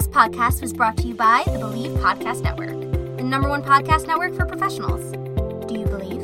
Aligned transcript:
This 0.00 0.08
podcast 0.08 0.62
was 0.62 0.72
brought 0.72 0.96
to 0.96 1.08
you 1.08 1.14
by 1.14 1.42
the 1.44 1.58
Believe 1.58 1.90
Podcast 1.98 2.42
Network, 2.42 2.70
the 3.18 3.22
number 3.22 3.50
one 3.50 3.62
podcast 3.62 4.06
network 4.06 4.34
for 4.34 4.46
professionals. 4.46 5.12
Do 5.68 5.78
you 5.78 5.84
believe? 5.84 6.19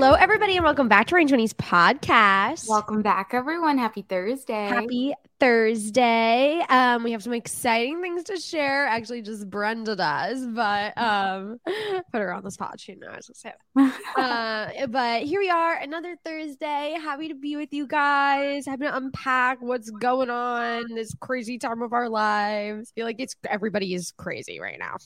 Hello, 0.00 0.14
everybody, 0.14 0.56
and 0.56 0.64
welcome 0.64 0.88
back 0.88 1.08
to 1.08 1.14
RAWring 1.14 1.28
20s 1.28 1.52
podcast. 1.52 2.66
Welcome 2.66 3.02
back, 3.02 3.34
everyone. 3.34 3.76
Happy 3.76 4.00
Thursday. 4.00 4.66
Happy 4.66 5.12
Thursday. 5.38 6.64
Um, 6.70 7.02
we 7.02 7.12
have 7.12 7.22
some 7.22 7.34
exciting 7.34 8.00
things 8.00 8.24
to 8.24 8.38
share. 8.38 8.86
Actually, 8.86 9.20
just 9.20 9.50
Brenda 9.50 9.94
does, 9.94 10.46
but 10.46 10.96
um, 10.96 11.60
put 11.66 12.22
her 12.22 12.32
on 12.32 12.44
the 12.44 12.50
spot. 12.50 12.80
She 12.80 12.94
knows. 12.94 13.30
So, 13.34 13.50
uh, 14.16 14.86
but 14.86 15.24
here 15.24 15.38
we 15.38 15.50
are, 15.50 15.76
another 15.76 16.16
Thursday. 16.24 16.96
Happy 16.98 17.28
to 17.28 17.34
be 17.34 17.56
with 17.56 17.74
you 17.74 17.86
guys. 17.86 18.64
Happy 18.64 18.84
to 18.84 18.96
unpack 18.96 19.60
what's 19.60 19.90
going 19.90 20.30
on 20.30 20.94
this 20.94 21.14
crazy 21.20 21.58
time 21.58 21.82
of 21.82 21.92
our 21.92 22.08
lives. 22.08 22.90
feel 22.94 23.04
like 23.04 23.16
it's 23.18 23.36
everybody 23.46 23.92
is 23.92 24.14
crazy 24.16 24.60
right 24.60 24.78
now. 24.78 24.96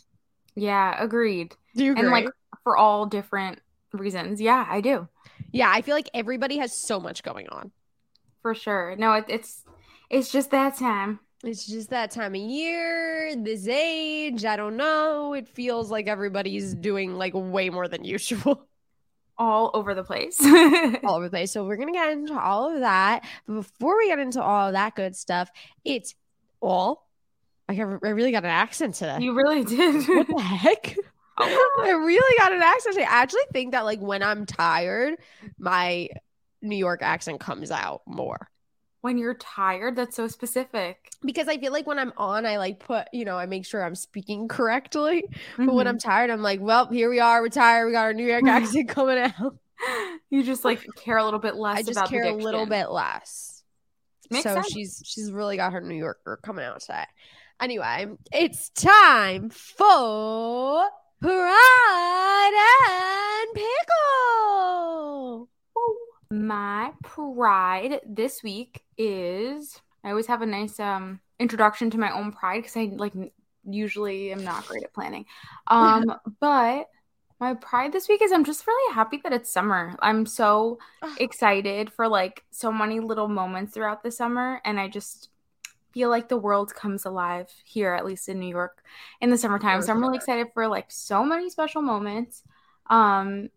yeah, 0.54 0.94
agreed. 1.02 1.56
Do 1.74 1.82
you 1.82 1.96
And 1.96 2.10
like 2.10 2.28
for 2.62 2.76
all 2.76 3.06
different 3.06 3.58
reasons. 3.94 4.40
Yeah, 4.40 4.66
I 4.68 4.80
do. 4.80 5.08
yeah, 5.52 5.70
I 5.72 5.82
feel 5.82 5.94
like 5.94 6.10
everybody 6.14 6.58
has 6.58 6.72
so 6.76 7.00
much 7.00 7.22
going 7.22 7.48
on. 7.48 7.70
For 8.42 8.54
sure. 8.54 8.94
No, 8.96 9.12
it, 9.14 9.24
it's 9.28 9.64
it's 10.10 10.30
just 10.30 10.50
that 10.50 10.76
time. 10.76 11.20
It's 11.42 11.66
just 11.66 11.90
that 11.90 12.10
time 12.10 12.34
of 12.34 12.40
year, 12.40 13.34
this 13.36 13.68
age. 13.68 14.44
I 14.44 14.56
don't 14.56 14.76
know. 14.76 15.34
It 15.34 15.46
feels 15.48 15.90
like 15.90 16.06
everybody's 16.08 16.74
doing 16.74 17.14
like 17.16 17.32
way 17.34 17.68
more 17.70 17.86
than 17.88 18.04
usual 18.16 18.66
All 19.36 19.70
over 19.74 19.94
the 19.94 20.04
place. 20.04 20.38
all 21.04 21.16
over 21.16 21.24
the 21.24 21.30
place. 21.30 21.52
So 21.52 21.64
we're 21.66 21.76
gonna 21.76 21.92
get 21.92 22.12
into 22.12 22.38
all 22.38 22.72
of 22.74 22.80
that. 22.80 23.24
But 23.46 23.54
before 23.54 23.96
we 23.98 24.08
get 24.08 24.18
into 24.18 24.42
all 24.42 24.68
of 24.68 24.72
that 24.74 24.94
good 24.94 25.14
stuff, 25.16 25.50
it's 25.84 26.14
all. 26.60 27.08
I, 27.68 27.72
have, 27.74 27.98
I 28.04 28.08
really 28.10 28.30
got 28.30 28.44
an 28.44 28.50
accent 28.50 28.94
today. 28.96 29.18
you 29.20 29.34
really 29.34 29.64
did. 29.64 30.06
what 30.06 30.26
the 30.28 30.38
heck? 30.42 30.96
Oh. 31.38 31.80
I 31.84 31.90
really 31.90 32.38
got 32.38 32.52
an 32.52 32.62
accent. 32.62 32.98
I 32.98 33.02
actually 33.02 33.42
think 33.52 33.72
that 33.72 33.84
like 33.84 34.00
when 34.00 34.22
I'm 34.22 34.46
tired, 34.46 35.14
my 35.58 36.08
New 36.62 36.76
York 36.76 37.02
accent 37.02 37.40
comes 37.40 37.70
out 37.70 38.02
more. 38.06 38.48
when 39.02 39.18
you're 39.18 39.34
tired, 39.34 39.96
that's 39.96 40.16
so 40.16 40.26
specific. 40.28 41.10
because 41.22 41.46
I 41.46 41.58
feel 41.58 41.72
like 41.72 41.86
when 41.86 41.98
I'm 41.98 42.12
on, 42.16 42.46
I 42.46 42.56
like 42.56 42.78
put, 42.80 43.06
you 43.12 43.24
know, 43.26 43.36
I 43.36 43.44
make 43.46 43.66
sure 43.66 43.84
I'm 43.84 43.94
speaking 43.94 44.48
correctly. 44.48 45.24
But 45.58 45.74
when 45.74 45.84
Mhm. 45.86 45.90
I'm 45.90 45.98
tired, 45.98 46.30
I'm 46.30 46.40
like, 46.40 46.60
well, 46.62 46.86
here 46.88 47.10
we 47.10 47.20
are, 47.20 47.42
we're 47.42 47.50
tired. 47.50 47.86
We 47.86 47.92
got 47.92 48.04
our 48.04 48.14
New 48.14 48.26
York 48.26 48.44
accent 48.48 48.88
coming 48.88 49.18
out. 49.18 49.56
you 50.30 50.42
just 50.42 50.64
like 50.64 50.86
care 50.96 51.18
a 51.18 51.24
little 51.24 51.38
bit 51.40 51.54
less 51.56 51.78
I 51.78 51.82
just 51.82 51.98
about 51.98 52.08
the 52.10 52.16
care 52.16 52.24
a 52.24 52.32
little 52.34 52.64
bit 52.64 52.90
less. 52.90 53.62
Makes 54.30 54.44
so 54.44 54.54
sense. 54.54 54.72
she's 54.72 55.02
she's 55.04 55.30
really 55.30 55.58
got 55.58 55.74
her 55.74 55.82
New 55.82 55.96
Yorker 55.96 56.38
coming 56.42 56.64
out 56.64 56.80
today. 56.80 57.04
Anyway, 57.60 58.06
it's 58.32 58.70
time 58.70 59.50
for 59.50 60.88
Pride 61.24 62.52
and 62.86 63.48
Pickle. 63.54 65.48
My 66.30 66.92
pride 67.02 68.02
this 68.06 68.42
week 68.42 68.84
is 68.98 69.80
I 70.04 70.10
always 70.10 70.26
have 70.26 70.42
a 70.42 70.46
nice 70.46 70.78
um 70.78 71.20
introduction 71.40 71.88
to 71.92 71.98
my 71.98 72.10
own 72.10 72.30
pride 72.30 72.58
because 72.58 72.76
I 72.76 72.90
like 72.94 73.14
usually 73.64 74.32
am 74.32 74.44
not 74.44 74.66
great 74.66 74.82
at 74.84 74.92
planning. 74.92 75.24
Um, 75.66 76.14
but 76.40 76.90
my 77.40 77.54
pride 77.54 77.94
this 77.94 78.06
week 78.06 78.20
is 78.20 78.30
I'm 78.30 78.44
just 78.44 78.66
really 78.66 78.94
happy 78.94 79.18
that 79.22 79.32
it's 79.32 79.50
summer. 79.50 79.96
I'm 80.00 80.26
so 80.26 80.78
excited 81.16 81.90
for 81.90 82.06
like 82.06 82.44
so 82.50 82.70
many 82.70 83.00
little 83.00 83.28
moments 83.28 83.72
throughout 83.72 84.02
the 84.02 84.10
summer, 84.10 84.60
and 84.62 84.78
I 84.78 84.88
just 84.88 85.30
feel 85.94 86.10
like 86.10 86.28
the 86.28 86.36
world 86.36 86.74
comes 86.74 87.06
alive 87.06 87.48
here, 87.64 87.94
at 87.94 88.04
least 88.04 88.28
in 88.28 88.40
New 88.40 88.48
York, 88.48 88.82
in 89.20 89.30
the 89.30 89.38
summertime. 89.38 89.80
So 89.80 89.92
I'm 89.92 90.00
really 90.00 90.16
excited 90.16 90.48
for 90.52 90.66
like 90.66 90.90
so 90.90 91.24
many 91.24 91.48
special 91.48 91.80
moments. 91.80 92.42
Um, 92.90 93.48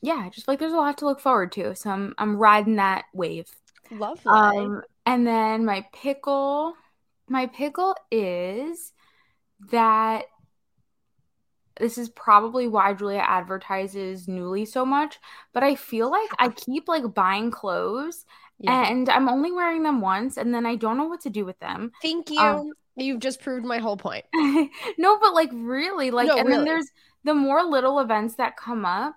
yeah, 0.00 0.14
I 0.14 0.30
just 0.30 0.46
feel 0.46 0.54
like 0.54 0.60
there's 0.60 0.72
a 0.72 0.76
lot 0.76 0.98
to 0.98 1.04
look 1.04 1.20
forward 1.20 1.52
to. 1.52 1.76
So 1.76 1.90
I'm 1.90 2.14
I'm 2.16 2.36
riding 2.36 2.76
that 2.76 3.04
wave. 3.12 3.50
Lovely. 3.90 4.32
Um, 4.32 4.82
and 5.04 5.26
then 5.26 5.66
my 5.66 5.86
pickle, 5.92 6.74
my 7.28 7.46
pickle 7.46 7.94
is 8.10 8.92
that 9.70 10.24
this 11.78 11.98
is 11.98 12.08
probably 12.08 12.68
why 12.68 12.94
Julia 12.94 13.24
advertises 13.26 14.26
Nuuly 14.26 14.66
so 14.66 14.86
much, 14.86 15.18
but 15.52 15.62
I 15.62 15.74
feel 15.74 16.10
like 16.10 16.30
I 16.38 16.48
keep 16.56 16.88
like 16.88 17.14
buying 17.14 17.50
clothes 17.50 18.24
Yeah. 18.58 18.88
and 18.88 19.08
I'm 19.08 19.28
only 19.28 19.52
wearing 19.52 19.82
them 19.82 20.00
once 20.00 20.36
and 20.36 20.54
then 20.54 20.64
I 20.64 20.76
don't 20.76 20.96
know 20.96 21.06
what 21.08 21.22
to 21.22 21.30
do 21.30 21.44
with 21.44 21.58
them. 21.58 21.92
Thank 22.02 22.30
you. 22.30 22.40
um, 22.40 22.72
You've 22.96 23.20
just 23.20 23.40
proved 23.42 23.64
my 23.66 23.78
whole 23.78 23.96
point. 23.96 24.24
no, 24.34 25.18
but 25.18 25.34
like 25.34 25.50
really, 25.52 26.10
like 26.10 26.28
No, 26.28 26.36
and 26.36 26.46
really. 26.46 26.58
then 26.58 26.64
there's 26.64 26.88
the 27.24 27.34
more 27.34 27.62
little 27.64 27.98
events 27.98 28.36
that 28.36 28.56
come 28.56 28.84
up. 28.84 29.16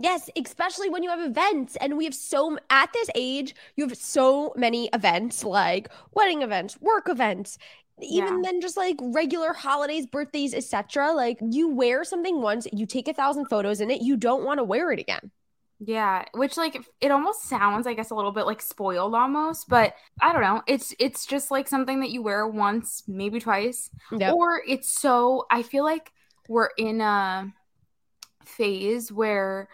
Yes, 0.00 0.30
especially 0.36 0.90
when 0.90 1.02
you 1.02 1.10
have 1.10 1.20
events. 1.20 1.76
And 1.76 1.96
we 1.96 2.04
have 2.04 2.14
so, 2.14 2.56
at 2.70 2.92
this 2.92 3.08
age, 3.14 3.54
you 3.76 3.86
have 3.88 3.96
so 3.96 4.52
many 4.56 4.88
events 4.92 5.42
like 5.42 5.88
wedding 6.12 6.42
events, 6.42 6.78
work 6.80 7.08
events, 7.08 7.58
even 8.00 8.42
then 8.42 8.60
just 8.60 8.76
like 8.76 8.96
regular 9.00 9.52
holidays, 9.52 10.06
birthdays, 10.06 10.54
etc. 10.54 11.12
Like 11.12 11.38
you 11.40 11.68
wear 11.68 12.04
something 12.04 12.40
once, 12.42 12.66
you 12.72 12.86
take 12.86 13.08
a 13.08 13.12
thousand 13.14 13.46
photos 13.46 13.80
in 13.80 13.90
it, 13.90 14.02
you 14.02 14.16
don't 14.16 14.44
want 14.44 14.58
to 14.58 14.64
wear 14.64 14.92
it 14.92 15.00
again. 15.00 15.32
Yeah, 15.80 16.24
which 16.34 16.56
like 16.56 16.82
it 17.00 17.10
almost 17.10 17.44
sounds 17.44 17.86
I 17.86 17.94
guess 17.94 18.10
a 18.10 18.14
little 18.14 18.32
bit 18.32 18.46
like 18.46 18.60
spoiled 18.60 19.14
almost, 19.14 19.68
but 19.68 19.94
I 20.20 20.32
don't 20.32 20.42
know. 20.42 20.62
It's 20.66 20.92
it's 20.98 21.24
just 21.24 21.50
like 21.50 21.68
something 21.68 22.00
that 22.00 22.10
you 22.10 22.22
wear 22.22 22.48
once, 22.48 23.04
maybe 23.06 23.38
twice. 23.38 23.88
Yep. 24.10 24.34
Or 24.34 24.60
it's 24.66 24.90
so 24.90 25.46
I 25.50 25.62
feel 25.62 25.84
like 25.84 26.10
we're 26.48 26.70
in 26.78 27.00
a 27.00 27.52
phase 28.44 29.12
where 29.12 29.68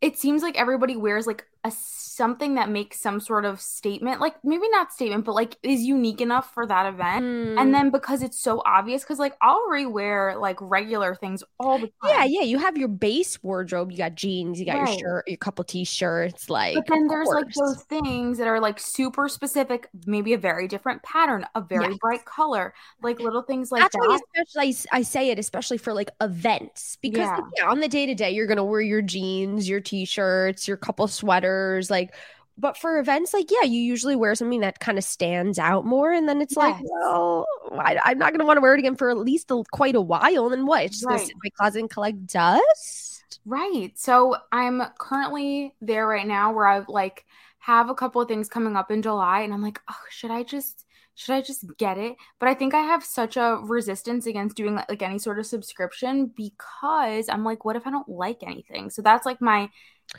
it 0.00 0.18
seems 0.18 0.42
like 0.42 0.58
everybody 0.58 0.96
wears 0.96 1.26
like 1.26 1.46
a 1.64 1.72
something 2.14 2.54
that 2.54 2.68
makes 2.70 3.00
some 3.00 3.18
sort 3.18 3.44
of 3.44 3.60
statement, 3.60 4.20
like 4.20 4.36
maybe 4.44 4.68
not 4.68 4.92
statement, 4.92 5.24
but 5.24 5.34
like 5.34 5.56
is 5.64 5.82
unique 5.82 6.20
enough 6.20 6.54
for 6.54 6.64
that 6.64 6.86
event. 6.86 7.24
Mm. 7.24 7.60
And 7.60 7.74
then 7.74 7.90
because 7.90 8.22
it's 8.22 8.38
so 8.38 8.62
obvious, 8.64 9.02
because 9.02 9.18
like 9.18 9.34
I'll 9.42 9.66
rewear 9.68 10.40
like 10.40 10.56
regular 10.60 11.16
things 11.16 11.42
all 11.58 11.80
the 11.80 11.90
time. 12.02 12.12
yeah, 12.18 12.24
yeah, 12.24 12.42
you 12.42 12.58
have 12.58 12.76
your 12.76 12.86
base 12.86 13.42
wardrobe. 13.42 13.90
You 13.90 13.98
got 13.98 14.14
jeans, 14.14 14.60
you 14.60 14.66
got 14.66 14.76
your 14.76 14.86
shirt, 14.86 15.24
your 15.26 15.38
couple 15.38 15.64
t-shirts. 15.64 16.48
Like, 16.48 16.76
But 16.76 16.84
then 16.86 17.08
there's 17.08 17.28
like 17.28 17.52
those 17.52 17.82
things 17.82 18.38
that 18.38 18.46
are 18.46 18.60
like 18.60 18.78
super 18.78 19.28
specific, 19.28 19.88
maybe 20.06 20.34
a 20.34 20.38
very 20.38 20.68
different 20.68 21.02
pattern, 21.02 21.44
a 21.56 21.60
very 21.60 21.88
Yes. 21.88 21.98
bright 22.00 22.24
color, 22.24 22.74
like 23.02 23.18
little 23.18 23.42
things 23.42 23.72
like 23.72 23.82
That's 23.82 23.96
why 23.96 24.18
that. 24.18 24.22
especially 24.38 24.76
I 24.92 24.98
I 24.98 25.02
say 25.02 25.30
it 25.30 25.38
especially 25.40 25.78
for 25.78 25.92
like 25.92 26.10
events 26.20 26.96
because 27.02 27.18
Yeah. 27.22 27.34
like, 27.36 27.44
yeah, 27.58 27.68
on 27.70 27.80
the 27.80 27.88
day 27.88 28.06
to 28.06 28.14
day 28.14 28.30
you're 28.30 28.46
gonna 28.46 28.64
wear 28.64 28.80
your 28.82 29.02
jeans, 29.02 29.68
your 29.68 29.80
t-shirts, 29.80 30.68
your 30.68 30.76
couple 30.76 31.08
sweaters, 31.08 31.53
like. 31.90 32.14
But 32.56 32.76
for 32.78 32.98
events, 33.00 33.34
like 33.34 33.50
yeah, 33.50 33.64
you 33.64 33.80
usually 33.80 34.14
wear 34.16 34.34
something 34.36 34.60
that 34.60 34.78
kind 34.78 34.96
of 34.98 35.04
stands 35.04 35.58
out 35.58 35.84
more, 35.84 36.12
and 36.12 36.28
then 36.28 36.40
it's 36.40 36.56
like, 36.56 36.76
well, 36.80 37.46
I, 37.72 37.98
I'm 38.04 38.18
not 38.18 38.32
gonna 38.32 38.44
want 38.44 38.58
to 38.58 38.60
wear 38.60 38.74
it 38.74 38.78
again 38.78 38.96
for 38.96 39.10
at 39.10 39.18
least 39.18 39.50
a, 39.50 39.64
quite 39.72 39.96
a 39.96 40.00
while. 40.00 40.44
And 40.46 40.52
then 40.54 40.66
what? 40.66 40.84
It's 40.84 40.96
just 40.96 41.08
gonna 41.08 41.18
Right. 41.18 41.20
sit 41.20 41.34
in 41.34 41.40
my 41.44 41.50
closet 41.58 41.80
and 41.80 41.90
collect 41.90 42.26
dust. 42.26 43.40
Right. 43.44 43.92
So 43.98 44.36
I'm 44.52 44.82
currently 44.98 45.74
there 45.80 46.06
right 46.06 46.26
now 46.26 46.52
where 46.52 46.66
I 46.66 46.82
like 46.88 47.24
have 47.58 47.90
a 47.90 47.94
couple 47.94 48.20
of 48.20 48.28
things 48.28 48.48
coming 48.48 48.76
up 48.76 48.90
in 48.90 49.02
July 49.02 49.40
and 49.40 49.52
I'm 49.52 49.62
like, 49.62 49.80
oh, 49.90 49.96
should 50.10 50.30
I 50.30 50.42
just 50.42 50.84
should 51.16 51.34
I 51.34 51.42
just 51.42 51.64
get 51.78 51.96
it? 51.98 52.16
But 52.40 52.48
I 52.48 52.54
think 52.54 52.74
I 52.74 52.80
have 52.80 53.04
such 53.04 53.36
a 53.36 53.56
resistance 53.62 54.26
against 54.26 54.56
doing 54.56 54.74
like 54.74 55.02
any 55.02 55.18
sort 55.18 55.38
of 55.38 55.46
subscription 55.46 56.26
because 56.34 57.28
I'm 57.28 57.44
like, 57.44 57.64
what 57.64 57.76
if 57.76 57.86
I 57.86 57.90
don't 57.90 58.08
like 58.08 58.42
anything? 58.42 58.90
So 58.90 59.00
that's 59.02 59.24
like 59.26 59.40
my 59.40 59.70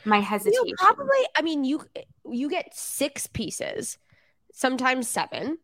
my 0.04 0.20
hesitation. 0.20 0.66
You 0.66 0.74
probably, 0.78 1.18
I 1.36 1.42
mean, 1.42 1.64
you 1.64 1.82
you 2.30 2.48
get 2.50 2.74
six 2.74 3.26
pieces, 3.26 3.98
sometimes 4.52 5.08
seven 5.08 5.58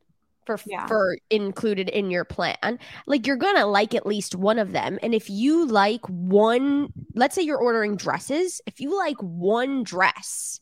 for 0.46 0.58
Yeah. 0.66 0.86
for 0.86 1.18
included 1.30 1.88
in 1.88 2.10
your 2.10 2.24
plan. 2.24 2.78
Like 3.06 3.26
you're 3.26 3.36
gonna 3.36 3.66
like 3.66 3.94
at 3.94 4.06
least 4.06 4.34
one 4.34 4.58
of 4.58 4.72
them, 4.72 4.98
and 5.02 5.14
if 5.14 5.30
you 5.30 5.66
like 5.66 6.04
one, 6.08 6.92
let's 7.14 7.34
say 7.34 7.42
you're 7.42 7.58
ordering 7.58 7.96
dresses, 7.96 8.60
if 8.66 8.80
you 8.80 8.96
like 8.96 9.16
one 9.20 9.84
dress, 9.84 10.60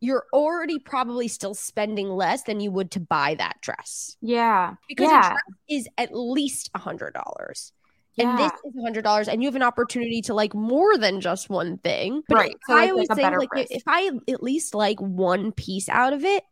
you're 0.00 0.26
already 0.34 0.78
probably 0.78 1.28
still 1.28 1.54
spending 1.54 2.08
less 2.10 2.42
than 2.42 2.60
you 2.60 2.70
would 2.70 2.90
to 2.90 3.00
buy 3.00 3.34
that 3.36 3.58
dress 3.62 4.16
Yeah. 4.20 4.74
because 4.88 5.08
Yeah. 5.08 5.28
a 5.28 5.30
dress 5.30 5.40
is 5.70 5.88
at 5.96 6.10
least 6.14 6.70
a 6.74 6.78
hundred 6.78 7.14
dollars. 7.14 7.72
And 8.18 8.38
this 8.38 8.52
is 8.64 8.76
a 8.78 8.82
hundred 8.82 9.02
dollars, 9.02 9.28
and 9.28 9.42
you 9.42 9.48
have 9.48 9.56
an 9.56 9.62
opportunity 9.62 10.22
to 10.22 10.34
like 10.34 10.54
more 10.54 10.96
than 10.96 11.20
just 11.20 11.50
one 11.50 11.78
thing. 11.78 12.22
But 12.28 12.36
Right. 12.36 12.56
So, 12.66 12.74
I 12.74 12.82
like, 12.82 12.90
always 12.90 13.08
like 13.08 13.10
a 13.10 13.14
say, 13.16 13.22
better 13.22 13.38
like, 13.40 13.48
price. 13.50 13.66
if 13.70 13.82
I 13.86 14.10
at 14.28 14.42
least 14.42 14.74
like 14.74 15.00
one 15.00 15.50
piece 15.52 15.88
out 15.88 16.12
of 16.12 16.24
it, 16.24 16.44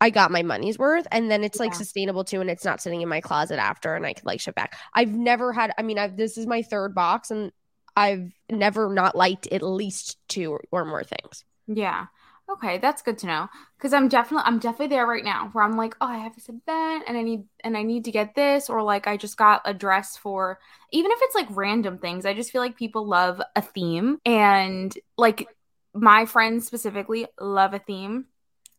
I 0.00 0.10
got 0.10 0.30
my 0.30 0.42
money's 0.42 0.78
worth, 0.78 1.06
and 1.12 1.30
then 1.30 1.44
it's 1.44 1.60
like 1.60 1.70
Yeah. 1.72 1.78
sustainable 1.78 2.24
too, 2.24 2.40
and 2.40 2.50
it's 2.50 2.64
not 2.64 2.80
sitting 2.80 3.02
in 3.02 3.08
my 3.08 3.20
closet 3.20 3.58
after, 3.58 3.94
and 3.94 4.04
I 4.04 4.12
can 4.14 4.24
like 4.26 4.40
ship 4.40 4.54
back. 4.56 4.76
I've 4.92 5.14
never 5.14 5.52
had. 5.52 5.72
I 5.78 5.82
mean, 5.82 5.98
I've 5.98 6.16
this 6.16 6.36
is 6.36 6.46
my 6.46 6.62
third 6.62 6.94
box, 6.94 7.30
and 7.30 7.52
I've 7.96 8.32
never 8.50 8.92
not 8.92 9.16
liked 9.16 9.46
at 9.46 9.62
least 9.62 10.18
two 10.28 10.52
or, 10.52 10.64
or 10.70 10.84
more 10.84 11.04
things. 11.04 11.44
Yeah. 11.66 12.06
Okay, 12.48 12.78
that's 12.78 13.02
good 13.02 13.18
to 13.18 13.26
know. 13.26 13.48
Because 13.76 13.92
I'm 13.92 14.08
definitely 14.08 14.44
I'm 14.46 14.58
definitely 14.60 14.88
there 14.94 15.06
right 15.06 15.24
now 15.24 15.50
where 15.52 15.64
I'm 15.64 15.76
like, 15.76 15.96
oh, 16.00 16.06
I 16.06 16.18
have 16.18 16.34
this 16.34 16.48
event 16.48 17.04
and 17.08 17.16
I 17.16 17.22
need 17.22 17.44
and 17.64 17.76
I 17.76 17.82
need 17.82 18.04
to 18.04 18.12
get 18.12 18.34
this, 18.34 18.70
or 18.70 18.82
like 18.82 19.06
I 19.08 19.16
just 19.16 19.36
got 19.36 19.62
a 19.64 19.74
dress 19.74 20.16
for 20.16 20.58
even 20.92 21.10
if 21.10 21.18
it's 21.22 21.34
like 21.34 21.48
random 21.50 21.98
things, 21.98 22.24
I 22.24 22.34
just 22.34 22.52
feel 22.52 22.62
like 22.62 22.76
people 22.76 23.06
love 23.06 23.40
a 23.56 23.62
theme. 23.62 24.18
And 24.24 24.96
like 25.18 25.48
my 25.92 26.24
friends 26.26 26.66
specifically 26.66 27.26
love 27.40 27.74
a 27.74 27.80
theme. 27.80 28.26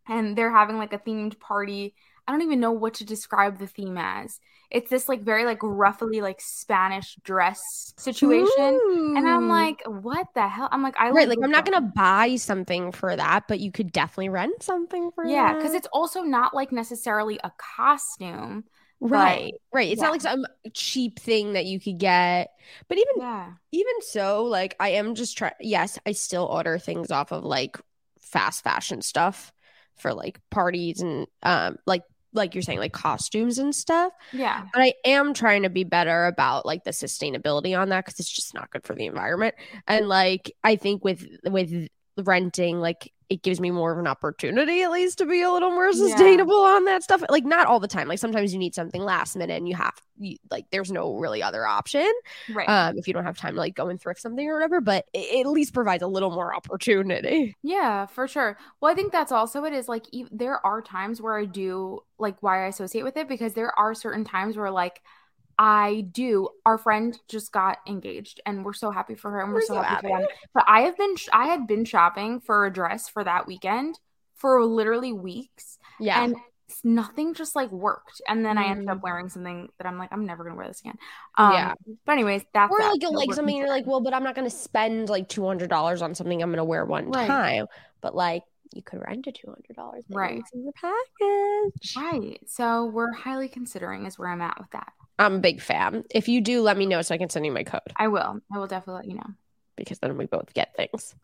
And 0.08 0.38
they're 0.38 0.52
having 0.52 0.78
like 0.78 0.94
a 0.94 1.00
themed 1.00 1.38
party. 1.40 1.94
I 2.28 2.32
don't 2.32 2.42
even 2.42 2.60
know 2.60 2.72
what 2.72 2.96
to 2.96 3.06
describe 3.06 3.58
the 3.60 3.68
theme 3.68 3.98
as. 3.98 4.40
It's 4.70 4.90
this 4.90 5.08
like 5.08 5.22
very 5.24 5.46
like 5.46 5.60
roughly 5.62 6.22
like 6.22 6.42
Spanish 6.42 7.16
dress 7.24 7.94
situation. 7.98 8.82
And 9.16 9.28
I'm 9.28 9.48
like, 9.48 9.82
what 9.86 10.28
the 10.36 10.48
hell? 10.48 10.70
I'm 10.72 10.84
like, 10.84 10.98
I 11.00 11.12
right, 11.12 11.28
like 11.28 11.40
I'm 11.44 11.52
not 11.52 11.66
gonna 11.66 11.82
buy 11.96 12.36
something 12.36 12.92
for 12.92 13.16
that, 13.16 13.48
but 13.48 13.60
you 13.60 13.72
could 13.72 13.92
definitely 13.92 14.30
rent 14.30 14.64
something 14.64 15.12
for 15.12 15.24
Yeah, 15.24 15.54
because 15.54 15.74
it's 15.74 15.88
also 15.92 16.22
not 16.22 16.54
like 16.54 16.72
necessarily 16.72 17.40
a 17.44 17.52
costume. 17.58 18.66
right, 19.00 19.54
right. 19.74 19.92
It's 19.92 20.02
yeah. 20.02 20.02
not 20.02 20.12
like 20.12 20.22
some 20.22 20.46
cheap 20.74 21.20
thing 21.20 21.54
that 21.54 21.66
you 21.66 21.80
could 21.80 21.98
get. 21.98 22.52
But 22.88 22.98
even 22.98 23.14
Yeah. 23.14 23.56
even 23.72 24.02
so, 24.02 24.44
like 24.46 24.76
I 24.80 24.90
am 24.92 25.16
just 25.16 25.38
trying. 25.38 25.54
Yes, 25.60 26.00
I 26.06 26.14
still 26.14 26.46
order 26.46 26.80
things 26.80 27.12
off 27.12 27.32
of 27.32 27.44
like 27.44 27.78
fast 28.22 28.64
fashion 28.64 29.02
stuff 29.02 29.54
for 29.98 30.14
like 30.14 30.40
parties 30.50 31.02
and 31.02 31.28
um 31.44 31.78
like 31.86 32.04
like 32.38 32.56
you're 32.56 32.62
saying 32.62 32.80
like 32.80 32.94
costumes 32.94 33.58
and 33.60 33.76
stuff. 33.76 34.14
Yeah. 34.32 34.66
But 34.74 34.82
I 34.82 34.94
am 35.04 35.34
trying 35.34 35.64
to 35.64 35.70
be 35.70 35.84
better 35.84 36.26
about 36.26 36.66
like 36.66 36.84
the 36.84 36.92
sustainability 36.92 37.78
on 37.78 37.90
that 37.90 38.06
because 38.06 38.20
it's 38.20 38.32
just 38.32 38.54
not 38.54 38.72
good 38.72 38.86
for 38.86 38.96
the 38.96 39.06
environment. 39.06 39.56
And 39.88 40.08
like 40.08 40.56
I 40.64 40.78
think 40.78 41.04
with 41.04 41.28
with 41.44 41.90
renting, 42.18 42.80
like 42.80 43.12
it 43.30 43.44
gives 43.44 43.60
me 43.60 43.72
more 43.72 43.92
of 43.92 43.98
an 44.00 44.08
opportunity 44.08 44.84
at 44.84 44.92
least 44.92 45.18
to 45.18 45.26
be 45.26 45.42
a 45.42 45.52
little 45.52 45.72
more 45.72 45.88
Yeah. 45.88 46.08
sustainable 46.08 46.56
on 46.64 46.86
that 46.86 47.04
stuff. 47.04 47.24
Like 47.30 47.44
not 47.44 47.68
all 47.68 47.80
the 47.80 47.88
time. 47.88 48.08
Like 48.08 48.20
sometimes 48.20 48.54
you 48.54 48.60
need 48.60 48.74
something 48.74 49.02
last 49.02 49.36
minute 49.36 49.56
and 49.58 49.68
you 49.68 49.76
have 49.76 49.94
you, 50.18 50.38
like 50.50 50.66
there's 50.72 50.92
no 50.92 51.16
really 51.18 51.44
other 51.44 51.66
option 51.68 52.12
Right. 52.50 52.68
um 52.70 52.98
if 52.98 53.08
you 53.08 53.14
don't 53.14 53.26
have 53.26 53.38
time 53.38 53.54
to 53.54 53.60
like 53.60 53.76
go 53.76 53.90
and 53.90 54.02
thrift 54.02 54.22
something 54.22 54.48
or 54.48 54.54
whatever. 54.56 54.80
But 54.82 55.06
it, 55.14 55.20
it 55.40 55.46
at 55.46 55.52
least 55.52 55.74
provides 55.74 56.04
a 56.04 56.08
little 56.08 56.32
more 56.32 56.56
opportunity. 56.56 57.56
yeah, 57.64 58.06
for 58.06 58.28
sure. 58.28 58.58
Well, 58.82 58.92
I 58.92 58.96
think 58.96 59.12
that's 59.12 59.32
also 59.32 59.64
it 59.66 59.74
is 59.74 59.88
like 59.88 60.06
e- 60.12 60.26
there 60.32 60.66
are 60.66 60.82
times 60.82 61.22
where 61.22 61.38
I 61.38 61.46
do 61.46 62.00
like 62.18 62.42
why 62.42 62.64
I 62.64 62.68
associate 62.68 63.04
with 63.04 63.18
it 63.18 63.28
because 63.28 63.54
there 63.54 63.78
are 63.78 63.94
certain 63.94 64.24
times 64.24 64.58
where 64.58 64.72
like 64.72 65.02
I 65.60 66.02
do. 66.12 66.50
Our 66.66 66.78
friend 66.78 67.18
just 67.28 67.52
got 67.52 67.78
engaged, 67.88 68.42
and 68.46 68.64
we're 68.64 68.74
so 68.74 68.92
happy 68.92 69.16
for 69.16 69.32
her, 69.32 69.42
and 69.42 69.50
we're, 69.50 69.56
We're 69.58 69.62
so, 69.62 69.74
so 69.76 69.82
happy, 69.82 70.08
for 70.08 70.10
happy. 70.10 70.22
them. 70.22 70.28
But 70.54 70.66
I 70.68 70.82
have 70.82 70.98
been, 70.98 71.16
I 71.34 71.48
had 71.48 71.68
been 71.68 71.86
shopping 71.86 72.40
for 72.42 72.66
a 72.66 72.72
dress 72.74 73.10
for 73.10 73.24
that 73.24 73.48
weekend 73.48 74.00
for 74.36 74.64
literally 74.66 75.14
weeks, 75.14 75.80
Yeah. 76.00 76.24
and 76.24 76.36
nothing 76.84 77.34
just 77.34 77.56
like 77.56 77.72
worked. 77.72 78.22
And 78.28 78.46
then 78.46 78.58
I 78.58 78.66
ended 78.68 78.88
up 78.90 78.98
Mm. 79.00 79.02
wearing 79.02 79.30
something 79.30 79.70
that 79.78 79.88
I'm 79.88 79.98
like, 79.98 80.10
I'm 80.12 80.26
never 80.26 80.44
gonna 80.44 80.56
wear 80.56 80.68
this 80.68 80.82
again. 80.82 80.98
Um, 81.38 81.54
Yeah. 81.54 81.74
But 82.06 82.12
anyways, 82.14 82.44
that's 82.54 82.72
or 82.72 82.80
that. 82.80 82.92
like 82.92 83.02
So 83.02 83.12
like 83.12 83.34
something 83.34 83.56
you're 83.56 83.68
like, 83.70 83.86
well, 83.88 84.02
but 84.02 84.14
I'm 84.14 84.24
not 84.24 84.36
gonna 84.36 84.50
spend 84.50 85.10
like 85.10 85.28
two 85.30 85.46
hundred 85.46 85.70
dollars 85.70 86.02
on 86.02 86.14
something 86.16 86.42
I'm 86.42 86.52
gonna 86.52 86.64
wear 86.66 86.86
one 86.86 87.12
Right. 87.12 87.28
time. 87.28 87.66
But 88.02 88.16
like 88.16 88.44
you 88.74 88.82
could 88.82 89.02
rent 89.06 89.28
a 89.28 89.32
two 89.32 89.48
hundred 89.48 89.76
dollars 89.76 90.04
Right. 90.10 90.44
in 90.54 90.64
your 90.64 90.74
package. 90.74 91.96
Right. 91.96 92.40
So 92.48 92.86
we're 92.86 93.12
highly 93.14 93.48
considering 93.50 94.06
is 94.06 94.18
where 94.20 94.30
I'm 94.30 94.42
at 94.42 94.58
with 94.60 94.70
that. 94.72 94.94
I'm 95.20 95.36
a 95.36 95.40
big 95.40 95.62
fan. 95.62 96.04
If 96.14 96.28
you 96.28 96.42
do, 96.42 96.62
let 96.62 96.78
me 96.78 96.86
know 96.86 97.02
so 97.02 97.16
I 97.16 97.18
can 97.18 97.30
send 97.30 97.46
you 97.46 97.52
my 97.52 97.64
code 97.64 97.82
I 97.96 98.08
will. 98.08 98.40
I 98.54 98.58
will 98.60 98.68
definitely 98.68 99.02
let 99.02 99.10
you 99.10 99.16
know. 99.16 99.34
because 99.76 100.00
then 100.00 100.16
we 100.18 100.26
both 100.26 100.54
get 100.54 100.76
things. 100.76 101.16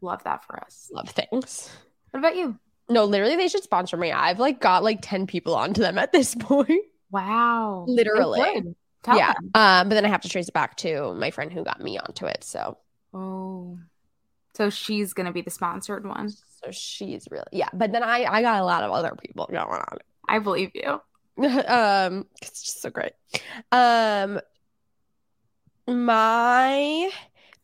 Love 0.00 0.22
that 0.24 0.44
for 0.44 0.62
us. 0.62 0.90
Love 0.92 1.08
things. 1.08 1.70
What 2.10 2.20
about 2.20 2.36
you? 2.36 2.58
No, 2.90 3.04
literally, 3.04 3.36
they 3.36 3.48
should 3.48 3.62
sponsor 3.62 3.96
me. 3.96 4.12
I've 4.12 4.38
like 4.38 4.60
got 4.60 4.82
like 4.84 4.98
ten 5.02 5.26
people 5.26 5.54
onto 5.54 5.80
them 5.80 5.98
at 5.98 6.12
this 6.12 6.34
point. 6.38 6.84
Wow. 7.10 7.84
Literally. 7.88 8.62
Yeah. 9.06 9.32
them. 9.34 9.50
Um, 9.54 9.88
but 9.88 9.94
then 9.94 10.04
I 10.04 10.08
have 10.08 10.20
to 10.22 10.28
trace 10.28 10.48
it 10.48 10.54
back 10.54 10.76
to 10.78 11.14
my 11.14 11.30
friend 11.30 11.52
who 11.52 11.64
got 11.64 11.80
me 11.80 11.98
onto 11.98 12.26
it. 12.26 12.44
So, 12.44 12.76
Oh. 13.14 13.78
So 14.54 14.70
she's 14.70 15.12
gonna 15.14 15.32
be 15.32 15.40
the 15.40 15.50
sponsored 15.50 16.04
one. 16.06 16.30
So 16.62 16.70
she's 16.70 17.28
really 17.30 17.44
yeah. 17.52 17.68
But 17.72 17.92
then 17.92 18.02
I 18.02 18.24
I 18.24 18.42
got 18.42 18.60
a 18.60 18.64
lot 18.64 18.82
of 18.82 18.90
other 18.92 19.14
people 19.20 19.46
going 19.46 19.58
on. 19.58 19.98
I 20.28 20.38
believe 20.38 20.70
you. 20.74 21.00
um 21.68 22.26
it's 22.42 22.62
just 22.64 22.82
so 22.82 22.90
great 22.90 23.12
um 23.70 24.40
my 25.86 27.10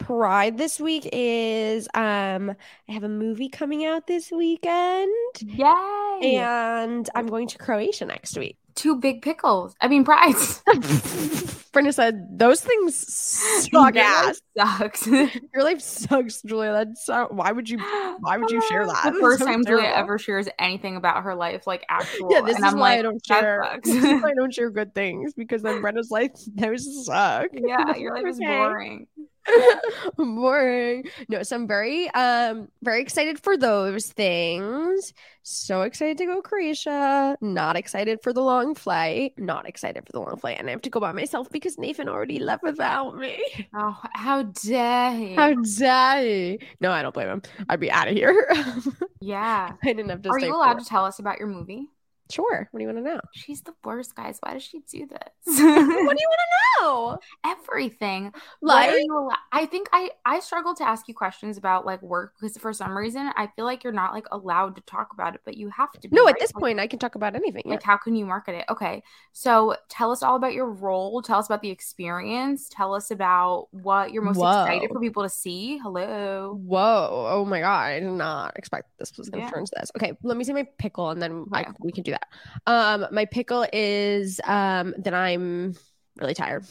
pride 0.04 0.58
this 0.58 0.78
week 0.78 1.08
is 1.12 1.88
um 1.94 2.54
i 2.88 2.92
have 2.92 3.04
a 3.04 3.08
movie 3.08 3.48
coming 3.48 3.86
out 3.86 4.06
this 4.06 4.30
weekend 4.30 5.10
Yay. 5.40 6.36
and 6.36 7.08
i'm 7.14 7.26
going 7.26 7.48
to 7.48 7.56
croatia 7.58 8.04
next 8.04 8.36
week 8.36 8.56
Two 8.76 8.96
big 8.96 9.22
pickles. 9.22 9.72
I 9.80 9.86
mean 9.86 10.04
prides. 10.04 10.60
Brenda 11.72 11.92
said 11.92 12.26
those 12.36 12.60
things 12.60 12.96
suck 12.96 13.94
Your 13.94 14.02
ass 14.02 14.40
Sucks. 14.58 15.06
your 15.06 15.62
life 15.62 15.80
sucks 15.80 16.42
julia 16.42 16.72
that's 16.72 17.06
so 17.06 17.28
why 17.30 17.52
would 17.52 17.70
you 17.70 17.78
why 18.18 18.36
would 18.36 18.50
you 18.50 18.60
share 18.62 18.84
that 18.88 19.12
The 19.12 19.20
first 19.20 19.38
so 19.38 19.46
time 19.46 19.64
Julia 19.64 19.92
ever 19.94 20.18
shares 20.18 20.48
anything 20.58 20.96
about 20.96 21.22
her 21.22 21.36
life, 21.36 21.68
like 21.68 21.84
actual. 21.88 22.32
yeah, 22.32 22.40
this 22.40 22.56
and 22.56 22.64
is 22.66 22.72
I'm 22.72 22.80
why 22.80 22.90
like, 22.90 22.98
I 22.98 23.02
don't 23.02 23.24
share. 23.24 23.78
This 23.84 23.94
is 23.94 24.02
why 24.04 24.30
I 24.30 24.34
don't 24.34 24.52
share 24.52 24.70
good 24.70 24.92
things 24.92 25.34
because 25.34 25.62
then 25.62 25.80
Brenda's 25.80 26.10
like, 26.10 26.34
those 26.56 27.06
suck. 27.06 27.48
yeah, 27.52 27.94
your 27.96 28.14
life 28.16 28.26
is 28.26 28.38
Okay. 28.38 28.46
boring. 28.46 29.06
boring 30.16 31.04
no 31.28 31.42
so 31.42 31.56
i'm 31.56 31.66
very 31.66 32.08
um 32.10 32.68
very 32.82 33.00
excited 33.00 33.38
for 33.38 33.56
those 33.56 34.06
things 34.08 35.12
so 35.42 35.82
excited 35.82 36.16
to 36.16 36.24
go 36.26 36.40
croatia 36.40 37.36
not 37.40 37.76
excited 37.76 38.18
for 38.22 38.32
the 38.32 38.40
long 38.40 38.74
flight 38.74 39.32
not 39.38 39.68
excited 39.68 40.04
for 40.06 40.12
the 40.12 40.20
long 40.20 40.36
flight 40.38 40.58
and 40.58 40.68
i 40.68 40.70
have 40.70 40.82
to 40.82 40.90
go 40.90 41.00
by 41.00 41.12
myself 41.12 41.50
because 41.50 41.78
nathan 41.78 42.08
already 42.08 42.38
left 42.38 42.62
without 42.62 43.16
me 43.16 43.38
Oh, 43.74 44.00
how 44.14 44.42
dare 44.44 45.14
he? 45.16 45.34
how 45.34 45.54
dare 45.54 46.22
he? 46.22 46.60
no 46.80 46.90
i 46.90 47.02
don't 47.02 47.14
blame 47.14 47.28
him 47.28 47.42
i'd 47.68 47.80
be 47.80 47.90
out 47.90 48.08
of 48.08 48.14
here 48.14 48.48
yeah. 49.20 49.72
i 49.82 49.86
didn't 49.92 50.08
have 50.10 50.22
to 50.22 50.30
Are 50.30 50.38
you 50.38 50.54
allowed 50.54 50.78
to 50.78 50.84
tell 50.84 51.04
us 51.04 51.18
about 51.18 51.38
your 51.38 51.48
movie? 51.48 51.88
Sure 52.30 52.68
what 52.70 52.78
do 52.78 52.82
you 52.82 52.92
want 52.92 52.98
to 52.98 53.04
know 53.14 53.20
She's 53.32 53.62
the 53.62 53.74
worst, 53.84 54.14
guys. 54.14 54.38
Why 54.40 54.54
does 54.54 54.62
she 54.62 54.80
do 54.90 55.06
this? 55.06 55.18
what 55.46 55.56
do 55.56 55.62
you 55.62 56.06
want 56.06 56.16
to 56.16 56.82
know 56.82 57.18
Everything. 57.44 58.32
Like 58.62 58.90
you 58.90 59.06
allo- 59.10 59.30
I 59.52 59.66
think 59.66 59.88
I 59.92 60.10
I 60.24 60.40
struggle 60.40 60.74
to 60.74 60.84
ask 60.84 61.08
you 61.08 61.14
questions 61.14 61.56
about 61.56 61.86
like 61.86 62.02
work 62.02 62.34
because 62.38 62.56
for 62.58 62.72
some 62.72 62.96
reason 62.96 63.30
I 63.36 63.48
feel 63.56 63.64
like 63.64 63.84
you're 63.84 63.92
not 63.92 64.12
like 64.12 64.26
allowed 64.32 64.76
to 64.76 64.82
talk 64.82 65.12
about 65.12 65.34
it, 65.34 65.42
but 65.44 65.56
you 65.56 65.68
have 65.70 65.92
to. 65.92 66.08
Be, 66.08 66.16
no 66.16 66.26
at 66.28 66.38
this 66.38 66.52
Like- 66.54 66.60
point 66.60 66.80
i 66.80 66.86
can 66.86 66.98
talk 66.98 67.14
about 67.14 67.34
anything 67.34 67.62
yeah. 67.66 67.72
Like, 67.72 67.82
how 67.82 67.96
can 67.96 68.14
you 68.16 68.24
market 68.26 68.54
it? 68.54 68.64
Okay. 68.70 69.02
So 69.32 69.76
tell 69.88 70.10
us 70.10 70.22
all 70.22 70.36
about 70.36 70.54
your 70.54 70.70
role. 70.70 71.22
Tell 71.22 71.38
us 71.38 71.46
about 71.46 71.62
the 71.62 71.70
experience. 71.70 72.68
Tell 72.70 72.94
us 72.94 73.10
about 73.10 73.68
what 73.70 74.12
you're 74.12 74.22
most 74.22 74.36
excited 74.38 74.90
for 74.92 75.00
people 75.00 75.22
to 75.22 75.28
see. 75.28 75.78
Hello. 75.78 76.58
Whoa. 76.64 77.26
Oh 77.30 77.44
my 77.44 77.60
God. 77.60 77.84
I 77.84 78.00
did 78.00 78.10
not 78.10 78.56
expect 78.56 78.88
this 78.98 79.16
was 79.16 79.28
going 79.28 79.42
to 79.42 79.46
Yeah. 79.46 79.50
turn 79.50 79.60
into 79.60 79.72
this. 79.78 79.90
Okay. 79.96 80.12
Let 80.22 80.36
me 80.36 80.44
see 80.44 80.52
my 80.52 80.66
pickle 80.78 81.10
and 81.10 81.20
then 81.22 81.46
I, 81.52 81.66
we 81.80 81.92
can 81.92 82.02
do 82.02 82.13
that. 82.14 82.26
Um, 82.66 83.06
my 83.12 83.24
pickle 83.26 83.66
is 83.72 84.40
um 84.44 84.94
that 84.98 85.14
I'm 85.14 85.74
really 86.16 86.34
tired. 86.34 86.64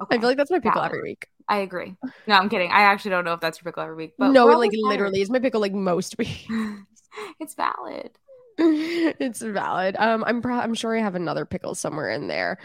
Okay. 0.00 0.16
I 0.16 0.18
feel 0.18 0.28
like 0.28 0.36
that's 0.36 0.50
my 0.50 0.60
pickle 0.60 0.80
Valid. 0.80 0.92
every 0.92 1.02
week. 1.02 1.26
I 1.48 1.58
agree. 1.58 1.96
No, 2.26 2.34
I'm 2.34 2.48
kidding. 2.48 2.70
I 2.70 2.82
actually 2.82 3.12
don't 3.12 3.24
know 3.24 3.32
if 3.32 3.40
that's 3.40 3.58
your 3.58 3.64
pickle 3.64 3.82
every 3.82 3.96
week, 3.96 4.14
but 4.18 4.30
no, 4.30 4.44
we're 4.44 4.52
it 4.52 4.54
always 4.54 4.70
like 4.72 4.90
literally 4.90 5.20
is 5.20 5.30
my 5.30 5.38
pickle 5.38 5.60
like 5.60 5.72
most 5.72 6.18
weeks. 6.18 6.44
it's 7.40 7.54
valid. 7.54 8.10
it's 8.58 9.40
valid. 9.40 9.96
Um, 9.98 10.24
I'm 10.24 10.42
pro- 10.42 10.58
I'm 10.58 10.74
sure 10.74 10.96
I 10.96 11.00
have 11.00 11.14
another 11.14 11.46
pickle 11.46 11.74
somewhere 11.74 12.10
in 12.10 12.28
there. 12.28 12.58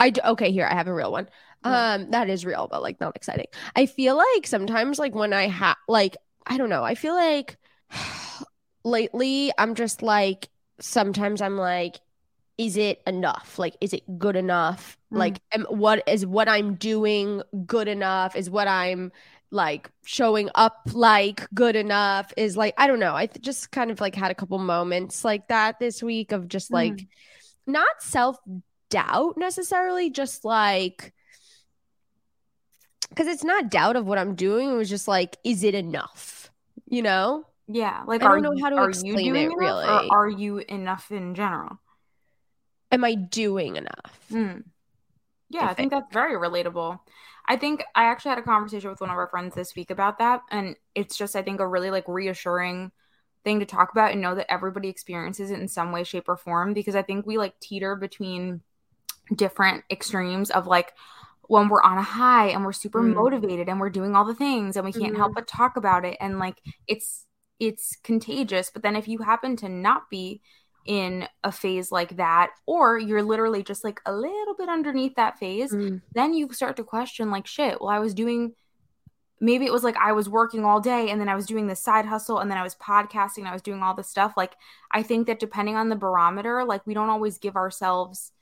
I 0.00 0.10
do- 0.10 0.22
okay 0.22 0.50
here 0.50 0.66
I 0.70 0.74
have 0.74 0.88
a 0.88 0.94
real 0.94 1.12
one. 1.12 1.28
Um, 1.62 2.10
that 2.10 2.28
is 2.30 2.44
real, 2.44 2.68
but 2.70 2.82
like 2.82 3.00
not 3.00 3.16
exciting. 3.16 3.46
I 3.74 3.86
feel 3.86 4.16
like 4.16 4.46
sometimes 4.46 4.98
like 4.98 5.14
when 5.14 5.32
I 5.32 5.48
have 5.48 5.76
like 5.88 6.16
I 6.46 6.58
don't 6.58 6.68
know. 6.68 6.84
I 6.84 6.94
feel 6.94 7.14
like 7.14 7.56
lately 8.84 9.52
I'm 9.58 9.74
just 9.74 10.02
like 10.02 10.48
sometimes 10.80 11.40
I'm 11.40 11.56
like, 11.56 12.00
is 12.58 12.76
it 12.76 13.02
enough? 13.06 13.58
Like, 13.58 13.76
is 13.80 13.92
it 13.92 14.18
good 14.18 14.36
enough? 14.36 14.96
Mm. 15.12 15.18
Like, 15.18 15.40
am, 15.52 15.64
what 15.68 16.02
is 16.08 16.24
what 16.24 16.48
I'm 16.48 16.74
doing 16.74 17.42
good 17.66 17.88
enough? 17.88 18.34
Is 18.36 18.48
what 18.50 18.68
I'm 18.68 19.12
like 19.52 19.90
showing 20.04 20.50
up 20.54 20.88
like 20.92 21.46
good 21.54 21.76
enough 21.76 22.32
is 22.36 22.56
like 22.56 22.74
I 22.78 22.86
don't 22.86 22.98
know. 22.98 23.14
I 23.14 23.26
th- 23.26 23.44
just 23.44 23.70
kind 23.70 23.90
of 23.90 24.00
like 24.00 24.14
had 24.14 24.30
a 24.30 24.34
couple 24.34 24.58
moments 24.58 25.24
like 25.24 25.48
that 25.48 25.78
this 25.78 26.02
week 26.02 26.32
of 26.32 26.48
just 26.48 26.72
like 26.72 26.92
Mm. 26.94 27.06
not 27.66 28.02
self 28.02 28.38
doubt 28.90 29.36
necessarily, 29.36 30.10
just 30.10 30.44
like 30.44 31.12
because 33.10 33.28
it's 33.28 33.44
not 33.44 33.70
doubt 33.70 33.96
of 33.96 34.06
what 34.06 34.18
I'm 34.18 34.34
doing. 34.34 34.70
It 34.70 34.74
was 34.74 34.90
just 34.90 35.08
like, 35.08 35.36
is 35.44 35.62
it 35.62 35.74
enough? 35.74 36.50
You 36.88 37.02
know? 37.02 37.46
Yeah, 37.68 38.04
like 38.06 38.22
I 38.22 38.28
don't 38.28 38.42
know 38.42 38.52
you- 38.52 38.62
how 38.62 38.70
to 38.70 38.76
are 38.76 38.88
explain 38.88 39.18
you 39.26 39.32
doing 39.32 39.50
it, 39.52 39.56
really. 39.56 39.84
or 39.86 40.08
are 40.10 40.28
you 40.28 40.58
enough 40.58 41.10
in 41.10 41.34
general? 41.34 41.78
Am 42.92 43.02
I 43.04 43.14
doing 43.14 43.76
enough? 43.76 44.20
Mm. 44.30 44.64
Yeah, 45.48 45.66
I 45.66 45.70
I 45.70 45.74
think 45.74 45.90
that's 45.90 46.12
very 46.12 46.34
relatable. 46.34 47.00
I 47.48 47.56
think 47.56 47.84
I 47.94 48.04
actually 48.04 48.30
had 48.30 48.38
a 48.38 48.42
conversation 48.42 48.90
with 48.90 49.00
one 49.00 49.10
of 49.10 49.16
our 49.16 49.28
friends 49.28 49.54
this 49.54 49.74
week 49.76 49.90
about 49.90 50.18
that, 50.18 50.42
and 50.50 50.76
it's 50.94 51.16
just 51.16 51.34
I 51.36 51.42
think 51.42 51.60
a 51.60 51.66
really 51.66 51.90
like 51.90 52.06
reassuring 52.06 52.92
thing 53.44 53.60
to 53.60 53.66
talk 53.66 53.90
about 53.92 54.12
and 54.12 54.20
know 54.20 54.34
that 54.34 54.50
everybody 54.50 54.88
experiences 54.88 55.50
it 55.50 55.60
in 55.60 55.68
some 55.68 55.92
way, 55.92 56.02
shape, 56.04 56.28
or 56.28 56.36
form. 56.36 56.72
Because 56.72 56.94
I 56.96 57.02
think 57.02 57.26
we 57.26 57.38
like 57.38 57.58
teeter 57.60 57.94
between 57.96 58.62
different 59.34 59.84
extremes 59.90 60.50
of 60.50 60.66
like 60.68 60.92
when 61.48 61.68
we're 61.68 61.82
on 61.82 61.98
a 61.98 62.02
high 62.02 62.48
and 62.48 62.64
we're 62.64 62.72
super 62.72 63.02
Mm. 63.02 63.14
motivated 63.14 63.68
and 63.68 63.78
we're 63.80 63.90
doing 63.90 64.14
all 64.16 64.24
the 64.24 64.34
things 64.34 64.76
and 64.76 64.84
we 64.84 64.92
can't 64.92 65.16
help 65.16 65.32
Mhm. 65.32 65.34
but 65.36 65.46
talk 65.48 65.76
about 65.76 66.04
it 66.04 66.16
and 66.20 66.38
like 66.40 66.60
it's 66.88 67.25
it's 67.58 67.96
contagious 68.02 68.70
but 68.72 68.82
then 68.82 68.96
if 68.96 69.08
you 69.08 69.18
happen 69.18 69.56
to 69.56 69.68
not 69.68 70.08
be 70.10 70.40
in 70.84 71.26
a 71.42 71.50
phase 71.50 71.90
like 71.90 72.16
that 72.16 72.50
or 72.66 72.96
you're 72.98 73.22
literally 73.22 73.62
just 73.62 73.82
like 73.82 74.00
a 74.06 74.12
little 74.14 74.54
bit 74.56 74.68
underneath 74.68 75.14
that 75.16 75.38
phase 75.38 75.72
Mm. 75.72 76.00
then 76.14 76.32
you 76.34 76.52
start 76.52 76.76
to 76.76 76.84
question 76.84 77.30
like 77.30 77.46
shit 77.46 77.80
well 77.80 77.90
i 77.90 77.98
was 77.98 78.14
doing 78.14 78.52
maybe 79.40 79.66
it 79.66 79.72
was 79.72 79.82
like 79.84 79.96
i 79.96 80.12
was 80.12 80.28
working 80.28 80.64
all 80.64 80.80
day 80.80 81.10
and 81.10 81.20
then 81.20 81.28
i 81.28 81.34
was 81.34 81.46
doing 81.46 81.66
this 81.66 81.80
side 81.82 82.06
hustle 82.06 82.38
and 82.38 82.50
then 82.50 82.56
i 82.58 82.62
was 82.62 82.74
podcasting 82.76 83.38
and 83.38 83.48
i 83.48 83.52
was 83.52 83.62
doing 83.62 83.82
all 83.82 83.94
this 83.94 84.08
stuff 84.08 84.34
like 84.36 84.54
i 84.92 85.02
think 85.02 85.26
that 85.26 85.38
depending 85.40 85.76
on 85.76 85.88
the 85.88 85.96
barometer 85.96 86.64
like 86.64 86.86
we 86.86 86.94
don't 86.94 87.10
always 87.10 87.36
give 87.38 87.56
ourselves 87.56 88.32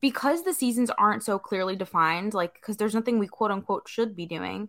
because 0.00 0.42
the 0.44 0.52
seasons 0.52 0.90
aren't 0.98 1.22
so 1.24 1.38
clearly 1.38 1.74
defined 1.74 2.34
like 2.34 2.54
because 2.54 2.76
there's 2.76 2.94
nothing 2.94 3.18
we 3.18 3.26
quote 3.26 3.50
unquote 3.50 3.88
should 3.88 4.14
be 4.14 4.26
doing 4.26 4.68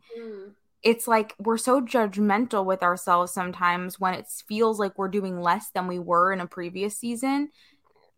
it's 0.85 1.07
like 1.09 1.35
we're 1.39 1.57
so 1.57 1.81
judgmental 1.81 2.65
with 2.65 2.83
ourselves 2.83 3.33
sometimes 3.33 3.99
when 3.99 4.15
it 4.15 4.27
feels 4.47 4.79
like 4.79 4.97
we're 4.97 5.09
doing 5.09 5.41
less 5.41 5.71
than 5.71 5.87
we 5.87 5.99
were 5.99 6.33
in 6.33 6.41
a 6.41 6.47
previous 6.47 6.97
season. 6.97 7.49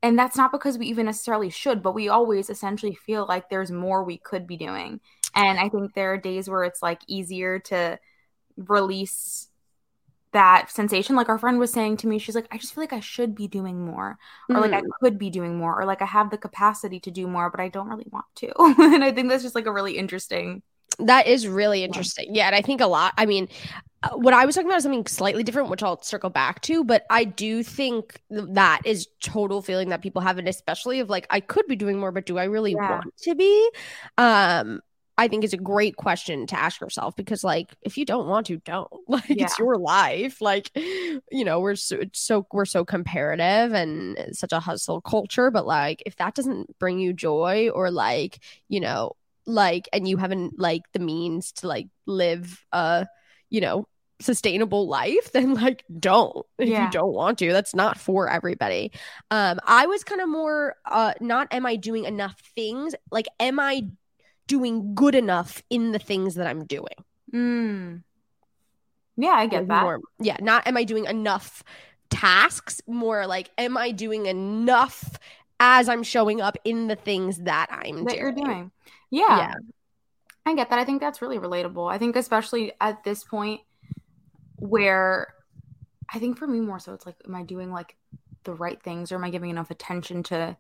And 0.04 0.20
that's 0.20 0.38
not 0.38 0.52
because 0.52 0.78
we 0.78 0.88
even 0.88 1.08
necessarily 1.08 1.50
should, 1.50 1.84
but 1.84 1.96
we 1.96 2.10
always 2.10 2.50
essentially 2.50 2.96
feel 2.96 3.26
like 3.28 3.50
there's 3.50 3.72
more 3.72 4.04
we 4.04 4.18
could 4.20 4.48
be 4.48 4.58
doing. 4.58 5.02
And 5.36 5.60
I 5.60 5.70
think 5.70 5.94
there 5.94 6.14
are 6.14 6.18
days 6.18 6.50
where 6.50 6.64
it's 6.66 6.82
like 6.84 7.02
easier 7.08 7.60
to 7.62 8.00
release 8.58 9.50
that 10.34 10.70
sensation. 10.72 11.16
Like 11.16 11.30
our 11.30 11.40
friend 11.40 11.60
was 11.60 11.72
saying 11.74 11.98
to 11.98 12.08
me, 12.08 12.20
she's 12.20 12.36
like, 12.36 12.48
I 12.52 12.58
just 12.58 12.74
feel 12.76 12.84
like 12.84 12.94
I 12.94 13.00
should 13.00 13.36
be 13.36 13.48
doing 13.48 13.86
more, 13.86 14.18
or 14.54 14.62
like 14.62 14.74
I 14.74 14.82
Mm. 14.82 14.92
could 15.02 15.18
be 15.18 15.30
doing 15.30 15.58
more, 15.58 15.80
or 15.80 15.86
like 15.86 16.02
I 16.02 16.06
have 16.06 16.30
the 16.32 16.38
capacity 16.38 17.00
to 17.02 17.12
do 17.12 17.28
more, 17.28 17.50
but 17.50 17.60
I 17.60 17.70
don't 17.70 17.88
really 17.90 18.08
want 18.12 18.26
to. 18.38 18.52
and 18.80 19.04
I 19.04 19.12
think 19.14 19.30
that's 19.30 19.44
just 19.44 19.56
like 19.56 19.66
a 19.68 19.72
really 19.74 19.98
interesting. 19.98 20.64
That 21.00 21.28
is 21.28 21.48
really 21.48 21.84
interesting. 21.84 22.34
Yeah. 22.34 22.48
And 22.48 22.56
I 22.56 22.62
think 22.62 22.82
a 22.82 22.88
lot, 22.88 23.14
I 23.18 23.26
mean, 23.26 23.48
uh, 24.04 24.10
what 24.16 24.34
I 24.34 24.46
was 24.46 24.56
talking 24.56 24.68
about 24.68 24.78
is 24.78 24.84
something 24.84 25.06
slightly 25.08 25.44
different, 25.44 25.70
which 25.70 25.84
I'll 25.84 26.02
circle 26.02 26.30
back 26.30 26.62
to, 26.62 26.84
but 26.84 27.06
I 27.10 27.24
do 27.24 27.64
think 27.64 28.22
that 28.30 28.82
is 28.86 29.08
total 29.22 29.62
feeling 29.62 29.90
that 29.90 30.02
people 30.02 30.22
have, 30.22 30.38
and 30.38 30.48
especially 30.48 31.00
of 31.00 31.10
like, 31.10 31.28
I 31.30 31.40
could 31.40 31.68
be 31.68 31.76
doing 31.76 32.00
more, 32.00 32.12
but 32.12 32.26
do 32.26 32.38
I 32.38 32.46
really 32.46 32.76
Yeah. 32.76 32.90
want 32.90 33.16
to 33.24 33.36
be? 33.36 33.70
Um, 34.18 34.82
I 35.20 35.28
think 35.28 35.44
is 35.44 35.54
a 35.54 35.58
great 35.58 35.96
question 35.98 36.46
to 36.48 36.60
ask 36.60 36.80
yourself 36.80 37.16
because, 37.16 37.44
like, 37.44 37.76
if 37.82 37.98
you 37.98 38.06
don't 38.06 38.28
want 38.28 38.46
to, 38.48 38.58
don't. 38.58 38.88
Like, 39.08 39.30
it's 39.30 39.58
your 39.58 39.78
life. 39.78 40.42
Like, 40.42 40.70
you 40.76 41.44
know, 41.46 41.60
we're 41.60 41.76
so, 41.76 41.98
it's 41.98 42.20
so 42.20 42.46
we're 42.52 42.66
so 42.66 42.86
comparative 42.86 43.74
and 43.74 44.18
such 44.34 44.52
a 44.52 44.60
hustle 44.60 45.02
culture. 45.02 45.50
But 45.50 45.66
like, 45.66 46.04
if 46.06 46.18
that 46.18 46.36
doesn't 46.36 46.78
bring 46.80 47.00
you 47.00 47.14
joy, 47.14 47.70
or 47.70 47.90
like, 47.90 48.40
you 48.70 48.80
know, 48.80 49.14
like, 49.48 49.90
and 49.92 50.08
you 50.08 50.18
haven't 50.18 50.60
like 50.60 50.84
the 50.94 51.00
means 51.00 51.52
to 51.54 51.68
like 51.68 51.88
live 52.06 52.64
a, 52.72 53.08
you 53.50 53.62
know, 53.62 53.88
sustainable 54.22 54.88
life, 54.88 55.32
then 55.34 55.56
like, 55.56 55.84
don't. 56.00 56.46
If 56.60 56.70
Yeah. 56.70 56.86
you 56.86 56.92
don't 56.92 57.14
want 57.14 57.40
to, 57.40 57.52
that's 57.52 57.74
not 57.74 57.98
for 58.00 58.30
everybody. 58.30 58.92
Um, 59.32 59.60
I 59.66 59.88
was 59.88 60.04
kind 60.04 60.22
of 60.22 60.30
more, 60.30 60.76
uh, 60.86 61.14
not 61.22 61.48
am 61.52 61.66
I 61.66 61.78
doing 61.78 62.06
enough 62.06 62.40
things? 62.56 62.94
Like, 63.10 63.28
am 63.40 63.60
I 63.60 63.88
doing 64.48 64.96
good 64.96 65.14
enough 65.14 65.62
in 65.70 65.92
the 65.92 66.00
things 66.00 66.36
that 66.36 66.48
I'm 66.48 66.66
doing. 66.66 66.88
Mm. 67.34 68.04
Yeah, 69.18 69.32
I 69.32 69.48
get 69.48 69.68
that. 69.68 69.84
More, 69.84 70.00
yeah, 70.20 70.38
not 70.40 70.66
am 70.68 70.78
I 70.78 70.84
doing 70.84 71.06
enough 71.06 71.64
tasks, 72.10 72.82
more 72.88 73.28
like 73.28 73.50
am 73.58 73.76
I 73.78 73.92
doing 73.92 74.28
enough 74.28 75.20
as 75.60 75.90
I'm 75.90 76.04
showing 76.04 76.42
up 76.42 76.58
in 76.64 76.88
the 76.88 76.96
things 76.96 77.40
that 77.40 77.68
I'm 77.72 78.04
that 78.06 78.12
doing. 78.12 78.20
you're 78.20 78.32
doing. 78.32 78.72
Yeah. 79.10 79.38
Yeah. 79.38 79.54
I 80.46 80.56
get 80.56 80.70
that. 80.70 80.80
I 80.80 80.86
think 80.86 81.02
that's 81.02 81.22
really 81.22 81.40
relatable. 81.40 81.92
I 81.92 81.98
think 81.98 82.16
especially 82.16 82.74
at 82.80 83.04
this 83.04 83.24
point 83.24 83.62
where 84.56 85.34
I 86.10 86.20
think 86.20 86.38
for 86.38 86.48
me 86.48 86.60
more 86.60 86.80
so 86.80 86.94
it's 86.94 87.06
like 87.06 87.16
am 87.28 87.36
I 87.36 87.44
doing 87.44 87.72
like 87.72 87.96
the 88.44 88.54
right 88.54 88.82
things 88.82 89.12
or 89.12 89.16
am 89.16 89.24
I 89.24 89.30
giving 89.30 89.50
enough 89.50 89.72
attention 89.72 90.24
to 90.24 90.56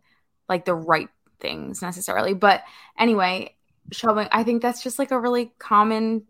like 0.50 0.66
the 0.66 0.75
right 0.75 1.10
things 1.39 1.82
necessarily? 1.82 2.34
But 2.34 2.63
anyway, 2.98 3.56
showing 3.92 4.27
I 4.32 4.44
think 4.44 4.62
that's 4.62 4.84
just 4.84 5.00
like 5.00 5.12
a 5.12 5.20
really 5.20 5.54
common 5.58 6.24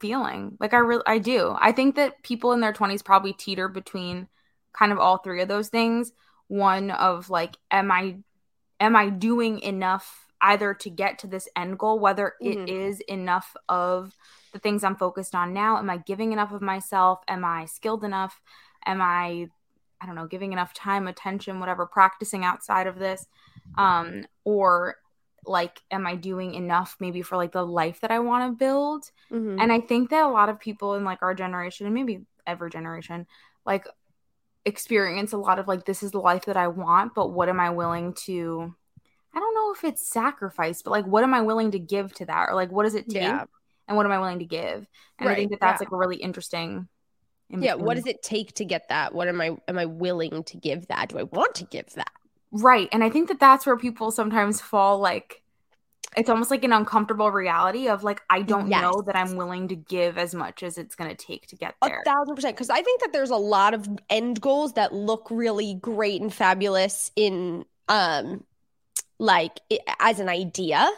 feeling. 0.00 0.56
Like 0.60 0.74
I 0.74 0.78
really 0.78 1.02
I 1.06 1.18
do. 1.18 1.56
I 1.58 1.72
think 1.72 1.96
that 1.96 2.22
people 2.22 2.52
in 2.52 2.60
their 2.60 2.72
20s 2.72 3.04
probably 3.04 3.32
teeter 3.32 3.68
between 3.68 4.28
kind 4.72 4.92
of 4.92 4.98
all 4.98 5.18
three 5.18 5.42
of 5.42 5.48
those 5.48 5.68
things. 5.68 6.12
One 6.48 6.90
of 6.90 7.30
like 7.30 7.56
am 7.70 7.90
I 7.92 8.18
am 8.80 8.96
I 8.96 9.10
doing 9.10 9.60
enough 9.60 10.26
either 10.40 10.72
to 10.72 10.88
get 10.90 11.18
to 11.18 11.26
this 11.26 11.48
end 11.56 11.78
goal 11.78 11.98
whether 11.98 12.34
it 12.40 12.58
Mhm. 12.58 12.68
is 12.68 13.00
enough 13.00 13.54
of 13.68 14.16
the 14.52 14.58
things 14.58 14.82
I'm 14.84 14.96
focused 14.96 15.34
on 15.34 15.52
now? 15.52 15.76
Am 15.76 15.90
I 15.90 15.98
giving 15.98 16.32
enough 16.32 16.52
of 16.52 16.62
myself? 16.62 17.20
Am 17.28 17.44
I 17.44 17.66
skilled 17.66 18.02
enough? 18.04 18.40
Am 18.86 19.00
I 19.02 19.48
I 20.00 20.06
don't 20.06 20.14
know, 20.14 20.28
giving 20.28 20.52
enough 20.52 20.72
time, 20.74 21.08
attention, 21.08 21.58
whatever, 21.58 21.84
practicing 21.84 22.44
outside 22.44 22.86
of 22.86 22.98
this? 22.98 23.26
Um 23.76 24.24
or 24.44 24.96
like 25.44 25.82
am 25.90 26.06
I 26.06 26.14
doing 26.14 26.54
enough 26.54 26.96
maybe 27.00 27.20
for 27.22 27.36
like 27.36 27.52
the 27.52 27.66
life 27.66 28.00
that 28.00 28.10
I 28.10 28.20
want 28.20 28.50
to 28.52 28.56
build? 28.56 29.10
Mhm. 29.30 29.60
And 29.60 29.72
I 29.72 29.80
think 29.80 30.10
that 30.10 30.24
a 30.24 30.28
lot 30.28 30.48
of 30.48 30.58
people 30.58 30.94
in 30.94 31.04
like 31.04 31.20
our 31.22 31.34
generation 31.34 31.84
and 31.86 31.94
maybe 31.94 32.24
every 32.46 32.70
generation 32.70 33.26
like 33.66 33.86
experience 34.64 35.32
a 35.32 35.38
lot 35.38 35.58
of 35.58 35.68
like 35.68 35.84
this 35.84 36.02
is 36.02 36.10
the 36.10 36.20
life 36.20 36.46
that 36.46 36.56
I 36.56 36.68
want, 36.68 37.14
but 37.14 37.32
what 37.32 37.48
am 37.48 37.60
I 37.60 37.70
willing 37.70 38.14
to 38.24 38.74
I 39.34 39.40
don't 39.40 39.54
know 39.54 39.72
if 39.72 39.84
it's 39.84 40.08
sacrifice, 40.08 40.82
but 40.82 40.90
like 40.90 41.06
what 41.06 41.24
am 41.24 41.34
I 41.34 41.42
willing 41.42 41.70
to 41.72 41.78
give 41.78 42.12
to 42.14 42.26
that 42.26 42.48
or 42.48 42.54
like 42.54 42.72
what 42.72 42.84
does 42.84 42.94
it 42.94 43.08
take 43.08 43.22
Yeah. 43.22 43.44
and 43.86 43.96
what 43.96 44.06
am 44.06 44.12
I 44.12 44.18
willing 44.18 44.40
to 44.40 44.44
give? 44.44 44.86
And 45.18 45.28
I 45.28 45.34
think 45.34 45.50
that 45.50 45.60
that's 45.60 45.80
yeah. 45.80 45.86
like 45.86 45.92
a 45.92 45.96
really 45.96 46.16
interesting 46.16 46.88
in 47.50 47.62
yeah, 47.62 47.74
what 47.74 47.94
does 47.94 48.06
it 48.06 48.22
take 48.22 48.52
to 48.54 48.64
get 48.64 48.88
that? 48.90 49.14
What 49.14 49.28
am 49.28 49.40
I 49.40 49.56
am 49.68 49.78
I 49.78 49.86
willing 49.86 50.44
to 50.44 50.56
give 50.56 50.86
that? 50.88 51.08
Do 51.08 51.18
I 51.18 51.22
want 51.22 51.54
to 51.56 51.64
give 51.64 51.88
that? 51.94 52.12
Right. 52.50 52.88
And 52.92 53.02
I 53.04 53.10
think 53.10 53.28
that 53.28 53.40
that's 53.40 53.66
where 53.66 53.76
people 53.76 54.10
sometimes 54.10 54.60
fall 54.60 54.98
like 54.98 55.42
it's 56.16 56.30
almost 56.30 56.50
like 56.50 56.64
an 56.64 56.72
uncomfortable 56.72 57.30
reality 57.30 57.88
of 57.88 58.02
like 58.02 58.22
I 58.30 58.42
don't 58.42 58.68
know 58.68 59.02
that 59.06 59.16
I'm 59.16 59.36
willing 59.36 59.68
to 59.68 59.76
give 59.76 60.18
as 60.18 60.34
much 60.34 60.62
as 60.62 60.78
it's 60.78 60.94
going 60.94 61.10
to 61.10 61.16
take 61.16 61.46
to 61.48 61.56
get 61.56 61.74
there. 61.82 62.00
A 62.00 62.04
thousand 62.04 62.34
percent. 62.34 62.56
Because 62.56 62.70
I 62.70 62.82
think 62.82 63.00
that 63.02 63.12
there's 63.12 63.30
a 63.30 63.36
lot 63.36 63.74
of 63.74 63.88
end 64.08 64.40
goals 64.40 64.72
that 64.74 64.92
look 64.92 65.28
really 65.30 65.74
great 65.74 66.20
and 66.20 66.32
fabulous 66.32 67.12
in 67.14 67.64
um 67.88 68.44
like 69.18 69.60
as 70.00 70.18
an 70.20 70.28
idea. 70.28 70.88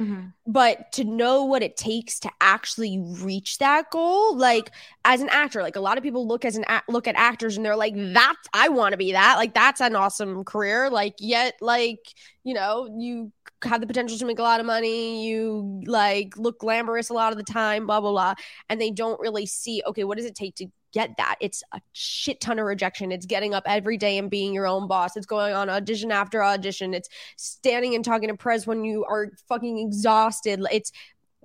Mhm. 0.00 0.32
but 0.46 0.90
to 0.92 1.04
know 1.04 1.44
what 1.44 1.62
it 1.62 1.76
takes 1.76 2.18
to 2.20 2.30
actually 2.40 2.98
reach 2.98 3.58
that 3.58 3.90
goal 3.90 4.34
like 4.34 4.70
as 5.04 5.20
an 5.20 5.28
actor 5.28 5.62
like 5.62 5.76
a 5.76 5.80
lot 5.80 5.98
of 5.98 6.02
people 6.02 6.26
look 6.26 6.44
as 6.46 6.56
an 6.56 6.64
act 6.68 6.88
look 6.88 7.06
at 7.06 7.14
actors 7.16 7.56
and 7.56 7.66
they're 7.66 7.76
like 7.76 7.94
that 7.94 8.36
i 8.54 8.68
want 8.70 8.92
to 8.92 8.96
be 8.96 9.12
that 9.12 9.36
like 9.36 9.52
that's 9.52 9.80
an 9.82 9.94
awesome 9.94 10.42
career 10.44 10.88
like 10.88 11.14
yet 11.18 11.54
like 11.60 12.14
you 12.44 12.54
know 12.54 12.88
you 12.98 13.30
have 13.62 13.82
the 13.82 13.86
potential 13.86 14.16
to 14.16 14.24
make 14.24 14.38
a 14.38 14.42
lot 14.42 14.58
of 14.58 14.64
money 14.64 15.26
you 15.28 15.82
like 15.84 16.34
look 16.38 16.58
glamorous 16.60 17.10
a 17.10 17.14
lot 17.14 17.30
of 17.32 17.36
the 17.36 17.44
time 17.44 17.86
blah 17.86 18.00
blah 18.00 18.10
blah 18.10 18.34
and 18.70 18.80
they 18.80 18.90
don't 18.90 19.20
really 19.20 19.44
see 19.44 19.82
okay 19.86 20.04
what 20.04 20.16
does 20.16 20.26
it 20.26 20.34
take 20.34 20.54
to 20.54 20.66
get 20.92 21.16
that 21.18 21.36
it's 21.40 21.62
a 21.72 21.80
shit 21.92 22.40
ton 22.40 22.58
of 22.58 22.66
rejection 22.66 23.12
it's 23.12 23.26
getting 23.26 23.54
up 23.54 23.62
every 23.66 23.96
day 23.96 24.18
and 24.18 24.30
being 24.30 24.52
your 24.52 24.66
own 24.66 24.88
boss 24.88 25.16
it's 25.16 25.26
going 25.26 25.54
on 25.54 25.68
audition 25.70 26.10
after 26.10 26.42
audition 26.42 26.92
it's 26.94 27.08
standing 27.36 27.94
and 27.94 28.04
talking 28.04 28.28
to 28.28 28.36
press 28.36 28.66
when 28.66 28.84
you 28.84 29.04
are 29.04 29.30
fucking 29.48 29.78
exhausted. 29.78 30.60
It's 30.70 30.92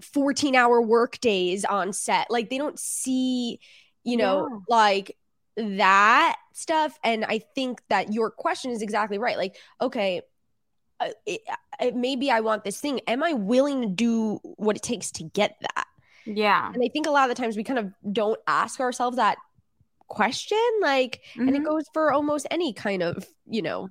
14 0.02 0.56
hour 0.56 0.82
work 0.82 1.20
days 1.20 1.64
on 1.66 1.94
set. 1.94 2.28
Like 2.30 2.50
they 2.50 2.58
don't 2.58 2.80
see, 2.80 3.60
you 4.04 4.18
know, 4.18 4.48
Yeah. 4.50 4.58
like 4.68 5.18
that 5.58 6.38
stuff. 6.54 6.98
And 7.04 7.24
I 7.26 7.40
think 7.56 7.82
that 7.90 8.12
your 8.14 8.30
question 8.30 8.72
is 8.72 8.82
exactly 8.82 9.18
right. 9.18 9.38
Like, 9.38 9.56
okay, 9.80 10.22
uh, 11.00 11.10
it, 11.26 11.42
it, 11.80 11.96
maybe 11.96 12.30
I 12.32 12.42
want 12.42 12.64
this 12.64 12.80
thing. 12.80 13.00
Am 13.08 13.24
I 13.24 13.34
willing 13.34 13.82
to 13.82 13.88
do 13.88 14.40
what 14.44 14.76
it 14.76 14.84
takes 14.84 15.12
to 15.12 15.24
get 15.24 15.56
that? 15.62 15.86
Yeah. 16.26 16.72
And 16.74 16.84
I 16.84 16.90
think 16.90 17.08
a 17.08 17.12
lot 17.12 17.30
of 17.30 17.36
the 17.36 17.42
times 17.42 17.56
we 17.58 17.64
kind 17.64 17.80
of 17.80 17.92
don't 18.12 18.40
ask 18.48 18.80
ourselves 18.80 19.18
that 19.18 19.38
question. 20.08 20.58
Like, 20.82 21.22
and 21.36 21.56
it 21.56 21.62
Mhm. 21.62 21.66
goes 21.66 21.86
for 21.94 22.12
almost 22.12 22.48
any 22.52 22.74
kind 22.74 23.04
of, 23.04 23.26
you 23.48 23.62
know, 23.62 23.90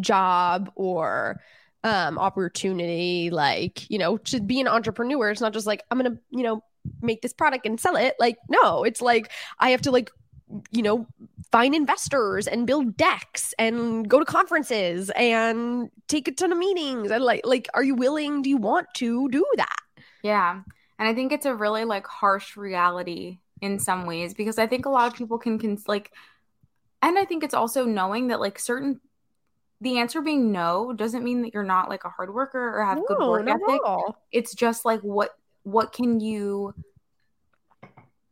job 0.00 0.70
or 0.74 1.40
um 1.82 2.18
opportunity. 2.18 3.30
Like, 3.30 3.88
you 3.90 3.98
know, 3.98 4.18
to 4.18 4.40
be 4.40 4.60
an 4.60 4.68
entrepreneur, 4.68 5.30
it's 5.30 5.40
not 5.40 5.52
just 5.52 5.66
like, 5.66 5.82
I'm 5.90 5.98
gonna, 5.98 6.18
you 6.30 6.42
know, 6.42 6.62
make 7.02 7.22
this 7.22 7.32
product 7.32 7.66
and 7.66 7.80
sell 7.80 7.96
it. 7.96 8.14
Like, 8.18 8.38
no, 8.48 8.84
it's 8.84 9.00
like 9.02 9.30
I 9.58 9.70
have 9.70 9.82
to 9.82 9.90
like 9.90 10.10
you 10.72 10.82
know 10.82 11.06
find 11.52 11.74
investors 11.76 12.48
and 12.48 12.66
build 12.66 12.96
decks 12.96 13.54
and 13.58 14.08
go 14.08 14.18
to 14.18 14.24
conferences 14.24 15.10
and 15.14 15.90
take 16.08 16.26
a 16.26 16.32
ton 16.32 16.50
of 16.52 16.58
meetings 16.58 17.10
and 17.10 17.22
like 17.24 17.40
like 17.44 17.68
are 17.74 17.84
you 17.84 17.94
willing 17.94 18.42
do 18.42 18.50
you 18.50 18.56
want 18.56 18.86
to 18.94 19.28
do 19.28 19.44
that 19.56 19.76
Yeah. 20.22 20.62
And 21.00 21.08
I 21.08 21.14
think 21.14 21.32
it's 21.32 21.46
a 21.46 21.54
really 21.54 21.84
like 21.84 22.06
harsh 22.06 22.58
reality 22.58 23.38
in 23.62 23.78
some 23.78 24.04
ways 24.04 24.34
because 24.34 24.58
I 24.58 24.66
think 24.66 24.84
a 24.84 24.90
lot 24.90 25.08
of 25.08 25.14
people 25.14 25.38
can, 25.38 25.58
can 25.58 25.78
like, 25.88 26.12
and 27.00 27.18
I 27.18 27.24
think 27.24 27.42
it's 27.42 27.54
also 27.54 27.86
knowing 27.86 28.28
that 28.28 28.38
like 28.38 28.58
certain, 28.58 29.00
the 29.80 29.98
answer 29.98 30.20
being 30.20 30.52
no 30.52 30.92
doesn't 30.92 31.24
mean 31.24 31.40
that 31.40 31.54
you're 31.54 31.62
not 31.62 31.88
like 31.88 32.04
a 32.04 32.10
hard 32.10 32.34
worker 32.34 32.78
or 32.78 32.84
have 32.84 32.98
good 33.08 33.18
work 33.18 33.48
ethic. 33.48 33.80
It's 34.30 34.54
just 34.54 34.84
like 34.84 35.00
what, 35.00 35.30
what 35.62 35.90
can 35.92 36.20
you, 36.20 36.74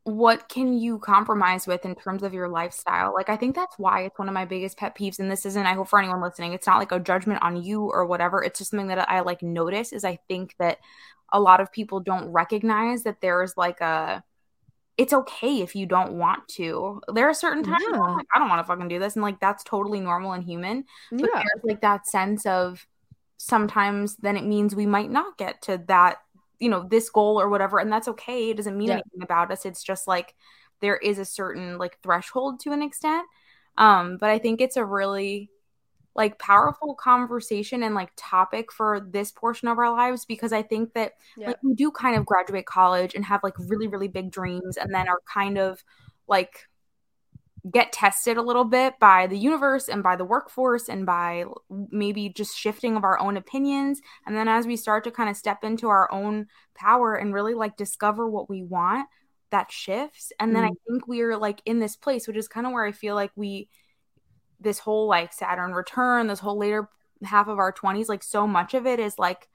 what 0.04 0.50
can 0.50 0.74
you 0.74 0.98
compromise 0.98 1.66
with 1.66 1.86
in 1.86 1.94
terms 1.94 2.22
of 2.22 2.34
your 2.34 2.48
lifestyle? 2.48 3.14
Like, 3.14 3.30
I 3.30 3.36
think 3.36 3.54
that's 3.54 3.78
why 3.78 4.02
it's 4.02 4.18
one 4.18 4.28
of 4.28 4.34
my 4.34 4.44
biggest 4.44 4.76
pet 4.76 4.94
peeves. 4.94 5.18
And 5.18 5.30
this 5.30 5.46
isn't, 5.46 5.66
I 5.66 5.72
hope 5.72 5.88
for 5.88 5.98
anyone 5.98 6.20
listening, 6.20 6.52
it's 6.52 6.66
not 6.66 6.78
like 6.78 6.92
a 6.92 7.00
judgment 7.00 7.42
on 7.42 7.62
you 7.62 7.84
or 7.84 8.04
whatever. 8.04 8.42
It's 8.42 8.58
just 8.58 8.72
something 8.72 8.88
that 8.88 9.08
I 9.08 9.20
like 9.20 9.42
notice 9.42 9.94
is 9.94 10.04
I 10.04 10.18
think 10.28 10.54
that 10.58 10.78
a 11.32 11.40
lot 11.40 11.60
of 11.60 11.72
people 11.72 12.00
don't 12.00 12.28
recognize 12.28 13.02
that 13.04 13.20
there's 13.20 13.56
like 13.56 13.80
a, 13.80 14.22
it's 14.96 15.12
okay 15.12 15.60
if 15.60 15.76
you 15.76 15.86
don't 15.86 16.14
want 16.14 16.48
to. 16.48 17.00
There 17.12 17.28
are 17.28 17.34
certain 17.34 17.62
times 17.62 17.82
where 17.90 18.02
I'm 18.02 18.10
Yeah. 18.10 18.14
like, 18.16 18.26
I 18.34 18.38
don't 18.38 18.48
want 18.48 18.60
to 18.60 18.64
fucking 18.66 18.88
do 18.88 18.98
this. 18.98 19.14
And 19.14 19.22
like, 19.22 19.38
that's 19.40 19.62
totally 19.62 20.00
normal 20.00 20.32
and 20.32 20.42
human. 20.42 20.84
But 21.10 21.30
yeah 21.32 21.42
there's 21.42 21.64
like 21.64 21.80
that 21.82 22.06
sense 22.06 22.46
of 22.46 22.84
sometimes 23.36 24.16
then 24.16 24.36
it 24.36 24.44
means 24.44 24.74
we 24.74 24.86
might 24.86 25.10
not 25.10 25.38
get 25.38 25.62
to 25.62 25.82
that, 25.86 26.16
you 26.58 26.68
know, 26.68 26.82
this 26.88 27.10
goal 27.10 27.40
or 27.40 27.48
whatever. 27.48 27.78
And 27.78 27.92
that's 27.92 28.08
okay. 28.08 28.50
It 28.50 28.56
doesn't 28.56 28.76
mean 28.76 28.88
Yeah. 28.88 28.94
anything 28.94 29.22
about 29.22 29.52
us. 29.52 29.64
It's 29.64 29.84
just 29.84 30.08
like 30.08 30.34
there 30.80 30.96
is 30.96 31.18
a 31.20 31.24
certain 31.24 31.78
like 31.78 31.98
threshold 32.02 32.58
to 32.60 32.72
an 32.72 32.82
extent. 32.82 33.24
Um, 33.76 34.16
but 34.18 34.30
I 34.30 34.40
think 34.40 34.60
it's 34.60 34.76
a 34.76 34.84
really 34.84 35.50
like 36.18 36.38
powerful 36.40 36.94
conversation 36.96 37.82
and 37.84 37.94
like 37.94 38.10
topic 38.16 38.72
for 38.72 39.00
this 39.00 39.32
portion 39.32 39.68
of 39.68 39.78
our 39.78 39.90
lives 39.92 40.26
because 40.26 40.52
I 40.52 40.62
think 40.62 40.92
that 40.94 41.14
Yeah. 41.36 41.46
like 41.48 41.56
we 41.62 41.74
do 41.74 41.90
kind 41.92 42.16
of 42.16 42.26
graduate 42.26 42.66
college 42.66 43.14
and 43.14 43.24
have 43.24 43.40
like 43.44 43.54
really, 43.58 43.86
really 43.88 44.08
big 44.08 44.30
dreams 44.32 44.76
and 44.76 44.94
then 44.94 45.08
are 45.08 45.20
kind 45.32 45.58
of 45.58 45.82
like 46.26 46.68
get 47.70 47.92
tested 47.92 48.36
a 48.36 48.42
little 48.42 48.64
bit 48.64 48.94
by 49.00 49.26
the 49.26 49.36
universe 49.38 49.88
and 49.88 50.02
by 50.02 50.16
the 50.16 50.24
workforce 50.24 50.88
and 50.88 51.04
by 51.04 51.44
maybe 51.90 52.28
just 52.30 52.56
shifting 52.56 52.96
of 52.96 53.04
our 53.04 53.18
own 53.18 53.36
opinions 53.36 54.00
and 54.26 54.36
then 54.36 54.48
as 54.48 54.66
we 54.66 54.76
start 54.76 55.04
to 55.04 55.10
kind 55.10 55.28
of 55.28 55.36
step 55.36 55.64
into 55.64 55.88
our 55.88 56.10
own 56.12 56.46
power 56.74 57.14
and 57.16 57.34
really 57.34 57.54
like 57.54 57.76
discover 57.76 58.28
what 58.28 58.48
we 58.48 58.62
want 58.62 59.08
that 59.50 59.72
shifts 59.72 60.32
and 60.38 60.54
then 60.54 60.64
i 60.64 60.68
Mm. 60.68 60.76
think 60.88 61.08
we're 61.08 61.36
like 61.36 61.60
in 61.66 61.80
this 61.80 61.96
place 61.96 62.28
which 62.28 62.36
is 62.36 62.48
kind 62.48 62.66
of 62.66 62.72
where 62.72 62.84
i 62.84 62.92
feel 62.92 63.16
like 63.16 63.32
we 63.34 63.68
this 64.60 64.78
whole 64.78 65.06
like 65.06 65.32
saturn 65.32 65.72
return 65.72 66.26
this 66.26 66.40
whole 66.40 66.58
later 66.58 66.88
half 67.24 67.48
of 67.48 67.58
our 67.58 67.72
20s 67.72 68.08
like 68.08 68.22
so 68.22 68.46
much 68.46 68.74
of 68.74 68.86
it 68.86 69.00
is 69.00 69.18
like 69.18 69.48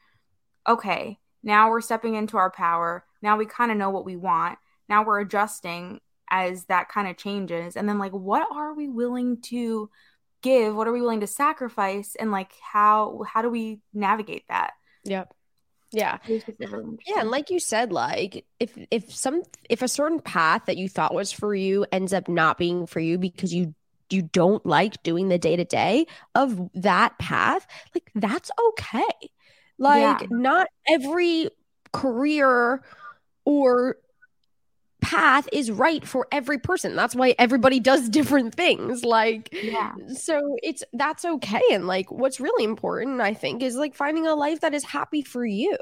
okay 0.68 1.18
now 1.44 1.70
we're 1.70 1.82
stepping 1.82 2.16
into 2.16 2.38
our 2.38 2.50
power. 2.50 3.06
Now 3.22 3.38
we 3.38 3.46
kind 3.46 3.72
of 3.72 3.78
know 3.78 3.90
what 3.90 4.06
we 4.06 4.16
want. 4.16 4.58
Now 4.88 5.04
we're 5.04 5.20
adjusting 5.20 6.00
as 6.32 6.66
that 6.66 6.90
kind 6.90 7.08
of 7.08 7.18
changes. 7.18 7.76
And 7.76 7.88
then 7.88 8.00
like 8.00 8.14
what 8.14 8.48
are 8.52 8.74
we 8.74 8.88
willing 8.88 9.42
to 9.44 9.90
give? 10.42 10.74
What 10.74 10.88
are 10.88 10.94
we 10.94 11.02
willing 11.02 11.20
to 11.20 11.28
sacrifice? 11.28 12.16
And 12.18 12.32
like 12.32 12.54
how 12.62 13.24
how 13.28 13.42
do 13.42 13.50
we 13.50 13.82
navigate 13.94 14.48
that? 14.48 14.72
Yep. 15.04 15.34
Yeah. 15.92 16.18
It's 16.28 16.46
just 16.46 16.60
really 16.60 16.98
Yeah, 17.06 17.20
and 17.20 17.30
like 17.30 17.52
you 17.52 17.60
said, 17.60 17.92
like 17.92 18.46
if 18.60 18.78
if 18.90 19.14
some 19.14 19.44
if 19.70 19.82
a 19.82 19.88
certain 19.88 20.20
path 20.20 20.64
that 20.66 20.78
you 20.78 20.88
thought 20.88 21.14
was 21.14 21.32
for 21.32 21.54
you 21.54 21.86
ends 21.92 22.14
up 22.14 22.28
not 22.28 22.58
being 22.58 22.88
for 22.88 23.00
you 23.02 23.18
because 23.18 23.54
you 23.54 23.76
you 24.14 24.22
don't 24.22 24.66
like 24.66 25.02
doing 25.04 25.28
the 25.30 25.38
day 25.38 25.56
to 25.56 25.66
day 25.66 26.06
of 26.36 26.70
that 26.76 27.18
path, 27.20 27.68
like 27.96 28.10
that's 28.16 28.52
okay. 28.70 29.04
Like 29.80 30.22
Yeah. 30.22 30.28
not 30.30 30.68
every 30.88 31.50
career 31.92 32.84
or 33.46 33.98
path 35.02 35.50
is 35.52 35.70
right 35.70 36.06
for 36.08 36.28
every 36.32 36.58
person. 36.58 36.96
That's 36.96 37.16
why 37.16 37.36
everybody 37.38 37.80
does 37.80 38.08
different 38.20 38.56
things. 38.56 39.04
Like 39.04 39.54
yeah 39.54 39.94
so 40.14 40.58
it's 40.64 40.84
that's 40.94 41.26
okay 41.26 41.62
and 41.72 41.88
like 41.88 42.12
what's 42.12 42.40
really 42.40 42.64
important 42.64 43.22
i 43.22 43.34
think 43.34 43.62
is 43.62 43.76
like 43.76 43.96
finding 43.96 44.28
a 44.28 44.36
life 44.36 44.60
that 44.62 44.74
is 44.74 44.84
happy 44.84 45.22
for 45.22 45.46
you 45.46 45.78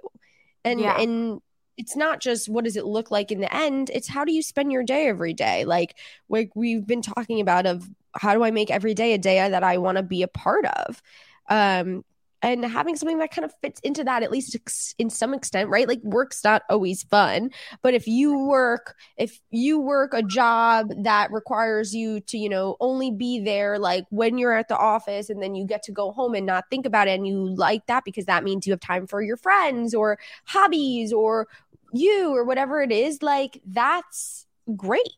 and 0.63 0.79
Yeah. 0.79 0.99
and 0.99 1.41
it's 1.77 1.95
not 1.95 2.19
just 2.21 2.49
what 2.49 2.63
does 2.65 2.75
it 2.77 2.85
look 2.85 3.09
like 3.09 3.31
in 3.31 3.39
the 3.41 3.53
end 3.55 3.89
it's 3.93 4.07
how 4.07 4.23
do 4.25 4.31
you 4.33 4.43
spend 4.43 4.71
your 4.71 4.83
day 4.83 5.07
every 5.07 5.33
day 5.33 5.65
like 5.65 5.97
like 6.29 6.51
we've 6.55 6.85
been 6.85 7.01
talking 7.01 7.39
about 7.41 7.65
of 7.65 7.89
how 8.15 8.33
do 8.33 8.43
i 8.43 8.51
make 8.51 8.71
every 8.71 8.93
day 8.93 9.13
a 9.13 9.17
day 9.17 9.47
that 9.49 9.63
i 9.63 9.77
want 9.77 9.97
to 9.97 10.03
be 10.03 10.23
a 10.23 10.27
part 10.27 10.65
of 10.65 11.01
um 11.49 12.03
and 12.43 12.65
having 12.65 12.95
something 12.95 13.19
that 13.19 13.31
kind 13.31 13.45
of 13.45 13.53
fits 13.61 13.79
into 13.81 14.03
that 14.03 14.23
at 14.23 14.31
least 14.31 14.57
in 14.97 15.09
some 15.09 15.33
extent 15.33 15.69
right 15.69 15.87
like 15.87 16.01
work's 16.03 16.43
not 16.43 16.63
always 16.69 17.03
fun 17.03 17.51
but 17.81 17.93
if 17.93 18.07
you 18.07 18.37
work 18.45 18.95
if 19.17 19.39
you 19.51 19.79
work 19.79 20.13
a 20.13 20.23
job 20.23 20.91
that 21.03 21.31
requires 21.31 21.93
you 21.93 22.19
to 22.21 22.37
you 22.37 22.49
know 22.49 22.75
only 22.79 23.11
be 23.11 23.39
there 23.39 23.77
like 23.77 24.05
when 24.09 24.37
you're 24.37 24.53
at 24.53 24.67
the 24.67 24.77
office 24.77 25.29
and 25.29 25.41
then 25.41 25.55
you 25.55 25.65
get 25.65 25.83
to 25.83 25.91
go 25.91 26.11
home 26.11 26.33
and 26.33 26.45
not 26.45 26.65
think 26.69 26.85
about 26.85 27.07
it 27.07 27.11
and 27.11 27.27
you 27.27 27.55
like 27.55 27.85
that 27.85 28.03
because 28.03 28.25
that 28.25 28.43
means 28.43 28.65
you 28.65 28.73
have 28.73 28.79
time 28.79 29.07
for 29.07 29.21
your 29.21 29.37
friends 29.37 29.93
or 29.93 30.17
hobbies 30.45 31.13
or 31.13 31.47
you 31.93 32.33
or 32.33 32.43
whatever 32.43 32.81
it 32.81 32.91
is 32.91 33.21
like 33.21 33.61
that's 33.65 34.47
great 34.75 35.13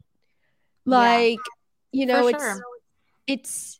Yeah. 0.86 0.98
like 0.98 1.40
you 1.92 2.06
know 2.06 2.28
it's 2.28 2.42
sure. 2.42 2.64
It's 3.28 3.80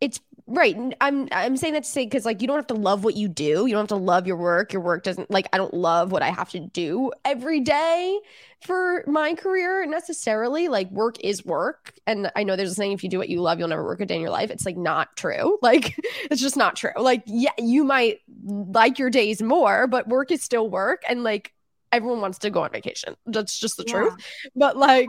it's 0.00 0.20
right. 0.46 0.76
I'm 1.00 1.28
i'm 1.32 1.56
saying 1.56 1.74
that 1.74 1.82
to 1.82 1.88
say 1.88 2.04
because 2.04 2.24
like 2.24 2.40
you 2.40 2.46
don't 2.46 2.56
have 2.56 2.68
to 2.68 2.74
love 2.74 3.02
what 3.04 3.16
you 3.16 3.28
do. 3.28 3.66
You 3.66 3.70
don't 3.70 3.80
have 3.82 3.88
to 3.88 3.96
love 3.96 4.26
your 4.26 4.36
work. 4.36 4.72
Your 4.72 4.80
work 4.82 5.02
doesn't 5.02 5.30
like 5.30 5.48
i 5.52 5.58
don't 5.58 5.74
love 5.74 6.12
what 6.12 6.22
i 6.22 6.30
have 6.30 6.50
to 6.50 6.60
do 6.60 7.10
every 7.24 7.60
day 7.60 8.18
for 8.60 9.02
my 9.08 9.34
career 9.34 9.84
necessarily. 9.86 10.68
Like 10.68 10.90
work 10.90 11.16
is 11.20 11.44
work. 11.44 11.94
And 12.06 12.30
i 12.36 12.44
know 12.44 12.54
there's 12.54 12.70
a 12.70 12.74
saying 12.74 12.92
if 12.92 13.02
you 13.02 13.10
do 13.10 13.18
what 13.18 13.28
you 13.28 13.40
love 13.40 13.58
you'll 13.58 13.68
never 13.68 13.84
work 13.84 14.00
a 14.00 14.06
day 14.06 14.14
in 14.14 14.20
your 14.20 14.30
life. 14.30 14.50
It's 14.50 14.64
like 14.66 14.76
not 14.76 15.16
true. 15.16 15.58
Like 15.62 15.96
it's 16.30 16.40
just 16.40 16.56
not 16.56 16.76
true. 16.76 16.92
Like 16.96 17.24
yeah 17.26 17.50
you 17.58 17.82
might 17.84 18.20
like 18.46 18.98
your 19.00 19.10
days 19.10 19.42
more 19.42 19.86
but 19.88 20.08
work 20.08 20.30
is 20.30 20.42
still 20.42 20.70
work. 20.70 21.02
And 21.08 21.24
like 21.24 21.52
everyone 21.90 22.20
wants 22.20 22.38
to 22.38 22.50
go 22.50 22.62
on 22.62 22.70
vacation. 22.70 23.16
That's 23.26 23.58
just 23.58 23.76
the 23.78 23.84
Yeah. 23.84 23.92
truth. 23.94 24.14
But 24.54 24.76
like 24.76 25.08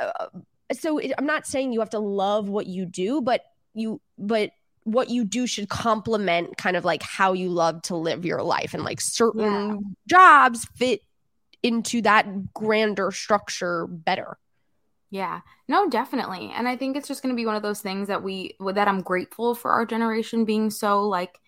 uh, 0.00 0.26
so 0.72 0.98
it, 0.98 1.12
i'm 1.18 1.26
not 1.26 1.46
saying 1.46 1.72
you 1.72 1.80
have 1.80 1.90
to 1.90 1.98
love 1.98 2.48
what 2.48 2.66
you 2.66 2.84
do 2.84 3.20
but 3.20 3.42
you 3.74 4.00
but 4.18 4.50
what 4.84 5.10
you 5.10 5.24
do 5.24 5.46
should 5.46 5.68
complement 5.68 6.56
kind 6.56 6.76
of 6.76 6.84
like 6.84 7.02
how 7.02 7.32
you 7.32 7.48
love 7.48 7.82
to 7.82 7.96
live 7.96 8.24
your 8.24 8.42
life 8.42 8.74
and 8.74 8.84
like 8.84 9.00
certain 9.00 9.96
jobs 10.08 10.66
fit 10.76 11.00
into 11.62 12.02
that 12.02 12.52
grander 12.52 13.10
structure 13.10 13.86
better. 13.86 14.36
Yeah, 15.10 15.40
no, 15.68 15.88
definitely. 15.88 16.50
And 16.54 16.66
I 16.66 16.76
think 16.76 16.96
it's 16.96 17.06
just 17.06 17.22
going 17.22 17.34
to 17.34 17.36
be 17.36 17.46
one 17.46 17.54
of 17.54 17.62
those 17.62 17.80
things 17.80 18.08
that 18.08 18.22
we, 18.22 18.56
that 18.60 18.88
I'm 18.88 19.02
grateful 19.02 19.54
for 19.54 19.70
our 19.70 19.84
generation 19.84 20.44
being 20.44 20.70
so 20.70 21.02
like, 21.02 21.38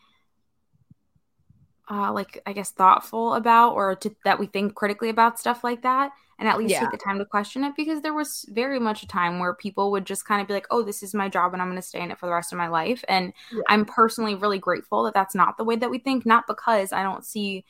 uh, 1.91 2.13
like 2.13 2.41
I 2.47 2.53
guess 2.53 2.71
thoughtful 2.71 3.35
about, 3.35 3.75
or 3.75 3.95
to, 3.97 4.15
that 4.25 4.39
we 4.39 4.47
think 4.47 4.75
critically 4.75 5.09
about 5.11 5.39
stuff 5.39 5.63
like 5.65 5.83
that, 5.83 6.13
and 6.39 6.49
at 6.49 6.59
least 6.59 6.77
Yeah. 6.77 6.81
take 6.81 6.91
the 6.91 6.97
time 6.99 7.19
to 7.19 7.25
question 7.27 7.65
it. 7.65 7.75
Because 7.77 8.01
there 8.03 8.15
was 8.15 8.47
very 8.51 8.79
much 8.81 9.03
a 9.03 9.09
time 9.09 9.39
where 9.39 9.55
people 9.55 9.91
would 9.93 10.07
just 10.07 10.27
kind 10.27 10.41
of 10.41 10.49
be 10.49 10.55
like, 10.55 10.67
"Oh, 10.71 10.83
this 10.83 11.03
is 11.03 11.15
my 11.15 11.29
job, 11.29 11.53
and 11.53 11.63
I'm 11.63 11.69
going 11.69 11.81
to 11.81 11.87
stay 11.87 12.01
in 12.01 12.11
it 12.11 12.19
for 12.19 12.27
the 12.27 12.33
rest 12.33 12.53
of 12.53 12.59
my 12.59 12.69
life." 12.69 13.05
And 13.09 13.33
Yeah. 13.51 13.63
I'm 13.69 13.85
personally 13.85 14.35
really 14.35 14.59
grateful 14.59 15.05
that 15.05 15.15
that's 15.15 15.35
not 15.35 15.57
the 15.59 15.65
way 15.65 15.77
that 15.77 15.91
we 15.91 15.99
think. 15.99 16.27
Not 16.27 16.47
because 16.47 16.93
I 16.93 17.03
don't 17.03 17.25
see 17.25 17.65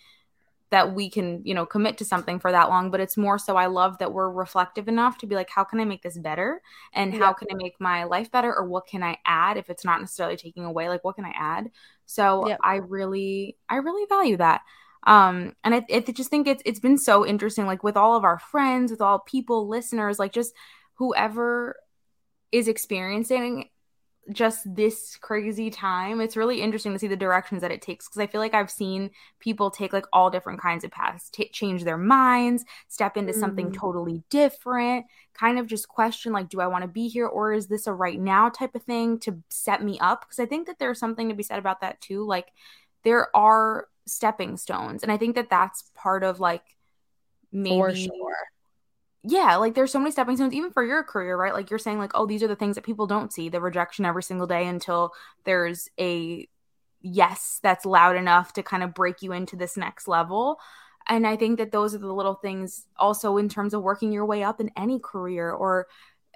that 0.71 0.93
we 0.95 1.09
can, 1.09 1.41
you 1.45 1.55
know, 1.55 1.65
commit 1.67 1.99
to 1.99 2.05
something 2.05 2.41
for 2.41 2.51
that 2.51 2.69
long, 2.69 2.91
but 2.91 2.99
it's 3.01 3.17
more 3.17 3.39
so 3.39 3.57
I 3.57 3.67
love 3.67 3.99
that 3.99 4.13
we're 4.13 4.31
reflective 4.31 4.89
enough 4.89 5.19
to 5.19 5.27
be 5.27 5.37
like, 5.37 5.49
how 5.51 5.63
can 5.63 5.79
I 5.79 5.85
make 5.85 6.03
this 6.03 6.19
better? 6.19 6.63
And 6.93 7.15
how 7.15 7.33
can 7.33 7.47
I 7.53 7.55
make 7.55 7.75
my 7.79 8.05
life 8.05 8.31
better? 8.33 8.53
Or 8.53 8.65
what 8.67 8.87
can 8.87 9.03
I 9.03 9.19
add 9.25 9.57
if 9.57 9.71
it's 9.71 9.85
not 9.85 10.01
necessarily 10.01 10.37
taking 10.37 10.65
away? 10.65 10.89
Like, 10.89 11.05
what 11.05 11.15
can 11.15 11.27
I 11.27 11.33
add? 11.37 11.71
So 12.07 12.49
Yep. 12.49 12.61
I 12.63 12.77
really, 12.77 13.57
I 13.69 13.77
really 13.77 14.07
value 14.09 14.37
that. 14.39 14.63
Um, 15.07 15.55
and 15.63 15.75
I, 15.75 15.85
I 15.93 16.01
just 16.01 16.31
think 16.31 16.47
it's 16.47 16.63
it's 16.65 16.81
been 16.81 16.99
so 16.99 17.27
interesting, 17.27 17.67
like 17.67 17.83
with 17.83 17.97
all 17.97 18.17
of 18.17 18.25
our 18.25 18.39
friends, 18.39 18.91
with 18.91 19.03
all 19.03 19.19
people, 19.19 19.69
listeners, 19.69 20.19
like 20.19 20.33
just 20.33 20.55
whoever 20.95 21.77
is 22.53 22.69
experiencing 22.69 23.69
just 24.33 24.75
this 24.75 25.17
crazy 25.17 25.71
time, 25.71 26.21
it's 26.21 26.37
really 26.37 26.61
interesting 26.61 26.93
to 26.93 26.99
see 26.99 27.07
the 27.07 27.17
directions 27.17 27.61
that 27.61 27.71
it 27.71 27.83
takes 27.83 28.09
because 28.09 28.21
I 28.21 28.27
feel 28.27 28.41
like 28.41 28.55
I've 28.55 28.71
seen 28.71 29.11
people 29.39 29.71
take 29.71 29.93
like 29.93 30.07
all 30.13 30.31
different 30.31 30.61
kinds 30.61 30.85
of 30.85 30.91
paths, 30.91 31.31
t- 31.31 31.49
change 31.51 31.85
their 31.85 31.99
minds, 31.99 32.65
step 32.89 33.17
into 33.17 33.33
mm. 33.33 33.39
something 33.39 33.73
totally 33.73 34.23
different, 34.31 35.07
kind 35.35 35.59
of 35.59 35.67
just 35.67 35.89
question 35.89 36.33
like, 36.33 36.49
do 36.49 36.61
I 36.61 36.67
want 36.67 36.83
to 36.83 36.89
be 36.89 37.09
here 37.09 37.27
or 37.27 37.53
is 37.53 37.67
this 37.67 37.87
a 37.87 37.93
right 37.93 38.19
now 38.19 38.49
type 38.49 38.75
of 38.75 38.83
thing 38.83 39.19
to 39.21 39.43
set 39.51 39.83
me 39.83 39.99
up? 39.99 40.23
Because 40.23 40.41
I 40.41 40.47
think 40.47 40.67
that 40.67 40.79
there's 40.79 40.99
something 40.99 41.29
to 41.29 41.35
be 41.35 41.43
said 41.43 41.59
about 41.59 41.81
that 41.83 42.01
too. 42.01 42.27
Like, 42.27 42.53
there 43.03 43.35
are 43.37 43.89
stepping 44.07 44.57
stones, 44.57 45.03
and 45.03 45.13
I 45.13 45.19
think 45.19 45.35
that 45.35 45.51
that's 45.51 45.91
part 45.95 46.25
of 46.25 46.41
like 46.41 46.65
maybe. 47.53 47.77
For 47.77 47.95
sure 47.95 48.37
yeah, 49.27 49.57
like 49.57 49.75
there's 49.75 49.91
so 49.91 49.99
many 49.99 50.11
stepping 50.11 50.37
stones, 50.37 50.53
even 50.53 50.71
for 50.71 50.85
your 50.85 51.03
career, 51.03 51.35
right? 51.37 51.55
Like 51.55 51.71
you're 51.71 51.79
saying, 51.79 51.99
like, 51.99 52.13
oh, 52.15 52.27
these 52.27 52.43
are 52.43 52.49
the 52.49 52.57
things 52.57 52.75
that 52.75 52.85
people 52.85 53.07
don't 53.07 53.33
see 53.33 53.49
the 53.49 53.61
rejection 53.61 54.05
every 54.05 54.23
single 54.23 54.47
day 54.47 54.67
until 54.67 55.13
there's 55.45 55.89
a 55.99 56.47
yes 57.01 57.59
that's 57.63 57.87
loud 57.87 58.17
enough 58.17 58.53
to 58.53 58.63
kind 58.63 58.83
of 58.83 58.93
break 58.93 59.23
you 59.23 59.33
into 59.33 59.57
this 59.57 59.79
next 59.79 60.09
level. 60.09 60.59
And 61.09 61.27
I 61.27 61.37
think 61.37 61.57
that 61.59 61.73
those 61.73 61.95
are 61.95 61.99
the 61.99 62.13
little 62.13 62.35
things 62.35 62.87
also 62.99 63.39
in 63.39 63.49
terms 63.49 63.73
of 63.73 63.83
working 63.83 64.13
your 64.13 64.27
way 64.27 64.43
up 64.43 64.61
in 64.61 64.71
any 64.77 64.99
career 64.99 65.51
or 65.51 65.87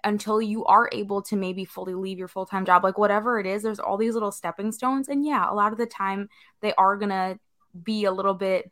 until 0.05 0.41
you 0.41 0.65
are 0.65 0.89
able 0.93 1.21
to 1.23 1.37
maybe 1.37 1.67
fully 1.67 1.95
leave 1.95 2.19
your 2.19 2.29
full 2.29 2.47
time 2.47 2.65
job, 2.65 2.85
like 2.85 2.97
whatever 2.97 3.39
it 3.39 3.47
is, 3.47 3.63
there's 3.63 3.81
all 3.81 3.99
these 3.99 4.15
little 4.15 4.33
stepping 4.33 4.73
stones. 4.73 5.09
And 5.09 5.27
yeah, 5.27 5.51
a 5.51 5.55
lot 5.55 5.73
of 5.73 5.79
the 5.79 5.87
time 5.87 6.31
they 6.63 6.73
are 6.75 6.97
going 6.97 7.11
to 7.11 7.39
be 7.83 8.05
a 8.05 8.13
little 8.13 8.35
bit 8.35 8.71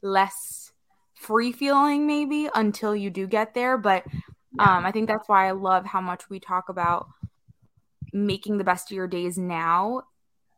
less 0.00 0.72
free 1.18 1.52
feeling 1.52 2.06
maybe 2.06 2.48
until 2.54 2.94
you 2.94 3.10
do 3.10 3.26
get 3.26 3.52
there 3.52 3.76
but 3.76 4.04
um 4.58 4.86
i 4.86 4.92
think 4.92 5.08
that's 5.08 5.28
why 5.28 5.48
i 5.48 5.50
love 5.50 5.84
how 5.84 6.00
much 6.00 6.30
we 6.30 6.38
talk 6.38 6.68
about 6.68 7.08
making 8.12 8.56
the 8.56 8.64
best 8.64 8.90
of 8.90 8.94
your 8.94 9.08
days 9.08 9.36
now 9.36 10.02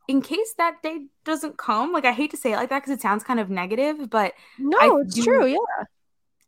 in 0.06 0.20
case 0.20 0.54
that 0.58 0.82
day 0.82 1.06
doesn't 1.24 1.56
come. 1.56 1.92
Like 1.92 2.04
i 2.04 2.12
hate 2.12 2.30
to 2.32 2.36
say 2.36 2.52
it 2.52 2.56
like 2.56 2.68
that 2.70 2.80
because 2.82 2.96
it 2.96 3.00
sounds 3.00 3.24
kind 3.24 3.40
of 3.40 3.48
negative 3.48 4.10
but 4.10 4.34
no 4.58 4.78
I 4.78 5.00
it's 5.02 5.14
do, 5.14 5.24
true 5.24 5.46
yeah. 5.46 5.56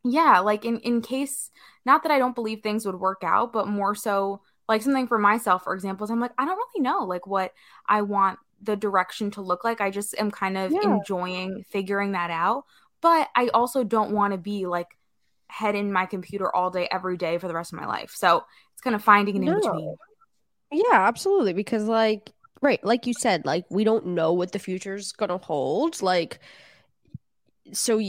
Yeah 0.03 0.39
like 0.39 0.65
in 0.65 0.79
in 0.79 1.01
case 1.01 1.49
not 1.85 2.03
that 2.03 2.11
i 2.11 2.19
don't 2.19 2.35
believe 2.35 2.61
things 2.61 2.85
would 2.85 2.99
work 2.99 3.23
out 3.23 3.53
but 3.53 3.67
more 3.67 3.95
so 3.95 4.41
like 4.67 4.81
something 4.81 5.07
for 5.07 5.17
myself 5.17 5.63
for 5.63 5.73
example 5.73 6.03
is 6.03 6.11
i'm 6.11 6.19
like 6.19 6.33
i 6.37 6.45
don't 6.45 6.57
really 6.57 6.83
know 6.83 7.05
like 7.05 7.25
what 7.25 7.53
i 7.87 8.01
want 8.01 8.37
the 8.63 8.75
direction 8.75 9.29
to 9.31 9.41
look 9.41 9.63
like. 9.63 9.81
I 9.81 9.91
just 9.91 10.15
am 10.17 10.31
kind 10.31 10.57
of 10.57 10.71
yeah. 10.71 10.81
enjoying 10.83 11.63
figuring 11.69 12.13
that 12.13 12.31
out 12.31 12.65
but 13.03 13.27
I 13.35 13.49
also 13.53 13.83
don't 13.83 14.11
want 14.11 14.31
to 14.31 14.37
be 14.39 14.65
like 14.65 14.87
head 15.47 15.75
in 15.75 15.91
my 15.91 16.07
computer 16.07 16.53
all 16.55 16.71
day 16.71 16.87
every 16.89 17.17
day 17.17 17.37
for 17.37 17.47
the 17.47 17.53
rest 17.53 17.73
of 17.73 17.79
my 17.79 17.85
life. 17.85 18.13
So 18.15 18.45
it's 18.71 18.81
kind 18.81 18.95
of 18.95 19.03
finding 19.03 19.35
an 19.35 19.43
no. 19.43 19.51
in 19.51 19.59
between. 19.59 19.95
Yeah, 20.71 21.07
absolutely. 21.07 21.53
Because 21.53 21.83
like 21.83 22.31
right, 22.61 22.83
like 22.83 23.05
you 23.05 23.13
said, 23.13 23.45
like 23.45 23.65
we 23.69 23.83
don't 23.83 24.07
know 24.07 24.33
what 24.33 24.53
the 24.53 24.57
future's 24.57 25.11
gonna 25.11 25.37
hold. 25.37 26.01
Like 26.01 26.39
so 27.73 27.99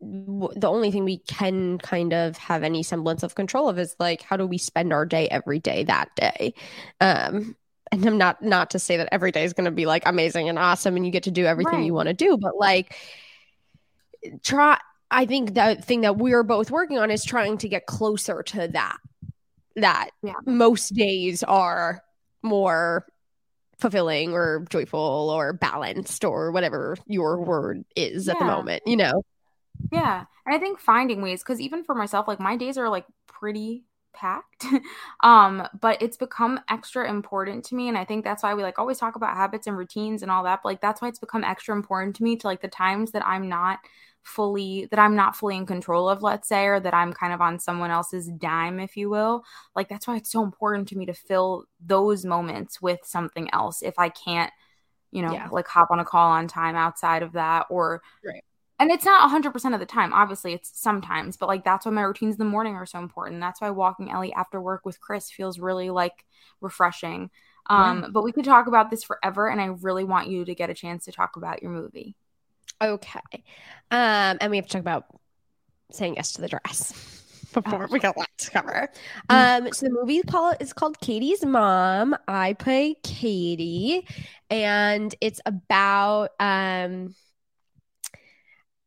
the 0.00 0.68
only 0.68 0.90
thing 0.90 1.04
we 1.04 1.18
can 1.18 1.78
kind 1.78 2.12
of 2.12 2.36
have 2.36 2.64
any 2.64 2.82
semblance 2.82 3.22
of 3.22 3.36
control 3.36 3.68
of 3.68 3.78
is 3.78 3.94
like 4.00 4.22
how 4.22 4.36
do 4.36 4.46
we 4.46 4.58
spend 4.58 4.92
our 4.92 5.04
day 5.04 5.28
every 5.28 5.58
day 5.58 5.84
that 5.84 6.08
day 6.16 6.54
um 7.02 7.54
and 7.92 8.06
i'm 8.06 8.16
not 8.16 8.40
not 8.40 8.70
to 8.70 8.78
say 8.78 8.96
that 8.96 9.10
every 9.12 9.30
day 9.30 9.44
is 9.44 9.52
going 9.52 9.66
to 9.66 9.70
be 9.70 9.84
like 9.84 10.02
amazing 10.06 10.48
and 10.48 10.58
awesome 10.58 10.96
and 10.96 11.04
you 11.04 11.12
get 11.12 11.24
to 11.24 11.30
do 11.30 11.44
everything 11.44 11.80
right. 11.80 11.84
you 11.84 11.92
want 11.92 12.06
to 12.06 12.14
do 12.14 12.38
but 12.40 12.56
like 12.56 12.96
try 14.42 14.78
I 15.10 15.26
think 15.26 15.54
the 15.54 15.76
thing 15.82 16.02
that 16.02 16.18
we're 16.18 16.42
both 16.42 16.70
working 16.70 16.98
on 16.98 17.10
is 17.10 17.24
trying 17.24 17.58
to 17.58 17.68
get 17.68 17.86
closer 17.86 18.42
to 18.44 18.68
that. 18.68 18.98
That 19.76 20.10
yeah. 20.22 20.34
most 20.46 20.94
days 20.94 21.42
are 21.42 22.02
more 22.42 23.06
fulfilling 23.78 24.32
or 24.32 24.66
joyful 24.68 25.30
or 25.30 25.52
balanced 25.52 26.24
or 26.24 26.52
whatever 26.52 26.96
your 27.06 27.40
word 27.40 27.84
is 27.96 28.26
yeah. 28.26 28.34
at 28.34 28.38
the 28.38 28.44
moment, 28.44 28.82
you 28.86 28.96
know? 28.96 29.22
Yeah. 29.90 30.24
And 30.46 30.54
I 30.54 30.58
think 30.58 30.78
finding 30.78 31.22
ways, 31.22 31.42
because 31.42 31.60
even 31.60 31.82
for 31.84 31.94
myself, 31.94 32.28
like 32.28 32.40
my 32.40 32.56
days 32.56 32.78
are 32.78 32.88
like 32.88 33.06
pretty 33.26 33.84
packed 34.12 34.66
um 35.22 35.66
but 35.80 36.02
it's 36.02 36.16
become 36.16 36.58
extra 36.68 37.08
important 37.08 37.64
to 37.64 37.76
me 37.76 37.88
and 37.88 37.96
i 37.96 38.04
think 38.04 38.24
that's 38.24 38.42
why 38.42 38.52
we 38.54 38.62
like 38.62 38.76
always 38.76 38.98
talk 38.98 39.14
about 39.14 39.36
habits 39.36 39.68
and 39.68 39.78
routines 39.78 40.22
and 40.22 40.32
all 40.32 40.42
that 40.42 40.60
but 40.62 40.68
like 40.68 40.80
that's 40.80 41.00
why 41.00 41.06
it's 41.06 41.20
become 41.20 41.44
extra 41.44 41.74
important 41.74 42.16
to 42.16 42.24
me 42.24 42.34
to 42.34 42.46
like 42.46 42.60
the 42.60 42.66
times 42.66 43.12
that 43.12 43.24
i'm 43.24 43.48
not 43.48 43.78
fully 44.22 44.86
that 44.90 44.98
I'm 44.98 45.16
not 45.16 45.36
fully 45.36 45.56
in 45.56 45.66
control 45.66 46.08
of, 46.08 46.22
let's 46.22 46.48
say, 46.48 46.66
or 46.66 46.80
that 46.80 46.94
I'm 46.94 47.12
kind 47.12 47.32
of 47.32 47.40
on 47.40 47.58
someone 47.58 47.90
else's 47.90 48.28
dime, 48.28 48.80
if 48.80 48.96
you 48.96 49.10
will. 49.10 49.44
Like 49.74 49.88
that's 49.88 50.06
why 50.06 50.16
it's 50.16 50.30
so 50.30 50.42
important 50.42 50.88
to 50.88 50.98
me 50.98 51.06
to 51.06 51.14
fill 51.14 51.64
those 51.84 52.24
moments 52.24 52.80
with 52.80 53.00
something 53.04 53.48
else 53.52 53.82
if 53.82 53.98
I 53.98 54.08
can't, 54.10 54.52
you 55.10 55.22
know, 55.22 55.32
yeah. 55.32 55.48
like 55.50 55.66
hop 55.66 55.90
on 55.90 56.00
a 56.00 56.04
call 56.04 56.30
on 56.30 56.48
time 56.48 56.76
outside 56.76 57.22
of 57.22 57.32
that 57.32 57.66
or 57.70 58.02
right. 58.24 58.44
And 58.78 58.90
it's 58.90 59.04
not 59.04 59.30
100% 59.30 59.74
of 59.74 59.80
the 59.80 59.84
time. 59.84 60.14
Obviously, 60.14 60.54
it's 60.54 60.80
sometimes, 60.80 61.36
but 61.36 61.50
like 61.50 61.64
that's 61.64 61.84
why 61.84 61.92
my 61.92 62.00
routines 62.00 62.36
in 62.36 62.38
the 62.38 62.46
morning 62.46 62.76
are 62.76 62.86
so 62.86 62.98
important. 62.98 63.38
That's 63.38 63.60
why 63.60 63.68
walking 63.68 64.10
Ellie 64.10 64.32
after 64.32 64.58
work 64.58 64.86
with 64.86 64.98
Chris 65.00 65.30
feels 65.30 65.58
really 65.58 65.90
like 65.90 66.24
refreshing. 66.62 67.30
Um, 67.66 68.00
yeah. 68.00 68.08
But 68.10 68.24
we 68.24 68.32
could 68.32 68.46
talk 68.46 68.68
about 68.68 68.90
this 68.90 69.04
forever, 69.04 69.48
and 69.48 69.60
I 69.60 69.66
really 69.66 70.04
want 70.04 70.28
you 70.28 70.46
to 70.46 70.54
get 70.54 70.70
a 70.70 70.74
chance 70.74 71.04
to 71.04 71.12
talk 71.12 71.36
about 71.36 71.62
your 71.62 71.70
movie. 71.70 72.16
Okay. 72.82 73.44
Um, 73.90 74.38
and 74.40 74.50
we 74.50 74.56
have 74.56 74.66
to 74.66 74.72
talk 74.72 74.80
about 74.80 75.04
saying 75.92 76.16
yes 76.16 76.32
to 76.32 76.40
the 76.40 76.48
dress 76.48 76.92
before 77.52 77.88
we 77.90 77.98
got 77.98 78.16
a 78.16 78.18
lot 78.20 78.28
to 78.38 78.50
cover. 78.50 78.88
Um, 79.28 79.72
so 79.72 79.86
the 79.86 79.92
movie 79.92 80.22
call 80.22 80.54
is 80.60 80.72
called 80.72 80.98
Katie's 81.00 81.44
Mom. 81.44 82.16
I 82.28 82.54
play 82.54 82.96
Katie, 83.02 84.06
and 84.48 85.14
it's 85.20 85.40
about 85.46 86.30
um 86.40 87.14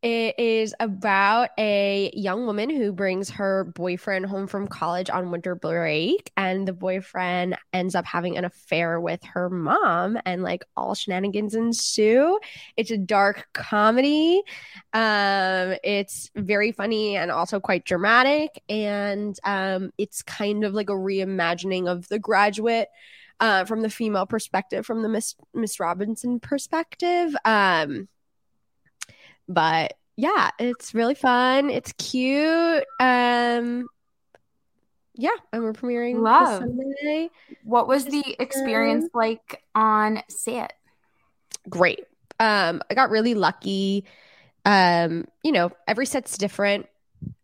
it 0.04 0.38
is 0.38 0.76
about 0.82 1.52
a 1.58 2.12
young 2.14 2.46
woman 2.46 2.70
who 2.70 2.92
brings 2.92 3.30
her 3.30 3.64
boyfriend 3.64 4.26
home 4.26 4.48
from 4.48 4.68
college 4.68 5.10
on 5.10 5.32
winter 5.32 5.56
break, 5.56 6.30
and 6.36 6.68
the 6.68 6.74
boyfriend 6.74 7.58
ends 7.72 7.96
up 7.96 8.06
having 8.06 8.38
an 8.38 8.44
affair 8.44 9.00
with 9.00 9.24
her 9.24 9.50
mom, 9.50 10.20
and 10.26 10.44
like 10.44 10.66
all 10.76 10.94
shenanigans 10.94 11.56
ensue. 11.56 12.38
It's 12.76 12.92
a 12.92 12.98
dark 12.98 13.48
comedy. 13.54 14.44
Um, 14.92 15.76
it's 15.86 16.30
very 16.36 16.74
funny 16.74 17.16
and 17.16 17.32
also 17.32 17.62
quite 17.62 17.86
dramatic, 17.86 18.62
and 18.68 19.40
um, 19.46 19.92
it's 19.98 20.22
kind 20.22 20.66
of 20.66 20.74
like 20.74 20.90
a 20.90 20.94
reimagining 20.94 21.88
of 21.88 22.10
The 22.10 22.20
Graduate. 22.20 22.90
Uh, 23.40 23.66
from 23.66 23.82
the 23.82 23.90
female 23.90 24.26
perspective, 24.26 24.86
from 24.86 25.02
the 25.02 25.10
Miss 25.10 25.36
Miss 25.54 25.80
Robinson 25.80 26.40
perspective, 26.40 27.36
um, 27.44 28.08
but 29.48 29.94
yeah, 30.16 30.52
it's 30.60 30.94
really 30.94 31.16
fun. 31.16 31.70
It's 31.70 31.94
cute. 31.94 32.84
Um 33.00 33.88
yeah, 35.16 35.30
and 35.52 35.64
we're 35.64 35.74
premiering 35.74 36.22
Love. 36.22 36.60
Sunday. 36.60 37.30
What 37.64 37.88
was 37.88 38.06
the 38.06 38.36
experience 38.40 39.10
like 39.14 39.62
on 39.76 40.22
set? 40.30 40.74
Great. 41.70 42.06
Um 42.40 42.82
I 42.90 42.94
got 42.96 43.10
really 43.10 43.36
lucky. 43.36 44.06
Um, 44.66 45.26
you 45.44 45.52
know, 45.52 45.72
every 45.88 46.06
set's 46.06 46.38
different. 46.38 46.88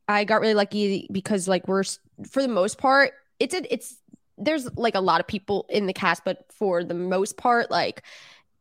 I 0.08 0.24
got 0.24 0.42
really 0.42 0.54
lucky 0.54 1.08
because 1.12 1.48
like 1.48 1.68
we're 1.68 1.84
for 2.30 2.42
the 2.42 2.48
most 2.48 2.78
part, 2.78 3.12
it's 3.40 3.54
a, 3.54 3.74
it's 3.74 3.96
there's 4.38 4.70
like 4.78 4.96
a 4.96 5.02
lot 5.02 5.20
of 5.20 5.28
people 5.28 5.66
in 5.70 5.86
the 5.86 5.94
cast, 5.94 6.24
but 6.24 6.46
for 6.52 6.84
the 6.84 6.94
most 6.94 7.38
part, 7.38 7.70
like 7.70 8.04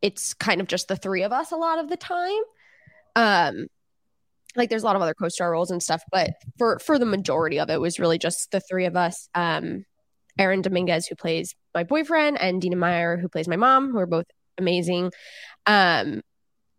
it's 0.02 0.34
kind 0.34 0.60
of 0.60 0.66
just 0.66 0.88
the 0.88 0.96
three 0.96 1.22
of 1.22 1.32
us 1.32 1.52
a 1.52 1.56
lot 1.56 1.78
of 1.78 1.88
the 1.88 1.96
time. 1.96 2.42
Um, 3.18 3.66
like 4.56 4.70
there's 4.70 4.82
a 4.82 4.86
lot 4.86 4.96
of 4.96 5.02
other 5.02 5.14
co-star 5.14 5.50
roles 5.50 5.70
and 5.70 5.82
stuff, 5.82 6.02
but 6.12 6.30
for 6.56 6.78
for 6.78 6.98
the 6.98 7.04
majority 7.04 7.58
of 7.58 7.68
it 7.68 7.80
was 7.80 7.98
really 7.98 8.18
just 8.18 8.50
the 8.52 8.60
three 8.60 8.86
of 8.86 8.96
us. 8.96 9.28
Um, 9.34 9.84
Aaron 10.38 10.62
Dominguez, 10.62 11.06
who 11.06 11.16
plays 11.16 11.54
my 11.74 11.82
boyfriend, 11.82 12.40
and 12.40 12.62
Dina 12.62 12.76
Meyer, 12.76 13.16
who 13.16 13.28
plays 13.28 13.48
my 13.48 13.56
mom, 13.56 13.90
who 13.90 13.98
are 13.98 14.06
both 14.06 14.26
amazing. 14.56 15.10
Um, 15.66 16.22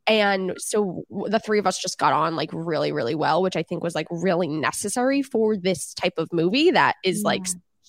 and 0.08 0.54
so 0.58 1.04
the 1.10 1.40
three 1.40 1.60
of 1.60 1.68
us 1.68 1.80
just 1.80 2.00
got 2.00 2.14
on 2.14 2.36
like 2.36 2.50
really, 2.54 2.92
really 2.92 3.16
well, 3.16 3.42
which 3.42 3.56
I 3.58 3.64
think 3.64 3.84
was 3.84 3.96
like 3.96 4.08
really 4.10 4.48
necessary 4.48 5.22
for 5.22 5.58
this 5.58 5.94
type 5.94 6.18
of 6.18 6.32
movie 6.32 6.72
that 6.72 6.96
is 7.04 7.22
like 7.24 7.46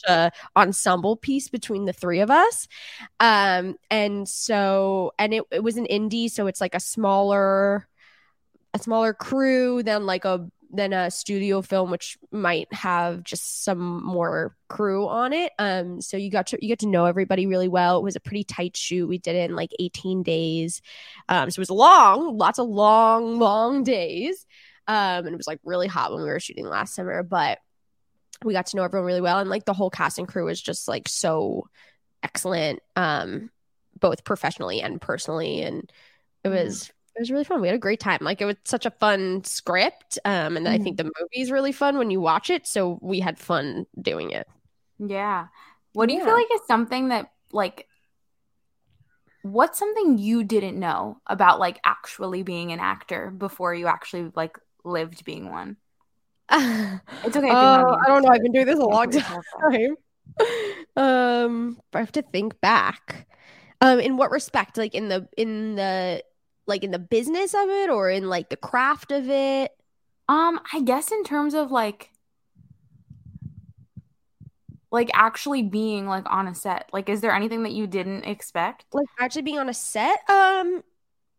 a 0.08 0.30
ensemble 0.56 1.16
piece 1.16 1.48
between 1.48 1.84
the 1.84 1.92
three 1.92 2.20
of 2.20 2.30
us. 2.30 2.66
Um, 3.20 3.76
and 3.90 4.28
so, 4.28 5.12
and 5.18 5.32
it, 5.32 5.44
it 5.50 5.62
was 5.62 5.76
an 5.76 5.86
indie, 5.90 6.30
so 6.30 6.46
it's 6.46 6.60
like 6.60 6.74
a 6.74 6.80
smaller 6.80 7.86
a 8.74 8.78
smaller 8.78 9.12
crew 9.14 9.83
than 9.83 10.06
like 10.06 10.24
a 10.24 10.48
than 10.72 10.92
a 10.92 11.11
studio 11.11 11.62
film 11.62 11.90
which 11.90 12.16
might 12.30 12.72
have 12.72 13.24
just 13.24 13.64
some 13.64 14.04
more 14.04 14.54
crew 14.68 15.09
on 15.09 15.33
it. 15.33 15.52
Um 15.59 16.00
so 16.00 16.16
you 16.16 16.30
got 16.30 16.48
to 16.48 16.59
you 16.62 16.68
get 16.68 16.78
to 16.80 16.87
know 16.87 17.06
everybody 17.06 17.46
really 17.46 17.66
well. 17.68 17.98
It 17.98 18.04
was 18.04 18.16
a 18.16 18.20
pretty 18.20 18.44
tight 18.44 18.76
shoot. 18.76 19.09
We 19.09 19.18
did 19.18 19.35
it 19.35 19.50
in 19.50 19.56
like 19.56 19.70
18 19.80 20.22
days. 20.22 20.80
Um 21.28 21.50
so 21.50 21.59
it 21.59 21.62
was 21.62 21.70
long 21.70 22.37
lots 22.37 22.61
of 22.61 22.68
long 22.68 23.40
long 23.40 23.83
days. 23.83 24.46
Um 24.87 25.26
and 25.26 25.28
it 25.28 25.37
was 25.37 25.48
like 25.48 25.59
really 25.64 25.88
hot 25.88 26.12
when 26.12 26.22
we 26.22 26.28
were 26.28 26.38
shooting 26.40 26.66
last 26.66 26.94
summer 26.94 27.22
but 27.24 27.59
we 28.44 28.52
got 28.54 28.66
to 28.66 28.76
know 28.76 28.85
everyone 28.85 29.06
really 29.06 29.20
well. 29.20 29.38
And 29.38 29.50
like 29.50 29.64
the 29.64 29.74
whole 29.74 29.90
cast 29.90 30.18
and 30.18 30.28
crew 30.28 30.46
was 30.46 30.61
just 30.61 30.88
like 30.88 31.09
so 31.09 31.68
excellent, 32.22 32.80
um, 32.96 33.50
both 33.98 34.24
professionally 34.24 34.80
and 34.80 35.00
personally, 35.00 35.62
and 35.62 35.92
it 36.44 36.48
Mhm. 36.48 36.64
was 36.64 36.92
it 37.20 37.24
was 37.24 37.30
really 37.30 37.44
fun. 37.44 37.61
We 37.61 37.68
had 37.68 37.74
a 37.74 37.78
great 37.78 38.00
time. 38.00 38.20
Like 38.22 38.40
it 38.40 38.46
was 38.46 38.56
such 38.64 38.87
a 38.87 38.90
fun 38.92 39.44
script, 39.44 40.18
um, 40.24 40.56
and 40.56 40.66
I 40.66 40.78
think 40.78 40.96
the 40.96 41.04
movie 41.04 41.42
is 41.42 41.50
really 41.50 41.70
fun 41.70 41.98
when 41.98 42.11
you 42.11 42.18
watch 42.18 42.48
it. 42.48 42.66
So 42.66 42.98
we 43.02 43.20
had 43.20 43.38
fun 43.38 43.85
doing 44.00 44.30
it. 44.30 44.48
Yeah. 44.98 45.48
What 45.92 46.09
do 46.09 46.14
you 46.14 46.24
feel 46.24 46.33
like 46.33 46.46
is 46.54 46.62
something 46.66 47.09
that 47.09 47.30
like 47.52 47.87
what's 49.42 49.78
something 49.78 50.16
you 50.16 50.44
didn't 50.44 50.78
know 50.78 51.20
about 51.26 51.61
like 51.61 51.78
actually 51.85 52.42
being 52.42 52.72
an 52.72 52.80
actor 52.80 53.30
before 53.30 53.74
you 53.74 53.87
actually 53.87 54.33
like 54.35 54.59
lived 54.83 55.22
being 55.26 55.50
one? 55.50 55.76
It's 56.48 57.37
okay. 57.37 57.48
if 57.48 57.52
you 57.52 57.52
want 57.52 57.87
to 57.87 57.98
I 58.02 58.14
don't 58.14 58.22
know. 58.22 58.30
I've 58.30 58.40
been 58.40 58.52
doing 58.52 58.64
this 58.64 58.78
a 58.78 58.83
long 58.87 59.11
time. 59.61 59.96
um, 60.96 61.80
I 61.92 61.98
have 61.98 62.12
to 62.12 62.22
think 62.22 62.59
back. 62.62 63.26
Um, 63.83 64.00
in 64.00 64.16
what 64.16 64.30
respect? 64.30 64.78
Like 64.78 64.94
in 64.94 65.09
the 65.09 65.28
in 65.37 65.74
the 65.74 66.22
like 66.70 66.83
in 66.83 66.90
the 66.90 66.98
business 66.98 67.52
of 67.52 67.68
it, 67.68 67.90
or 67.90 68.09
in 68.09 68.30
like 68.30 68.48
the 68.48 68.56
craft 68.56 69.12
of 69.12 69.28
it? 69.28 69.72
Um, 70.28 70.61
I 70.72 70.80
guess 70.80 71.12
in 71.12 71.24
terms 71.24 71.52
of 71.52 71.70
like 71.70 72.11
like 74.90 75.11
actually 75.14 75.62
being 75.62 76.06
like 76.06 76.24
on 76.30 76.48
a 76.48 76.54
set. 76.54 76.88
Like 76.92 77.09
is 77.09 77.20
there 77.20 77.33
anything 77.33 77.62
that 77.64 77.72
you 77.72 77.87
didn't 77.87 78.24
expect? 78.24 78.87
Like 78.92 79.06
actually 79.18 79.42
being 79.42 79.59
on 79.59 79.68
a 79.68 79.74
set? 79.74 80.18
Um, 80.28 80.83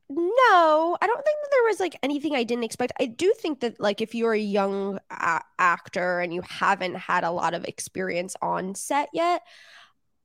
no, 0.10 0.98
I 1.02 1.08
don't 1.08 1.26
think 1.26 1.38
that 1.41 1.50
there 1.52 1.63
was 1.67 1.80
like 1.80 1.98
anything 2.04 2.36
I 2.36 2.44
didn't 2.44 2.65
expect. 2.65 2.94
I 3.00 3.06
do 3.06 3.34
think 3.38 3.62
that 3.62 3.80
like 3.80 4.02
if 4.02 4.13
you're 4.13 4.34
a 4.34 4.39
young 4.39 5.00
a- 5.10 5.41
actor 5.58 6.20
and 6.20 6.34
you 6.34 6.41
haven't 6.41 6.96
had 6.96 7.24
a 7.24 7.32
lot 7.32 7.54
of 7.54 7.65
experience 7.65 8.36
on 8.41 8.76
set 8.76 9.10
yet, 9.13 9.41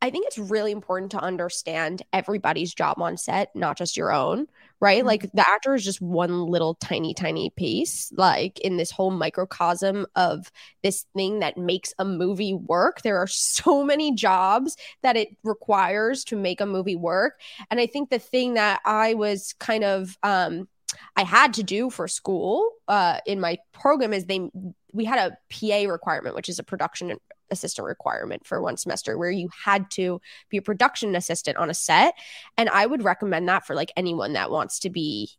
I 0.03 0.11
think 0.11 0.27
it's 0.27 0.39
really 0.39 0.73
important 0.73 1.11
to 1.13 1.21
understand 1.21 2.03
everybody's 2.13 2.75
job 2.75 3.01
on 3.01 3.17
set, 3.17 3.55
not 3.57 3.79
just 3.79 3.97
your 3.97 4.13
own, 4.13 4.47
right? 4.79 5.03
Mhm. 5.03 5.07
Like 5.07 5.33
the 5.33 5.49
actor 5.49 5.75
is 5.75 5.85
just 5.85 6.03
one 6.03 6.45
little 6.47 6.75
tiny, 6.75 7.15
tiny 7.15 7.51
piece, 7.51 8.13
like 8.15 8.61
in 8.61 8.77
this 8.77 8.91
whole 8.91 9.11
microcosm 9.11 10.07
of 10.15 10.53
this 10.83 11.07
thing 11.17 11.41
that 11.41 11.57
makes 11.57 11.95
a 11.99 12.05
movie 12.05 12.53
work. 12.55 13.03
There 13.03 13.17
are 13.17 13.27
so 13.29 13.83
many 13.83 14.15
jobs 14.15 14.77
that 15.03 15.17
it 15.17 15.29
requires 15.43 16.25
to 16.25 16.37
make 16.37 16.61
a 16.61 16.67
movie 16.67 16.97
work. 16.97 17.41
And 17.71 17.81
I 17.81 17.87
think 17.87 18.11
the 18.11 18.19
thing 18.19 18.55
that 18.55 18.81
I 18.85 19.15
was 19.15 19.55
kind 19.59 19.83
of, 19.83 20.17
um, 20.23 20.69
I 21.17 21.25
had 21.25 21.55
to 21.55 21.63
do 21.63 21.91
for 21.91 22.07
school 22.07 22.71
uh, 22.87 23.19
in 23.27 23.41
my 23.41 23.59
program 23.73 24.13
is 24.13 24.27
they 24.27 24.51
we 24.93 25.05
had 25.05 25.19
a 25.19 25.37
PA 25.51 25.91
requirement, 25.91 26.35
which 26.37 26.49
is 26.49 26.59
a 26.59 26.63
production 26.63 27.19
assistant 27.51 27.87
requirement 27.87 28.47
for 28.47 28.61
one 28.61 28.77
semester 28.77 29.17
where 29.17 29.31
you 29.31 29.49
had 29.65 29.91
to 29.93 30.21
be 30.51 30.57
a 30.57 30.63
production 30.63 31.15
assistant 31.15 31.57
on 31.57 31.71
a 31.71 31.75
set. 31.75 32.15
And 32.57 32.69
i 32.69 32.85
would 32.87 33.05
recommend 33.05 33.49
that 33.49 33.67
for 33.67 33.75
like 33.75 33.93
anyone 33.97 34.33
that 34.35 34.51
wants 34.51 34.81
to 34.81 34.91
be 34.91 35.31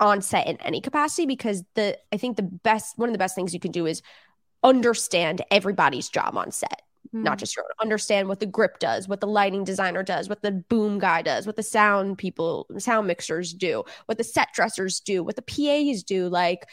on 0.00 0.22
set 0.22 0.46
in 0.46 0.56
any 0.58 0.80
capacity 0.80 1.26
because 1.26 1.62
the 1.74 1.98
i 2.12 2.16
think 2.16 2.36
the 2.36 2.42
best 2.42 2.98
one 2.98 3.08
of 3.08 3.12
the 3.12 3.18
best 3.18 3.34
things 3.34 3.54
you 3.54 3.60
can 3.60 3.70
do 3.70 3.86
is 3.86 4.02
understand 4.62 5.42
everybody's 5.50 6.08
job 6.08 6.36
on 6.36 6.50
set 6.50 6.82
not 7.12 7.36
Mm. 7.36 7.40
just 7.40 7.54
your 7.54 7.64
own. 7.66 7.70
Understand 7.80 8.28
what 8.28 8.40
the 8.40 8.46
grip 8.46 8.78
does 8.78 9.06
what 9.08 9.20
the 9.20 9.26
lighting 9.26 9.62
designer 9.62 10.02
does 10.02 10.28
what 10.28 10.42
the 10.42 10.50
boom 10.52 10.98
guy 10.98 11.22
does 11.22 11.46
what 11.46 11.56
the 11.56 11.62
sound 11.62 12.18
people 12.18 12.66
sound 12.78 13.06
mixers 13.06 13.52
do 13.52 13.84
what 14.06 14.18
the 14.18 14.24
set 14.24 14.48
dressers 14.52 15.00
do 15.00 15.22
what 15.22 15.36
the 15.36 15.42
pas 15.42 16.02
do. 16.02 16.28
Like 16.28 16.66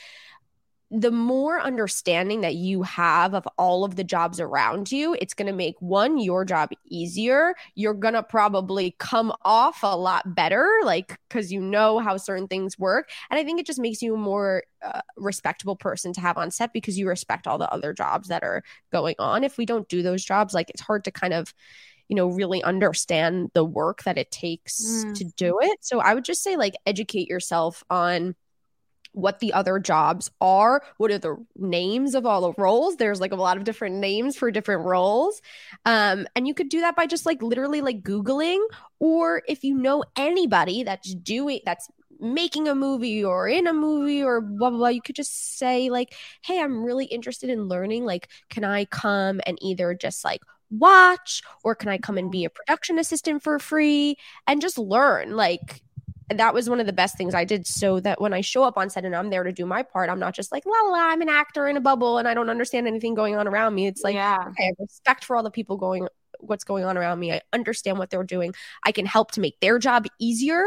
the 0.93 1.09
more 1.09 1.61
understanding 1.61 2.41
that 2.41 2.55
you 2.55 2.83
have 2.83 3.33
of 3.33 3.47
all 3.57 3.85
of 3.85 3.95
the 3.95 4.03
jobs 4.03 4.41
around 4.41 4.91
you, 4.91 5.15
it's 5.21 5.33
going 5.33 5.47
to 5.47 5.53
make 5.53 5.75
one, 5.79 6.17
your 6.17 6.43
job 6.43 6.69
easier. 6.85 7.55
You're 7.75 7.93
going 7.93 8.13
to 8.13 8.23
probably 8.23 8.93
come 8.99 9.31
off 9.43 9.83
a 9.83 9.95
lot 9.95 10.35
better, 10.35 10.67
like, 10.83 11.17
because 11.29 11.49
you 11.49 11.61
know 11.61 11.99
how 11.99 12.17
certain 12.17 12.49
things 12.49 12.77
work. 12.77 13.09
And 13.29 13.39
I 13.39 13.45
think 13.45 13.57
it 13.61 13.65
just 13.65 13.79
makes 13.79 14.01
you 14.01 14.15
a 14.15 14.17
more 14.17 14.63
uh, 14.83 14.99
respectable 15.15 15.77
person 15.77 16.11
to 16.11 16.19
have 16.19 16.37
on 16.37 16.51
set 16.51 16.73
because 16.73 16.99
you 16.99 17.07
respect 17.07 17.47
all 17.47 17.57
the 17.57 17.71
other 17.71 17.93
jobs 17.93 18.27
that 18.27 18.43
are 18.43 18.61
going 18.91 19.15
on. 19.17 19.45
If 19.45 19.57
we 19.57 19.65
don't 19.65 19.87
do 19.87 20.03
those 20.03 20.25
jobs, 20.25 20.53
like, 20.53 20.69
it's 20.69 20.81
hard 20.81 21.05
to 21.05 21.11
kind 21.11 21.33
of, 21.33 21.53
you 22.09 22.17
know, 22.17 22.27
really 22.27 22.61
understand 22.63 23.51
the 23.53 23.63
work 23.63 24.03
that 24.03 24.17
it 24.17 24.29
takes 24.29 25.05
Mm. 25.05 25.13
to 25.19 25.23
do 25.37 25.59
it. 25.61 25.77
So 25.85 26.01
I 26.01 26.13
would 26.13 26.25
just 26.25 26.43
say, 26.43 26.57
like, 26.57 26.73
educate 26.85 27.29
yourself 27.29 27.81
on 27.89 28.35
what 29.13 29.39
the 29.39 29.53
other 29.53 29.79
jobs 29.79 30.29
are 30.39 30.81
what 30.97 31.11
are 31.11 31.17
the 31.17 31.35
names 31.55 32.15
of 32.15 32.25
all 32.25 32.41
the 32.41 32.53
roles. 32.61 32.95
There's 32.95 33.19
like 33.19 33.31
a 33.31 33.35
lot 33.35 33.57
of 33.57 33.63
different 33.63 33.95
names 33.95 34.37
for 34.37 34.51
different 34.51 34.85
roles. 34.85 35.41
Um 35.85 36.27
and 36.35 36.47
you 36.47 36.53
could 36.53 36.69
do 36.69 36.81
that 36.81 36.95
by 36.95 37.05
just 37.05 37.25
like 37.25 37.41
literally 37.41 37.81
like 37.81 38.03
googling 38.03 38.63
or 38.99 39.41
if 39.47 39.63
you 39.63 39.75
know 39.75 40.03
anybody 40.15 40.83
that's 40.83 41.13
doing 41.15 41.59
that's 41.65 41.89
making 42.21 42.67
a 42.67 42.75
movie 42.75 43.23
or 43.23 43.47
in 43.47 43.65
a 43.65 43.73
movie 43.73 44.23
or 44.23 44.41
blah 44.41 44.69
blah 44.69 44.77
blah 44.77 44.87
you 44.89 45.01
could 45.01 45.15
just 45.15 45.57
say 45.57 45.89
like 45.89 46.13
hey 46.43 46.61
i'm 46.61 46.83
really 46.83 47.05
interested 47.05 47.49
in 47.49 47.67
learning 47.67 48.05
like 48.05 48.29
can 48.49 48.63
i 48.63 48.85
come 48.85 49.41
and 49.47 49.57
either 49.61 49.95
just 49.95 50.23
like 50.23 50.41
watch 50.69 51.41
or 51.63 51.73
can 51.73 51.89
i 51.89 51.97
come 51.97 52.19
and 52.19 52.31
be 52.31 52.45
a 52.45 52.49
production 52.49 52.99
assistant 52.99 53.41
for 53.41 53.57
free 53.57 54.15
and 54.45 54.61
just 54.61 54.77
learn 54.77 55.35
like 55.35 55.81
that 56.33 56.53
was 56.53 56.69
one 56.69 56.79
of 56.79 56.85
the 56.85 56.93
best 56.93 57.17
things 57.17 57.33
I 57.35 57.45
did 57.45 57.65
so 57.67 57.99
that 58.01 58.21
when 58.21 58.33
I 58.33 58.41
show 58.41 58.63
up 58.63 58.77
on 58.77 58.89
set 58.89 59.05
and 59.05 59.15
I'm 59.15 59.29
there 59.29 59.43
to 59.43 59.51
do 59.51 59.65
my 59.65 59.83
part, 59.83 60.09
I'm 60.09 60.19
not 60.19 60.33
just 60.33 60.51
like, 60.51 60.65
la 60.65 60.71
la, 60.83 60.89
la, 60.91 61.09
I'm 61.09 61.21
an 61.21 61.29
actor 61.29 61.67
in 61.67 61.77
a 61.77 61.81
bubble 61.81 62.17
and 62.17 62.27
I 62.27 62.33
don't 62.33 62.49
understand 62.49 62.87
anything 62.87 63.13
going 63.15 63.35
on 63.35 63.47
around 63.47 63.75
me. 63.75 63.87
It's 63.87 64.03
like, 64.03 64.15
yeah. 64.15 64.37
okay, 64.49 64.63
I 64.63 64.65
have 64.67 64.75
respect 64.79 65.23
for 65.25 65.35
all 65.35 65.43
the 65.43 65.51
people 65.51 65.77
going 65.77 66.07
what's 66.39 66.63
going 66.63 66.83
on 66.83 66.97
around 66.97 67.19
me. 67.19 67.31
I 67.31 67.41
understand 67.53 67.99
what 67.99 68.09
they're 68.09 68.23
doing. 68.23 68.53
I 68.83 68.91
can 68.91 69.05
help 69.05 69.31
to 69.33 69.41
make 69.41 69.59
their 69.59 69.77
job 69.77 70.07
easier, 70.19 70.63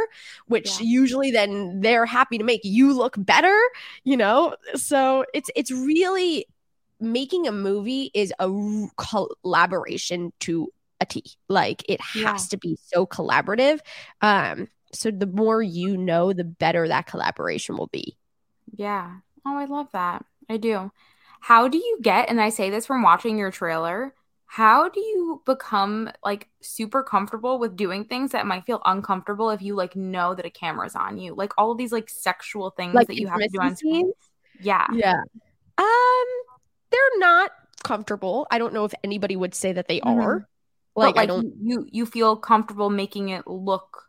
which 0.47 0.71
Yeah. 0.81 0.87
usually 0.87 1.33
then 1.33 1.81
they're 1.81 2.07
happy 2.07 2.39
to 2.39 2.45
make 2.45 2.61
you 2.63 2.93
look 2.93 3.17
better, 3.19 3.59
you 4.05 4.17
know? 4.17 4.55
So 4.77 5.25
it's 5.35 5.51
it's 5.57 5.73
really 5.73 6.47
making 7.01 7.49
a 7.49 7.53
movie 7.53 8.13
is 8.15 8.33
a 8.39 8.49
collaboration 9.43 10.33
to 10.41 10.69
a 11.01 11.07
T. 11.07 11.25
Like 11.49 11.83
it 11.89 12.01
has 12.01 12.23
Yeah. 12.23 12.37
to 12.51 12.57
be 12.59 12.79
so 12.81 13.07
collaborative. 13.07 13.81
Um 14.21 14.69
so 14.95 15.11
the 15.11 15.27
more 15.27 15.63
you 15.63 15.97
know, 15.97 16.33
the 16.33 16.45
better 16.45 16.89
that 16.89 17.07
collaboration 17.07 17.77
will 17.77 17.89
be. 17.89 18.17
Yeah. 18.77 19.19
Oh, 19.47 19.57
I 19.57 19.65
love 19.67 19.89
that. 19.93 20.25
I 20.49 20.57
do. 20.57 20.91
How 21.41 21.69
do 21.69 21.79
you 21.79 21.99
get, 22.03 22.29
and 22.31 22.41
I 22.41 22.49
say 22.49 22.71
this 22.71 22.87
from 22.87 23.03
watching 23.03 23.39
your 23.39 23.51
trailer, 23.51 24.15
how 24.47 24.89
do 24.89 25.01
you 25.01 25.43
become 25.45 26.11
like 26.23 26.49
super 26.63 27.03
comfortable 27.03 27.59
with 27.59 27.77
doing 27.77 28.05
things 28.05 28.33
that 28.33 28.47
might 28.47 28.65
feel 28.67 28.81
uncomfortable 28.85 29.51
if 29.51 29.61
you 29.63 29.75
like 29.75 29.97
know 29.97 30.35
that 30.35 30.47
a 30.47 30.51
camera's 30.51 30.95
on 30.95 31.19
you? 31.19 31.35
Like 31.35 31.53
all 31.59 31.73
of 31.73 31.79
these 31.79 31.93
like 31.93 32.09
sexual 32.09 32.71
things 32.71 32.93
Like 32.99 33.09
that 33.09 33.19
you 33.19 33.29
have 33.29 33.43
to 33.43 33.51
do 33.51 33.61
on 33.61 33.77
screen. 33.77 33.77
scenes? 33.77 34.15
Yeah. 34.59 34.87
Yeah. 34.89 35.23
Um, 35.79 36.27
they're 36.91 37.19
not 37.19 37.53
comfortable. 37.85 38.47
I 38.51 38.59
don't 38.59 38.75
know 38.75 38.85
if 38.85 38.95
anybody 39.05 39.37
would 39.37 39.55
say 39.55 39.73
that 39.75 39.89
they 39.89 40.01
Mhm. 40.03 40.03
are. 40.03 40.49
But, 40.99 41.15
Like, 41.15 41.19
I 41.19 41.27
don't. 41.27 41.49
you 41.61 41.87
you 41.93 42.07
feel 42.07 42.37
comfortable 42.37 42.91
making 42.91 43.31
it 43.31 43.47
look 43.47 44.04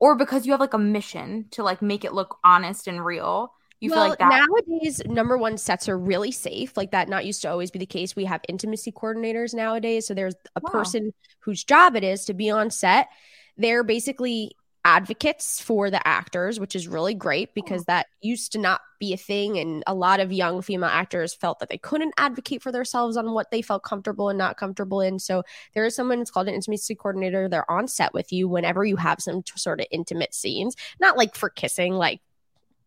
or 0.00 0.16
because 0.16 0.46
you 0.46 0.52
have 0.52 0.60
like 0.60 0.74
a 0.74 0.78
mission 0.78 1.46
to 1.52 1.62
like 1.62 1.82
make 1.82 2.04
it 2.04 2.12
look 2.12 2.38
honest 2.44 2.86
and 2.88 3.04
real. 3.04 3.52
You 3.80 3.90
well, 3.90 4.00
feel 4.00 4.10
like 4.10 4.18
that 4.18 4.46
nowadays, 4.48 5.02
number 5.06 5.36
one, 5.36 5.58
sets 5.58 5.88
are 5.88 5.98
really 5.98 6.30
safe. 6.30 6.76
Like 6.76 6.92
that, 6.92 7.08
not 7.08 7.26
used 7.26 7.42
to 7.42 7.50
always 7.50 7.70
be 7.70 7.78
the 7.78 7.86
case. 7.86 8.16
We 8.16 8.24
have 8.24 8.40
intimacy 8.48 8.92
coordinators 8.92 9.52
nowadays. 9.54 10.06
So 10.06 10.14
there's 10.14 10.34
a 10.56 10.60
Wow. 10.60 10.70
person 10.72 11.12
whose 11.40 11.64
job 11.64 11.96
it 11.96 12.04
is 12.04 12.24
to 12.26 12.34
be 12.34 12.50
on 12.50 12.70
set. 12.70 13.08
They're 13.56 13.84
basically 13.84 14.56
advocates 14.84 15.60
for 15.60 15.90
the 15.90 16.06
actors, 16.06 16.60
which 16.60 16.76
is 16.76 16.86
really 16.86 17.14
great 17.14 17.54
because 17.54 17.84
that 17.86 18.06
used 18.20 18.52
to 18.52 18.58
not 18.58 18.82
be 19.00 19.14
a 19.14 19.16
thing. 19.16 19.58
And 19.58 19.82
a 19.86 19.94
lot 19.94 20.20
of 20.20 20.30
young 20.32 20.60
female 20.60 20.90
actors 20.90 21.34
felt 21.34 21.58
that 21.60 21.70
they 21.70 21.78
couldn't 21.78 22.14
advocate 22.18 22.62
for 22.62 22.70
themselves 22.70 23.16
on 23.16 23.32
what 23.32 23.50
they 23.50 23.62
felt 23.62 23.82
comfortable 23.82 24.28
and 24.28 24.38
not 24.38 24.56
comfortable 24.58 25.00
in. 25.00 25.18
So 25.18 25.42
there 25.74 25.86
is 25.86 25.96
someone, 25.96 26.20
it's 26.20 26.30
called 26.30 26.48
an 26.48 26.54
intimacy 26.54 26.94
coordinator. 26.94 27.48
They're 27.48 27.70
on 27.70 27.88
set 27.88 28.12
with 28.12 28.32
you 28.32 28.46
whenever 28.48 28.84
you 28.84 28.96
have 28.96 29.20
some 29.20 29.42
t- 29.42 29.52
sort 29.56 29.80
of 29.80 29.86
intimate 29.90 30.34
scenes, 30.34 30.76
not 31.00 31.16
like 31.16 31.34
for 31.34 31.48
kissing, 31.48 31.94
like 31.94 32.20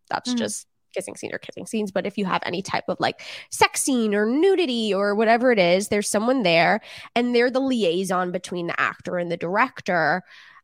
that's 0.10 0.34
Mhm. 0.34 0.38
just 0.38 0.68
kissing 0.94 1.16
scene 1.16 1.34
or 1.34 1.38
kissing 1.38 1.66
scenes. 1.66 1.92
But 1.92 2.06
if 2.08 2.18
you 2.18 2.26
have 2.26 2.42
any 2.46 2.62
type 2.62 2.86
of 2.88 2.98
like 3.00 3.22
sex 3.52 3.82
scene 3.82 4.16
or 4.16 4.26
nudity 4.26 4.94
or 4.94 5.16
whatever 5.16 5.52
it 5.52 5.60
is, 5.60 5.90
there's 5.90 6.10
someone 6.10 6.44
there 6.44 6.82
and 7.16 7.36
they're 7.36 7.52
the 7.52 7.60
liaison 7.60 8.32
between 8.32 8.68
the 8.68 8.80
actor 8.80 9.18
and 9.18 9.32
the 9.32 9.38
director 9.38 10.24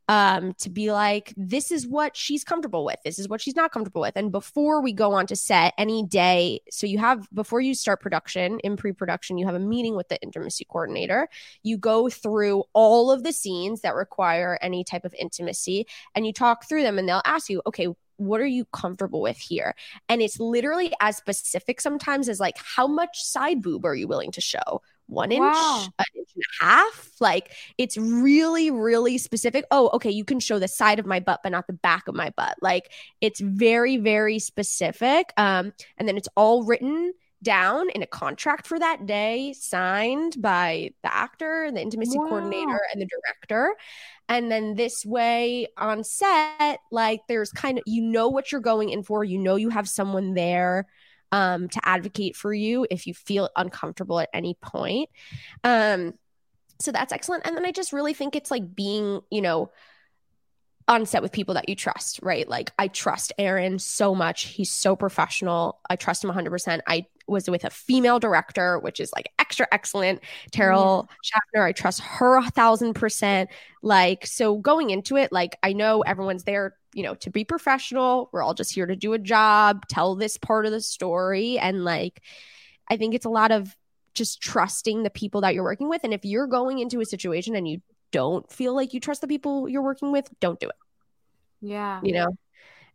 um 0.10 0.54
to 0.56 0.70
be 0.70 0.92
like 0.92 1.34
this 1.38 1.72
is 1.72 1.88
what 1.88 2.16
she's 2.16 2.44
comfortable 2.44 2.86
with. 2.86 2.98
This 3.04 3.20
is 3.20 3.28
what 3.30 3.42
she's 3.42 3.56
not 3.56 3.72
comfortable 3.72 4.02
with. 4.02 4.16
And 4.16 4.32
before 4.32 4.82
we 4.82 4.94
go 4.94 5.14
on 5.14 5.28
to 5.28 5.36
set 5.36 5.74
any 5.78 6.04
day 6.06 6.62
so 6.70 6.88
you 6.88 6.98
have 6.98 7.28
before 7.34 7.62
you 7.62 7.74
start 7.74 8.02
production 8.02 8.60
in 8.60 8.76
pre-production 8.76 9.38
you 9.38 9.46
have 9.46 9.56
a 9.56 9.60
meeting 9.60 9.96
with 9.96 10.10
the 10.10 10.22
intimacy 10.22 10.66
coordinator. 10.66 11.30
You 11.64 11.78
go 11.78 12.10
through 12.10 12.64
all 12.74 13.12
of 13.12 13.24
the 13.24 13.34
scenes 13.34 13.82
that 13.82 13.96
require 13.96 14.58
any 14.62 14.84
type 14.84 15.06
of 15.06 15.16
intimacy 15.18 15.88
and 16.16 16.26
you 16.26 16.34
talk 16.34 16.68
through 16.68 16.84
them 16.84 17.00
and 17.00 17.08
they'll 17.08 17.22
ask 17.26 17.50
you 17.50 17.62
okay 17.68 17.88
what 18.18 18.42
are 18.42 18.46
you 18.46 18.66
comfortable 18.66 19.22
with 19.22 19.38
here? 19.38 19.76
And 20.10 20.22
it's 20.22 20.40
literally 20.40 20.94
as 21.02 21.18
specific 21.18 21.82
sometimes 21.82 22.30
as 22.30 22.40
like 22.40 22.56
how 22.58 22.88
much 22.88 23.24
side 23.24 23.62
boob 23.62 23.86
are 23.86 23.96
you 23.96 24.08
willing 24.08 24.32
to 24.32 24.42
show 24.42 24.82
one 25.08 25.32
inch, 25.32 25.58
Wow. 25.58 25.94
an 26.00 26.06
inch 26.16 26.30
and 26.36 26.44
a 26.62 26.66
half. 26.66 27.12
Like 27.20 27.52
it's 27.78 27.98
really, 27.98 28.72
really 28.72 29.18
specific. 29.18 29.66
Oh, 29.72 29.90
okay, 29.94 30.12
you 30.12 30.26
can 30.26 30.40
show 30.40 30.60
the 30.60 30.68
side 30.68 31.00
of 31.00 31.06
my 31.06 31.20
butt, 31.20 31.42
but 31.44 31.52
not 31.52 31.68
the 31.68 31.74
back 31.74 32.08
of 32.08 32.16
my 32.16 32.32
butt. 32.36 32.56
Like 32.62 32.92
it's 33.22 33.40
very, 33.42 33.98
very 33.98 34.40
specific. 34.40 35.32
Um, 35.38 35.74
and 35.98 36.08
then 36.08 36.18
it's 36.18 36.30
all 36.36 36.64
written 36.64 37.14
down 37.42 37.90
in 37.90 38.02
a 38.02 38.08
contract 38.08 38.66
for 38.68 38.80
that 38.80 39.06
day, 39.06 39.54
signed 39.54 40.42
by 40.42 40.92
the 41.04 41.14
actor, 41.14 41.70
the 41.74 41.82
intimacy 41.82 42.20
Wow. 42.20 42.26
coordinator, 42.28 42.80
and 42.94 43.02
the 43.02 43.08
director. 43.08 43.76
And 44.30 44.50
then 44.52 44.76
this 44.76 45.06
way 45.06 45.68
on 45.78 46.04
set, 46.04 46.80
like 46.92 47.22
there's 47.28 47.52
kind 47.52 47.78
of 47.78 47.84
you 47.86 48.02
know 48.02 48.30
what 48.30 48.52
you're 48.52 48.62
going 48.62 48.90
in 48.90 49.04
for. 49.04 49.24
You 49.24 49.38
know 49.40 49.56
you 49.58 49.70
have 49.70 49.90
someone 49.90 50.34
there 50.34 50.88
um, 51.34 51.68
to 51.68 51.82
advocate 51.84 52.36
for 52.36 52.54
you 52.54 52.86
if 52.92 53.08
you 53.08 53.14
feel 53.16 53.50
uncomfortable 53.56 54.20
at 54.20 54.30
any 54.34 54.56
point. 54.62 55.10
Um, 55.64 56.14
so 56.80 56.92
that's 56.92 57.12
excellent. 57.12 57.48
And 57.48 57.58
then 57.58 57.66
I 57.66 57.72
just 57.72 57.92
really 57.92 58.14
think 58.14 58.36
it's 58.36 58.52
like 58.52 58.76
being, 58.76 59.20
you 59.32 59.42
know, 59.42 59.72
on 60.88 61.08
set 61.08 61.24
with 61.24 61.32
people 61.32 61.56
that 61.56 61.68
you 61.68 61.76
trust, 61.76 62.20
right? 62.22 62.48
Like 62.48 62.72
I 62.78 62.88
trust 62.88 63.34
Aaron 63.40 63.80
so 63.80 64.14
much. 64.14 64.44
He's 64.44 64.70
so 64.70 64.96
professional. 64.96 65.80
I 65.90 65.96
trust 65.96 66.24
him 66.24 66.30
100%. 66.30 66.82
I 66.88 67.08
was 67.28 67.50
with 67.50 67.64
a 67.64 67.72
female 67.72 68.20
director, 68.20 68.78
which 68.78 69.00
is 69.00 69.12
like 69.12 69.32
extra 69.40 69.66
excellent. 69.72 70.22
Terrell 70.52 71.10
Schaffner, 71.24 71.66
I 71.66 71.72
trust 71.72 72.02
her 72.02 72.38
a 72.38 72.52
thousand 72.52 72.94
percent. 72.94 73.50
Like, 73.82 74.28
so 74.28 74.58
going 74.58 74.92
into 74.92 75.18
it, 75.18 75.32
like 75.32 75.58
I 75.64 75.74
know 75.74 76.02
everyone's 76.02 76.44
there, 76.44 76.76
you 76.94 77.04
know, 77.04 77.16
to 77.16 77.30
be 77.30 77.44
professional. 77.44 78.30
We're 78.32 78.44
all 78.44 78.54
just 78.54 78.74
here 78.74 78.86
to 78.86 78.96
do 78.96 79.14
a 79.14 79.20
job, 79.20 79.88
tell 79.88 80.16
this 80.16 80.38
part 80.38 80.66
of 80.66 80.72
the 80.72 80.82
story. 80.82 81.58
And 81.58 81.84
like, 81.84 82.22
I 82.90 82.98
think 82.98 83.16
it's 83.16 83.26
a 83.26 83.30
lot 83.30 83.52
of 83.52 83.76
just 84.14 84.42
trusting 84.42 85.04
the 85.04 85.10
people 85.10 85.42
that 85.42 85.56
you're 85.56 85.64
working 85.64 85.90
with. 85.90 86.04
And 86.04 86.14
if 86.14 86.24
you're 86.24 86.48
going 86.48 86.80
into 86.80 87.02
a 87.02 87.06
situation 87.06 87.56
and 87.56 87.68
you 87.68 87.82
don't 88.12 88.50
feel 88.52 88.76
like 88.76 88.94
you 88.94 89.00
trust 89.00 89.22
the 89.22 89.28
people 89.28 89.68
you're 89.68 89.82
working 89.82 90.12
with, 90.12 90.30
don't 90.40 90.60
do 90.60 90.68
it, 90.68 90.76
Yeah. 91.62 92.00
you 92.04 92.14
know? 92.14 92.38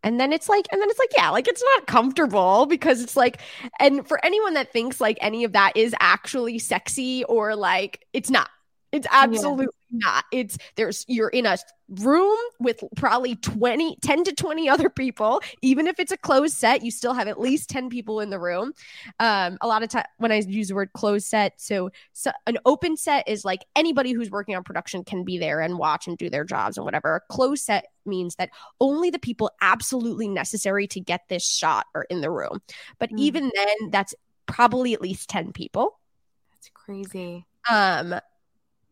And 0.04 0.20
then 0.20 0.32
it's 0.32 0.48
like, 0.48 0.66
and 0.70 0.80
then 0.80 0.88
it's 0.88 0.98
like, 0.98 1.10
yeah, 1.16 1.30
like 1.30 1.48
it's 1.48 1.62
not 1.74 1.88
comfortable 1.88 2.66
because 2.66 3.02
it's 3.02 3.16
like, 3.16 3.40
and 3.80 4.06
for 4.06 4.24
anyone 4.24 4.54
that 4.54 4.72
thinks 4.72 5.00
like 5.00 5.18
any 5.20 5.42
of 5.42 5.52
that 5.52 5.76
is 5.76 5.92
actually 5.98 6.60
sexy 6.60 7.24
or 7.24 7.56
like, 7.56 8.06
it's 8.12 8.30
not. 8.30 8.48
It's 8.90 9.06
absolutely 9.10 9.66
not. 9.90 10.24
It's 10.32 10.56
there's 10.76 11.04
you're 11.08 11.28
in 11.28 11.44
a 11.44 11.58
room 11.90 12.38
with 12.58 12.82
probably 12.96 13.36
20, 13.36 13.96
10 14.00 14.24
to 14.24 14.32
20 14.32 14.68
other 14.68 14.88
people. 14.88 15.40
Even 15.62 15.86
if 15.86 15.98
it's 15.98 16.12
a 16.12 16.16
closed 16.16 16.54
set, 16.56 16.82
you 16.82 16.90
still 16.90 17.12
have 17.12 17.28
at 17.28 17.38
least 17.38 17.68
10 17.68 17.90
people 17.90 18.20
in 18.20 18.30
the 18.30 18.38
room. 18.38 18.72
Um, 19.20 19.58
a 19.60 19.66
lot 19.66 19.82
of 19.82 19.90
time 19.90 20.06
when 20.16 20.32
I 20.32 20.36
use 20.36 20.68
the 20.68 20.74
word 20.74 20.90
closed 20.94 21.26
set, 21.26 21.60
so, 21.60 21.90
so 22.14 22.30
an 22.46 22.58
open 22.64 22.96
set 22.96 23.28
is 23.28 23.44
like 23.44 23.64
anybody 23.76 24.12
who's 24.12 24.30
working 24.30 24.56
on 24.56 24.64
production 24.64 25.04
can 25.04 25.22
be 25.22 25.38
there 25.38 25.60
and 25.60 25.78
watch 25.78 26.06
and 26.06 26.16
do 26.16 26.30
their 26.30 26.44
jobs 26.44 26.76
and 26.78 26.84
whatever. 26.84 27.16
A 27.16 27.20
closed 27.32 27.64
set 27.64 27.86
means 28.06 28.36
that 28.36 28.50
only 28.80 29.10
the 29.10 29.18
people 29.18 29.50
absolutely 29.60 30.28
necessary 30.28 30.86
to 30.88 31.00
get 31.00 31.22
this 31.28 31.46
shot 31.46 31.86
are 31.94 32.04
in 32.04 32.22
the 32.22 32.30
room. 32.30 32.62
But 32.98 33.10
Mm. 33.10 33.18
even 33.18 33.52
then, 33.54 33.90
that's 33.90 34.14
probably 34.46 34.94
at 34.94 35.02
least 35.02 35.28
10 35.28 35.52
people. 35.52 35.98
That's 36.52 36.70
crazy. 36.72 37.46
Um, 37.70 38.14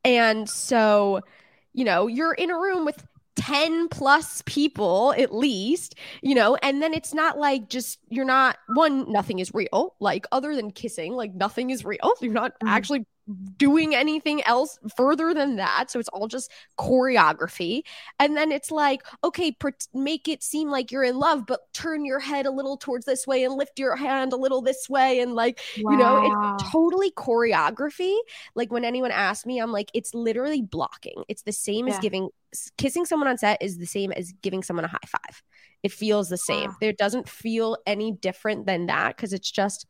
and 0.07 0.49
so, 0.49 1.21
you 1.75 1.85
know, 1.85 2.07
you're 2.07 2.33
in 2.35 2.51
a 2.51 2.59
room 2.59 2.85
with 2.85 3.05
10 3.37 3.89
plus 3.89 4.43
people 4.47 5.13
at 5.19 5.35
least, 5.35 5.95
you 6.23 6.35
know, 6.35 6.57
and 6.63 6.83
then 6.83 6.95
it's 6.95 7.13
not 7.13 7.39
like 7.39 7.69
just 7.69 7.99
you're 8.09 8.25
not 8.25 8.57
one, 8.75 9.11
nothing 9.13 9.41
is 9.41 9.53
real. 9.53 9.95
Like, 10.01 10.27
other 10.33 10.55
than 10.57 10.71
kissing, 10.71 11.13
like, 11.15 11.35
nothing 11.35 11.71
is 11.71 11.85
real. 11.85 12.13
You're 12.23 12.33
not 12.33 12.53
Mhm. 12.63 12.69
actually 12.69 13.07
doing 13.59 13.95
anything 13.95 14.43
else 14.45 14.79
further 14.97 15.35
than 15.35 15.57
that. 15.57 15.91
So 15.91 15.99
it's 15.99 16.09
all 16.11 16.29
just 16.29 16.51
choreography. 16.79 17.83
And 18.21 18.37
then 18.37 18.53
it's 18.53 18.71
like, 18.71 19.03
okay, 19.25 19.51
pr- 19.53 19.71
make 19.93 20.29
it 20.29 20.43
seem 20.43 20.71
like 20.71 20.93
you're 20.93 21.03
in 21.05 21.19
love, 21.19 21.45
but 21.47 21.61
turn 21.73 22.05
your 22.05 22.21
head 22.21 22.47
a 22.47 22.51
little 22.51 22.77
towards 22.77 23.05
this 23.05 23.27
way 23.27 23.43
and 23.45 23.55
lift 23.55 23.79
your 23.79 23.97
hand 23.97 24.33
a 24.33 24.37
little 24.37 24.63
this 24.63 24.89
way. 24.89 25.21
And 25.21 25.35
like, 25.35 25.61
you 25.89 25.97
know 25.97 26.17
it's 26.23 26.37
totally 26.73 27.11
choreography 27.13 28.17
like 28.55 28.73
when 28.73 28.85
anyone 28.85 29.11
asks 29.11 29.45
me 29.47 29.59
i'm 29.61 29.73
like 29.73 29.91
it's 29.93 30.15
literally 30.15 30.63
blocking 30.63 31.23
it's 31.29 31.43
the 31.43 31.53
same 31.53 31.87
as 31.87 31.99
giving 31.99 32.29
kissing 32.79 33.05
someone 33.05 33.29
on 33.29 33.37
set 33.37 33.61
is 33.61 33.77
the 33.79 33.87
same 33.87 34.11
as 34.13 34.33
giving 34.43 34.63
someone 34.63 34.85
a 34.85 34.89
high 34.89 34.99
five 35.07 35.43
it 35.83 35.93
feels 35.93 36.29
the 36.29 36.37
same 36.39 36.71
Wow. 36.71 36.77
there 36.81 36.93
doesn't 36.93 37.29
feel 37.29 37.77
any 37.87 38.13
different 38.13 38.67
than 38.67 38.87
that 38.87 39.17
because 39.17 39.33
it's 39.33 39.51
just 39.51 39.87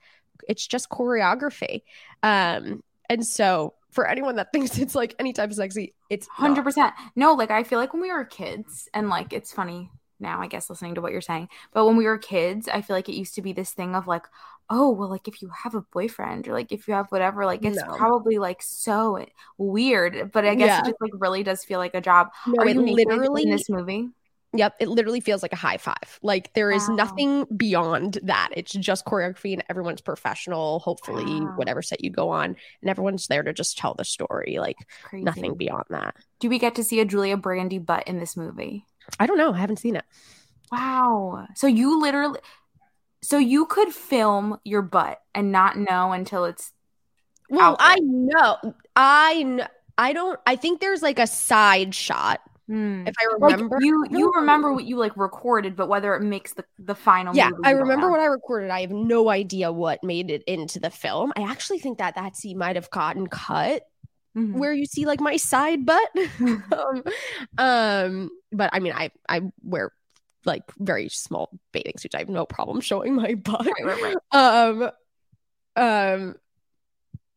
it's 0.49 0.66
just 0.66 0.88
choreography 0.90 1.83
um 2.22 2.83
and 3.08 3.24
so 3.26 3.74
for 3.90 4.06
anyone 4.06 4.36
that 4.36 4.52
thinks 4.52 4.78
it's 4.78 4.94
like 4.94 5.14
any 5.18 5.32
type 5.32 5.50
of 5.50 5.56
sexy 5.56 5.94
it's. 6.10 6.26
Hundred 6.28 6.64
percent. 6.64 6.94
No, 7.14 7.34
like 7.34 7.50
I 7.50 7.62
feel 7.64 7.78
like 7.78 7.92
when 7.92 8.02
we 8.02 8.12
were 8.12 8.24
kids, 8.24 8.88
and 8.94 9.08
like 9.08 9.32
it's 9.32 9.52
funny 9.52 9.90
now, 10.18 10.40
I 10.40 10.46
guess, 10.46 10.70
listening 10.70 10.94
to 10.94 11.00
what 11.02 11.12
you're 11.12 11.20
saying. 11.20 11.48
But 11.72 11.84
when 11.86 11.96
we 11.96 12.06
were 12.06 12.18
kids, 12.18 12.68
I 12.68 12.80
feel 12.82 12.96
like 12.96 13.08
it 13.08 13.16
used 13.16 13.34
to 13.34 13.42
be 13.42 13.52
this 13.52 13.72
thing 13.72 13.94
of 13.94 14.06
like, 14.06 14.24
oh, 14.70 14.90
well, 14.90 15.08
like 15.10 15.28
if 15.28 15.42
you 15.42 15.48
have 15.62 15.74
a 15.74 15.82
boyfriend 15.82 16.48
or 16.48 16.52
like 16.52 16.72
if 16.72 16.88
you 16.88 16.94
have 16.94 17.06
whatever, 17.10 17.44
like 17.44 17.64
it's 17.64 17.82
No. 17.82 17.96
probably 17.96 18.38
like 18.38 18.62
so 18.62 19.24
weird. 19.58 20.32
But 20.32 20.46
I 20.46 20.54
guess 20.54 20.68
Yeah. 20.68 20.80
it 20.80 20.86
just 20.86 21.00
like 21.00 21.12
really 21.14 21.42
does 21.42 21.64
feel 21.64 21.78
like 21.78 21.94
a 21.94 22.00
job. 22.00 22.28
no 22.46 22.60
Are 22.62 22.68
you 22.68 22.80
literally 22.80 23.42
in 23.42 23.50
this 23.50 23.68
movie? 23.68 24.08
Yep, 24.54 24.76
it 24.80 24.88
literally 24.88 25.20
feels 25.20 25.42
like 25.42 25.52
a 25.52 25.56
high 25.56 25.76
five. 25.76 26.18
Like 26.22 26.52
there 26.54 26.70
is 26.70 26.88
Wow. 26.88 26.94
nothing 26.94 27.46
beyond 27.56 28.18
that. 28.22 28.50
It's 28.56 28.72
just 28.72 29.04
choreography 29.04 29.52
and 29.52 29.62
everyone's 29.68 30.00
professional, 30.00 30.78
hopefully, 30.78 31.24
Wow. 31.24 31.52
whatever 31.56 31.82
set 31.82 32.02
you 32.02 32.11
go 32.11 32.30
on, 32.30 32.56
and 32.80 32.90
everyone's 32.90 33.26
there 33.26 33.42
to 33.42 33.52
just 33.52 33.76
tell 33.76 33.94
the 33.94 34.04
story. 34.04 34.59
Like 34.59 34.76
Crazy. 35.02 35.24
nothing 35.24 35.54
beyond 35.56 35.85
that. 35.90 36.16
Do 36.40 36.48
we 36.48 36.59
get 36.59 36.74
to 36.76 36.85
see 36.85 37.00
a 37.00 37.04
Julia 37.04 37.37
Brandy 37.37 37.78
butt 37.78 38.06
in 38.06 38.18
this 38.18 38.37
movie? 38.37 38.87
I 39.20 39.26
don't 39.26 39.38
know. 39.38 39.52
I 39.52 39.59
haven't 39.59 39.78
seen 39.78 39.96
it. 39.96 40.04
Wow. 40.72 41.46
So 41.54 41.66
you 41.66 42.00
literally, 42.00 42.40
so 43.22 43.38
you 43.38 43.66
could 43.66 43.92
film 43.92 44.59
your 44.64 44.82
butt 44.82 45.20
and 45.35 45.52
not 45.52 45.76
know 45.76 46.12
until 46.12 46.44
it's 46.44 46.72
Well, 47.50 47.76
I 47.78 47.96
know. 48.00 48.56
I 48.96 49.42
know. 49.42 49.66
I 49.98 50.12
don't. 50.12 50.38
I 50.46 50.56
think 50.56 50.80
there's 50.80 51.02
like 51.02 51.18
a 51.18 51.26
side 51.26 51.94
shot. 51.94 52.40
Hmm. 52.68 53.07
If 53.07 53.14
I 53.20 53.24
like 53.38 53.61
remember, 53.61 53.81
you 53.81 54.07
you 54.11 54.33
remember 54.35 54.72
what 54.72 54.85
you 54.85 54.96
like 54.96 55.16
recorded 55.16 55.76
but 55.76 55.88
whether 55.88 56.14
it 56.14 56.22
makes 56.22 56.55
the 56.55 56.64
the 56.79 56.94
final 56.94 57.35
Yeah, 57.35 57.50
I 57.64 57.70
remember 57.72 58.11
what 58.11 58.20
I 58.20 58.26
recorded. 58.26 58.70
I 58.70 58.81
have 58.81 58.90
no 58.90 59.29
idea 59.29 59.70
what 59.72 60.02
made 60.02 60.31
it 60.31 60.42
into 60.44 60.81
the 60.81 60.90
film. 60.90 61.33
I 61.37 61.42
actually 61.42 61.79
think 61.79 61.98
that 61.98 62.14
that 62.14 62.37
scene 62.37 62.59
might 62.59 62.76
have 62.76 62.90
gotten 62.90 63.26
cut 63.26 63.83
Mhm. 64.35 64.59
where 64.59 64.72
you 64.72 64.87
see 64.87 65.07
like 65.07 65.20
my 65.20 65.37
side 65.37 65.87
butt. 65.87 66.09
um, 66.72 67.02
um, 67.59 68.31
but 68.52 68.70
I 68.72 68.81
mean, 68.81 68.92
I 68.94 69.11
I 69.29 69.42
wear 69.62 69.92
like 70.44 70.62
very 70.79 71.09
small 71.09 71.50
bathing 71.72 71.98
suits. 71.98 72.14
I 72.14 72.20
have 72.20 72.29
no 72.29 72.46
problem 72.46 72.81
showing 72.81 73.14
my 73.14 73.35
butt. 73.37 73.66
right 73.66 73.85
right 73.85 74.00
right 74.02 74.16
Um, 74.33 74.90
um, 75.76 76.35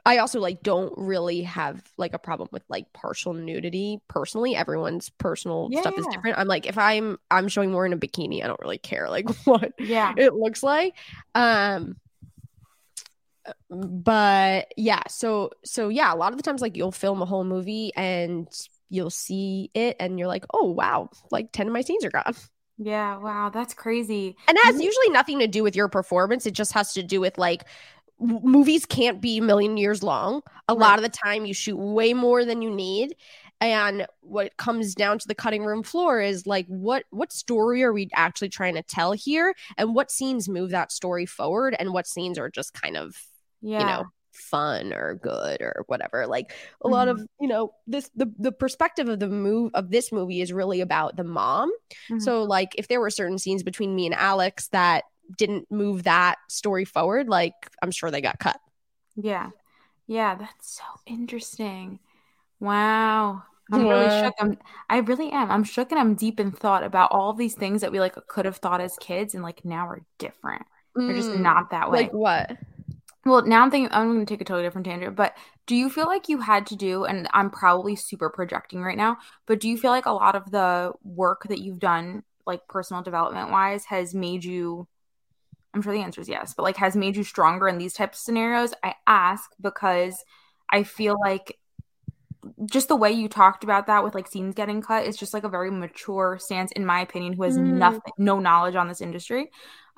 I 0.06 0.18
also 0.20 0.40
like 0.40 0.64
don't 0.64 0.94
really 0.98 1.42
have 1.44 1.84
like 1.98 2.14
a 2.14 2.20
problem 2.20 2.50
with 2.52 2.64
like 2.70 2.92
partial 2.94 3.34
nudity 3.34 4.00
personally. 4.08 4.56
Everyone's 4.56 5.10
personal 5.10 5.72
Yeah, 5.72 5.76
stuff 5.76 5.98
is 5.98 6.08
different. 6.08 6.38
I'm 6.38 6.48
like 6.48 6.66
if 6.66 6.78
I'm 6.78 7.18
I'm 7.32 7.48
showing 7.48 7.72
more 7.72 7.86
in 7.86 7.94
a 7.94 7.98
bikini, 7.98 8.44
I 8.44 8.48
don't 8.48 8.60
really 8.62 8.78
care 8.78 9.10
like 9.10 9.30
what 9.46 9.74
yeah 9.78 10.16
it 10.16 10.34
looks 10.34 10.64
like. 10.64 10.96
Um 11.36 11.98
but 13.70 14.72
yeah, 14.78 15.02
so 15.08 15.52
so 15.64 15.90
yeah, 15.90 16.14
a 16.14 16.16
lot 16.16 16.32
of 16.34 16.38
the 16.38 16.44
times 16.44 16.62
like 16.62 16.76
you'll 16.76 16.92
film 16.92 17.22
a 17.22 17.26
whole 17.26 17.44
movie 17.44 17.92
and 17.96 18.48
you'll 18.90 19.10
see 19.10 19.70
it 19.74 19.96
and 20.00 20.18
you're 20.20 20.28
like, 20.28 20.46
"Oh, 20.54 20.72
wow, 20.72 21.10
like 21.32 21.52
10 21.52 21.68
of 21.68 21.74
my 21.74 21.82
scenes 21.82 22.04
are 22.06 22.10
gone." 22.12 22.34
yeah 22.78 23.18
wow 23.18 23.50
that's 23.50 23.74
crazy 23.74 24.36
And 24.48 24.58
that 24.58 24.72
has 24.74 24.82
usually 24.82 25.10
nothing 25.12 25.40
to 25.40 25.48
do 25.48 25.62
with 25.64 25.76
your 25.76 25.88
performance. 25.88 26.46
It 26.48 26.54
just 26.56 26.74
has 26.74 26.94
to 26.94 27.04
do 27.04 27.22
with 27.22 27.38
like 27.38 27.66
movies 28.19 28.86
can't 28.86 29.21
be 29.21 29.38
a 29.38 29.41
million 29.41 29.77
years 29.77 30.03
long. 30.03 30.41
A 30.67 30.75
Right. 30.75 30.79
lot 30.79 30.99
of 30.99 31.03
the 31.03 31.10
time 31.10 31.45
you 31.45 31.53
shoot 31.53 31.77
way 31.77 32.13
more 32.13 32.45
than 32.45 32.62
you 32.62 32.69
need. 32.69 33.15
And 33.62 34.08
what 34.21 34.55
comes 34.58 34.95
down 34.95 35.19
to 35.19 35.27
the 35.27 35.36
cutting 35.36 35.65
room 35.65 35.84
floor 35.84 36.21
is 36.21 36.47
like 36.47 36.65
what 36.67 37.03
what 37.10 37.32
story 37.34 37.84
are 37.84 37.91
we 37.93 38.10
actually 38.13 38.49
trying 38.49 38.75
to 38.75 38.84
tell 38.84 39.12
here 39.12 39.53
and 39.77 39.93
what 39.95 40.12
scenes 40.12 40.47
move 40.47 40.69
that 40.71 40.91
story 40.91 41.25
forward 41.25 41.75
and 41.77 41.91
what 41.93 42.08
scenes 42.08 42.38
are 42.39 42.49
just 42.49 42.73
kind 42.73 42.95
of, 42.97 43.17
yeah 43.62 43.79
you 43.79 43.86
know, 43.86 44.05
fun 44.32 44.93
or 44.93 45.15
good 45.15 45.62
or 45.62 45.84
whatever. 45.88 46.25
Like 46.27 46.53
a 46.82 46.88
lot 46.88 47.08
of, 47.10 47.19
you 47.41 47.47
know, 47.47 47.73
this 47.88 48.10
the 48.15 48.32
the 48.38 48.51
perspective 48.53 49.09
of 49.09 49.20
the 49.20 49.28
move 49.28 49.72
of 49.74 49.89
this 49.91 50.11
movie 50.11 50.41
is 50.41 50.53
really 50.53 50.82
about 50.82 51.17
the 51.17 51.24
mom 51.26 51.72
Mhm. 52.09 52.22
so 52.22 52.43
like 52.43 52.76
if 52.78 52.88
there 52.88 52.99
were 53.01 53.09
certain 53.09 53.38
scenes 53.38 53.63
between 53.63 53.95
me 53.95 54.05
and 54.05 54.15
Alex 54.15 54.67
that 54.70 55.03
didn't 55.38 55.71
move 55.71 56.03
that 56.03 56.36
story 56.49 56.86
forward, 56.86 57.27
like 57.30 57.53
I'm 57.82 57.91
sure 57.91 58.11
they 58.11 58.21
got 58.21 58.39
cut. 58.39 58.59
yeah. 59.15 59.49
Yeah 60.07 60.36
that's 60.36 60.77
so 60.77 60.84
interesting. 61.07 61.99
Wow. 62.59 63.43
I'm 63.71 63.88
really 63.88 64.09
shook. 64.09 64.36
I'm 64.39 64.57
i 64.89 64.99
really 64.99 65.32
am. 65.32 65.51
I'm 65.51 65.63
shook 65.65 65.91
and 65.91 65.99
i'm 65.99 66.15
deep 66.15 66.39
in 66.39 66.51
thought 66.51 66.84
about 66.84 67.11
all 67.11 67.34
these 67.34 67.55
things 67.55 67.82
that 67.82 67.91
we 67.91 67.99
like 68.01 68.15
could 68.27 68.45
have 68.45 68.57
thought 68.57 68.82
as 68.82 68.97
kids 68.99 69.36
and 69.36 69.43
like 69.43 69.65
now 69.65 69.88
are 69.88 70.05
different. 70.19 70.63
They're 71.07 71.15
just 71.15 71.34
Mm, 71.36 71.36
not 71.36 71.71
that 71.71 71.91
way. 71.91 71.97
Like 71.97 72.13
what? 72.13 72.51
Well, 73.25 73.45
now 73.45 73.61
I'm 73.61 73.71
thinking 73.71 73.89
I'm 73.91 74.07
going 74.07 74.25
to 74.25 74.34
take 74.34 74.41
a 74.41 74.45
totally 74.45 74.63
different 74.63 74.86
tangent, 74.88 75.15
but 75.15 75.36
do 75.67 75.75
you 75.75 75.89
feel 75.89 76.05
like 76.05 76.30
you 76.30 76.39
had 76.39 76.65
to 76.67 76.75
do 76.75 77.03
and 77.05 77.27
I'm 77.34 77.49
probably 77.51 77.95
super 77.95 78.30
projecting 78.30 78.82
right 78.82 78.97
now, 78.97 79.17
but 79.45 79.59
do 79.59 79.67
you 79.69 79.77
feel 79.77 79.91
like 79.91 80.05
a 80.05 80.11
lot 80.11 80.36
of 80.36 80.49
the 80.51 80.93
work 81.03 81.43
that 81.49 81.59
you've 81.59 81.80
done 81.80 82.23
like 82.45 82.67
personal 82.67 83.03
development 83.03 83.51
wise 83.51 83.86
has 83.86 84.15
made 84.15 84.43
you 84.43 84.88
I'm 85.74 85.82
sure 85.82 85.93
the 85.93 86.01
answer 86.01 86.22
is 86.22 86.30
yes, 86.30 86.53
but 86.53 86.63
like 86.63 86.78
has 86.78 86.95
made 86.95 87.15
you 87.15 87.24
stronger 87.24 87.67
in 87.67 87.78
these 87.78 87.93
types 87.93 88.20
of 88.20 88.24
scenarios? 88.24 88.74
I 88.84 88.95
ask 89.07 89.49
because 89.61 90.24
I 90.72 90.84
feel 90.84 91.20
like 91.20 91.57
just 92.65 92.88
the 92.88 92.95
way 92.95 93.11
you 93.11 93.28
talked 93.28 93.63
about 93.63 93.88
that 93.88 94.03
with 94.03 94.15
like 94.15 94.28
scenes 94.28 94.55
getting 94.55 94.82
cut 94.82 95.05
is 95.05 95.17
just 95.17 95.34
like 95.34 95.43
a 95.43 95.49
very 95.49 95.70
mature 95.70 96.38
stance 96.39 96.72
in 96.74 96.86
my 96.86 97.01
opinion 97.01 97.34
who 97.34 97.43
has 97.43 97.57
Mm. 97.57 97.80
nothing 97.80 98.13
no 98.17 98.39
knowledge 98.39 98.76
on 98.76 98.88
this 98.88 99.01
industry 99.01 99.49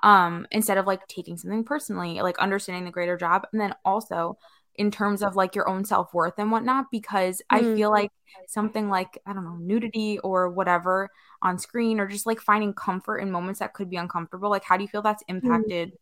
um 0.04 0.48
instead 0.52 0.78
of 0.78 0.88
like 0.88 1.08
taking 1.08 1.38
something 1.38 1.64
personally 1.64 2.22
like 2.22 2.38
understanding 2.40 2.86
the 2.86 2.92
greater 2.92 3.16
job 3.18 3.46
and 3.52 3.62
then 3.62 3.74
also 3.86 4.38
in 4.76 4.90
terms 4.90 5.22
of 5.22 5.36
like 5.36 5.54
your 5.56 5.70
own 5.70 5.86
self-worth 5.86 6.34
and 6.38 6.52
whatnot 6.52 6.86
because 6.92 7.42
i 7.50 7.64
Mm. 7.64 7.76
feel 7.76 7.92
like 7.92 8.12
something 8.48 8.90
like 8.90 9.20
i 9.28 9.34
don't 9.34 9.44
know 9.46 9.58
nudity 9.58 10.18
or 10.20 10.50
whatever 10.50 11.10
on 11.42 11.58
screen 11.60 12.00
or 12.00 12.08
just 12.08 12.26
like 12.26 12.40
finding 12.40 12.74
comfort 12.74 13.20
in 13.20 13.32
moments 13.32 13.60
that 13.60 13.74
could 13.74 13.90
be 13.90 13.98
uncomfortable 13.98 14.50
like 14.50 14.64
how 14.64 14.78
do 14.78 14.84
you 14.84 14.88
feel 14.88 15.02
that's 15.02 15.24
mm. 15.24 15.30
impacted 15.30 15.94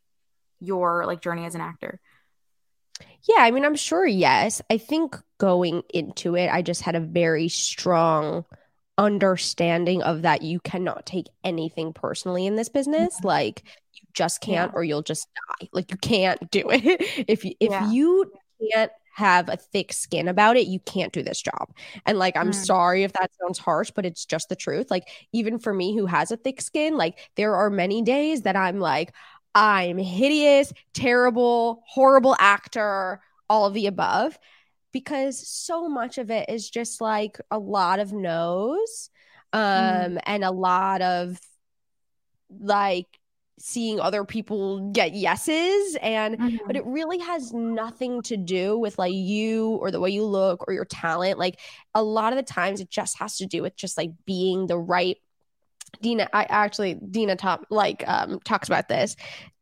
your 0.60 1.06
like 1.06 1.22
journey 1.22 1.46
as 1.46 1.56
an 1.56 1.62
actor 1.62 2.00
Yeah, 3.28 3.40
I 3.44 3.52
mean, 3.52 3.66
I'm 3.66 3.76
sure, 3.76 4.06
yes. 4.06 4.62
I 4.70 4.78
think 4.78 5.16
going 5.38 5.84
into 5.94 6.36
it, 6.36 6.50
I 6.50 6.62
just 6.62 6.82
had 6.82 6.96
a 6.96 7.00
very 7.00 7.48
strong 7.50 8.46
understanding 8.98 10.02
of 10.04 10.24
that 10.24 10.42
you 10.42 10.60
cannot 10.60 11.06
take 11.06 11.28
anything 11.44 11.94
personally 11.94 12.46
in 12.46 12.56
this 12.56 12.70
business. 12.70 13.18
Like, 13.24 13.64
you 13.94 14.08
just 14.14 14.42
can't, 14.42 14.72
Yeah. 14.72 14.76
or 14.76 14.84
you'll 14.84 15.02
just 15.04 15.28
die. 15.62 15.70
Like, 15.74 15.92
you 15.92 15.98
can't 15.98 16.50
do 16.52 16.70
it. 16.70 16.84
if 17.30 17.46
you, 17.46 17.54
if 17.60 17.72
Yeah. 17.72 17.86
you 17.86 18.32
can't 18.74 18.92
have 19.20 19.50
a 19.50 19.58
thick 19.58 19.94
skin 19.94 20.28
about 20.28 20.58
it, 20.58 20.68
you 20.68 20.80
can't 20.82 21.14
do 21.14 21.24
this 21.24 21.42
job. 21.42 21.70
And 22.06 22.18
like, 22.18 22.36
I'm 22.38 22.52
Mm. 22.52 22.54
sorry 22.54 23.04
if 23.04 23.14
that 23.14 23.32
sounds 23.42 23.60
harsh, 23.60 23.92
but 23.96 24.06
it's 24.06 24.26
just 24.26 24.50
the 24.50 24.56
truth. 24.56 24.90
Like, 24.92 25.10
even 25.34 25.60
for 25.60 25.74
me 25.74 25.96
who 25.96 26.08
has 26.08 26.32
a 26.32 26.38
thick 26.38 26.62
skin, 26.62 26.98
like, 26.98 27.20
there 27.36 27.56
are 27.56 27.70
many 27.70 28.02
days 28.02 28.44
that 28.44 28.56
I'm 28.56 28.80
like, 28.80 29.14
I'm 29.56 29.98
hideous, 29.98 30.74
terrible, 30.94 31.84
horrible 31.88 32.36
actor, 32.40 33.22
all 33.50 33.66
of 33.68 33.74
the 33.74 33.88
above, 33.88 34.38
because 34.94 35.48
so 35.48 35.90
much 35.90 36.18
of 36.18 36.32
it 36.32 36.50
is 36.50 36.70
just 36.70 37.02
like 37.02 37.38
a 37.52 37.60
lot 37.60 38.00
of 38.00 38.14
no's 38.14 39.10
um, 39.54 39.62
Mhm. 39.74 40.20
and 40.26 40.44
a 40.44 40.52
lot 40.52 41.02
of 41.02 41.40
like 42.60 43.19
seeing 43.60 44.00
other 44.00 44.24
people 44.24 44.92
get 44.92 45.14
yeses 45.14 45.98
and 46.02 46.60
but 46.66 46.76
it 46.76 46.86
really 46.86 47.20
has 47.20 47.54
nothing 47.54 48.22
to 48.24 48.38
do 48.38 48.78
with 48.78 48.98
like 48.98 49.14
you 49.14 49.72
or 49.82 49.92
the 49.92 50.00
way 50.00 50.10
you 50.10 50.24
look 50.24 50.68
or 50.68 50.74
your 50.74 50.86
talent. 50.86 51.38
Like 51.38 51.60
a 51.94 52.02
lot 52.02 52.34
of 52.34 52.38
the 52.38 52.44
times 52.44 52.80
it 52.80 52.90
just 52.90 53.20
has 53.20 53.38
to 53.38 53.46
do 53.46 53.62
with 53.62 53.76
just 53.76 53.98
like 53.98 54.12
being 54.26 54.68
the 54.68 54.78
right 54.78 55.18
Dina 56.02 56.30
I 56.34 56.46
actually 56.50 56.96
Dina 56.96 57.36
top 57.36 57.66
like 57.70 58.08
um 58.08 58.40
talks 58.46 58.68
about 58.68 58.88
this. 58.88 59.16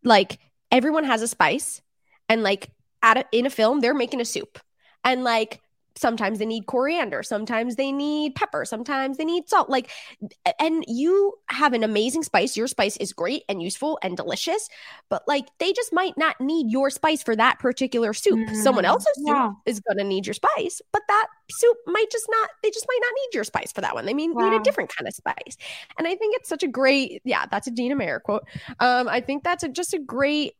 Like 0.03 0.39
everyone 0.71 1.03
has 1.05 1.21
a 1.21 1.27
spice 1.27 1.81
and 2.29 2.43
like 2.43 2.69
at 3.01 3.17
a, 3.17 3.25
in 3.31 3.45
a 3.45 3.49
film 3.49 3.79
they're 3.79 3.93
making 3.93 4.21
a 4.21 4.25
soup. 4.25 4.59
And 5.03 5.23
like 5.23 5.61
sometimes 5.97 6.39
they 6.39 6.45
need 6.45 6.65
coriander 6.67 7.23
sometimes 7.23 7.75
they 7.75 7.91
need 7.91 8.35
pepper 8.35 8.65
sometimes 8.65 9.17
they 9.17 9.25
need 9.25 9.47
salt 9.49 9.69
like 9.69 9.89
and 10.59 10.83
you 10.87 11.33
have 11.49 11.73
an 11.73 11.83
amazing 11.83 12.23
spice 12.23 12.55
your 12.55 12.67
spice 12.67 12.97
is 12.97 13.13
great 13.13 13.43
and 13.49 13.61
useful 13.61 13.97
and 14.01 14.17
delicious 14.17 14.69
but 15.09 15.23
like 15.27 15.45
they 15.59 15.73
just 15.73 15.93
might 15.93 16.17
not 16.17 16.39
need 16.39 16.71
your 16.71 16.89
spice 16.89 17.23
for 17.23 17.35
that 17.35 17.59
particular 17.59 18.13
soup. 18.13 18.39
Someone 18.53 18.85
Mm, 18.85 18.85
else's 18.85 19.21
soup 19.25 19.43
is 19.65 19.79
going 19.79 19.97
to 19.97 20.03
need 20.03 20.25
your 20.25 20.33
spice 20.33 20.81
but 20.91 21.01
that 21.07 21.27
soup 21.49 21.77
might 21.87 22.09
just 22.11 22.27
not 22.29 22.49
they 22.63 22.69
just 22.69 22.85
might 22.87 22.99
not 23.01 23.11
need 23.15 23.35
your 23.35 23.43
spice 23.43 23.71
for 23.71 23.81
that 23.81 23.93
one. 23.95 24.05
They 24.05 24.13
mean 24.13 24.37
need 24.37 24.53
a 24.53 24.59
different 24.59 24.93
kind 24.95 25.07
of 25.07 25.13
spice. 25.13 25.57
And 25.97 26.07
i 26.07 26.15
think 26.15 26.35
it's 26.37 26.49
such 26.49 26.63
a 26.63 26.67
great 26.67 27.21
yeah 27.23 27.45
that's 27.49 27.67
a 27.67 27.71
dina 27.71 27.95
mayer 27.95 28.19
quote. 28.19 28.43
Um 28.79 29.07
i 29.07 29.21
think 29.21 29.43
that's 29.43 29.63
a, 29.63 29.69
just 29.69 29.93
a 29.93 29.99
great 29.99 30.53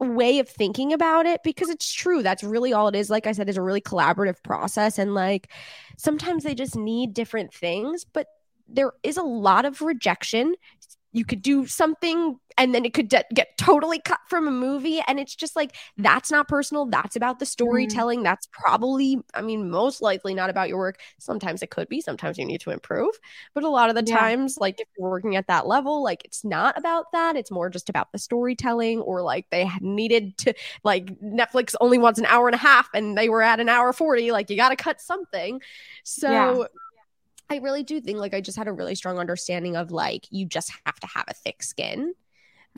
way 0.00 0.38
of 0.38 0.48
thinking 0.48 0.92
about 0.92 1.26
it 1.26 1.42
because 1.44 1.68
it's 1.68 1.92
true 1.92 2.22
that's 2.22 2.42
really 2.42 2.72
all 2.72 2.88
it 2.88 2.94
is 2.94 3.10
like 3.10 3.26
i 3.26 3.32
said 3.32 3.48
is 3.48 3.58
a 3.58 3.62
really 3.62 3.82
collaborative 3.82 4.42
process 4.42 4.98
and 4.98 5.14
like 5.14 5.50
sometimes 5.98 6.42
they 6.42 6.54
just 6.54 6.74
need 6.74 7.12
different 7.12 7.52
things 7.52 8.04
but 8.04 8.26
there 8.66 8.92
is 9.02 9.16
a 9.16 9.22
lot 9.22 9.64
of 9.64 9.82
rejection 9.82 10.54
you 11.12 11.24
could 11.24 11.42
do 11.42 11.66
something 11.66 12.38
and 12.56 12.74
then 12.74 12.84
it 12.84 12.92
could 12.92 13.08
de- 13.08 13.24
get 13.34 13.56
totally 13.56 13.98
cut 13.98 14.20
from 14.28 14.46
a 14.46 14.50
movie. 14.50 15.00
And 15.08 15.18
it's 15.18 15.34
just 15.34 15.56
like 15.56 15.74
that's 15.96 16.30
not 16.30 16.46
personal. 16.46 16.86
That's 16.86 17.16
about 17.16 17.38
the 17.38 17.44
mm-hmm. 17.44 17.50
storytelling. 17.50 18.22
That's 18.22 18.46
probably 18.52 19.18
i 19.34 19.40
mean 19.40 19.70
most 19.70 20.02
likely 20.02 20.34
not 20.34 20.50
about 20.50 20.68
your 20.68 20.78
work. 20.78 21.00
Sometimes 21.18 21.62
it 21.62 21.70
could 21.70 21.88
be. 21.88 22.00
Sometimes 22.00 22.38
you 22.38 22.44
need 22.44 22.60
to 22.60 22.70
improve. 22.70 23.14
But 23.54 23.64
a 23.64 23.68
lot 23.68 23.88
of 23.88 23.96
the 23.96 24.04
Yeah. 24.04 24.18
times 24.18 24.58
like 24.58 24.80
if 24.80 24.88
you're 24.98 25.10
working 25.10 25.36
at 25.36 25.46
that 25.48 25.66
level 25.66 26.02
like 26.02 26.24
it's 26.24 26.44
not 26.44 26.76
about 26.78 27.06
that. 27.12 27.34
It's 27.34 27.50
more 27.50 27.70
just 27.70 27.88
about 27.88 28.12
the 28.12 28.18
storytelling 28.18 29.00
or 29.00 29.22
like 29.22 29.46
they 29.50 29.70
needed 29.80 30.36
to 30.38 30.54
like 30.84 31.06
netflix 31.20 31.74
only 31.80 31.98
wants 31.98 32.18
an 32.18 32.26
hour 32.26 32.46
and 32.46 32.54
a 32.54 32.58
half 32.58 32.88
and 32.94 33.16
they 33.16 33.28
were 33.28 33.42
at 33.42 33.58
an 33.58 33.68
hour 33.68 33.92
40 33.92 34.32
like 34.32 34.50
you 34.50 34.56
got 34.56 34.68
to 34.68 34.76
cut 34.76 35.00
something. 35.00 35.60
So 36.04 36.30
Yeah. 36.30 36.66
I 37.50 37.56
really 37.58 37.82
do 37.82 38.00
think 38.00 38.18
like 38.18 38.34
I 38.34 38.40
just 38.40 38.56
had 38.58 38.68
a 38.68 38.72
really 38.72 38.94
strong 38.94 39.18
understanding 39.18 39.76
of 39.76 39.90
like 39.90 40.26
you 40.30 40.46
just 40.46 40.72
have 40.86 41.00
to 41.00 41.06
have 41.08 41.24
a 41.28 41.34
thick 41.34 41.62
skin 41.62 42.14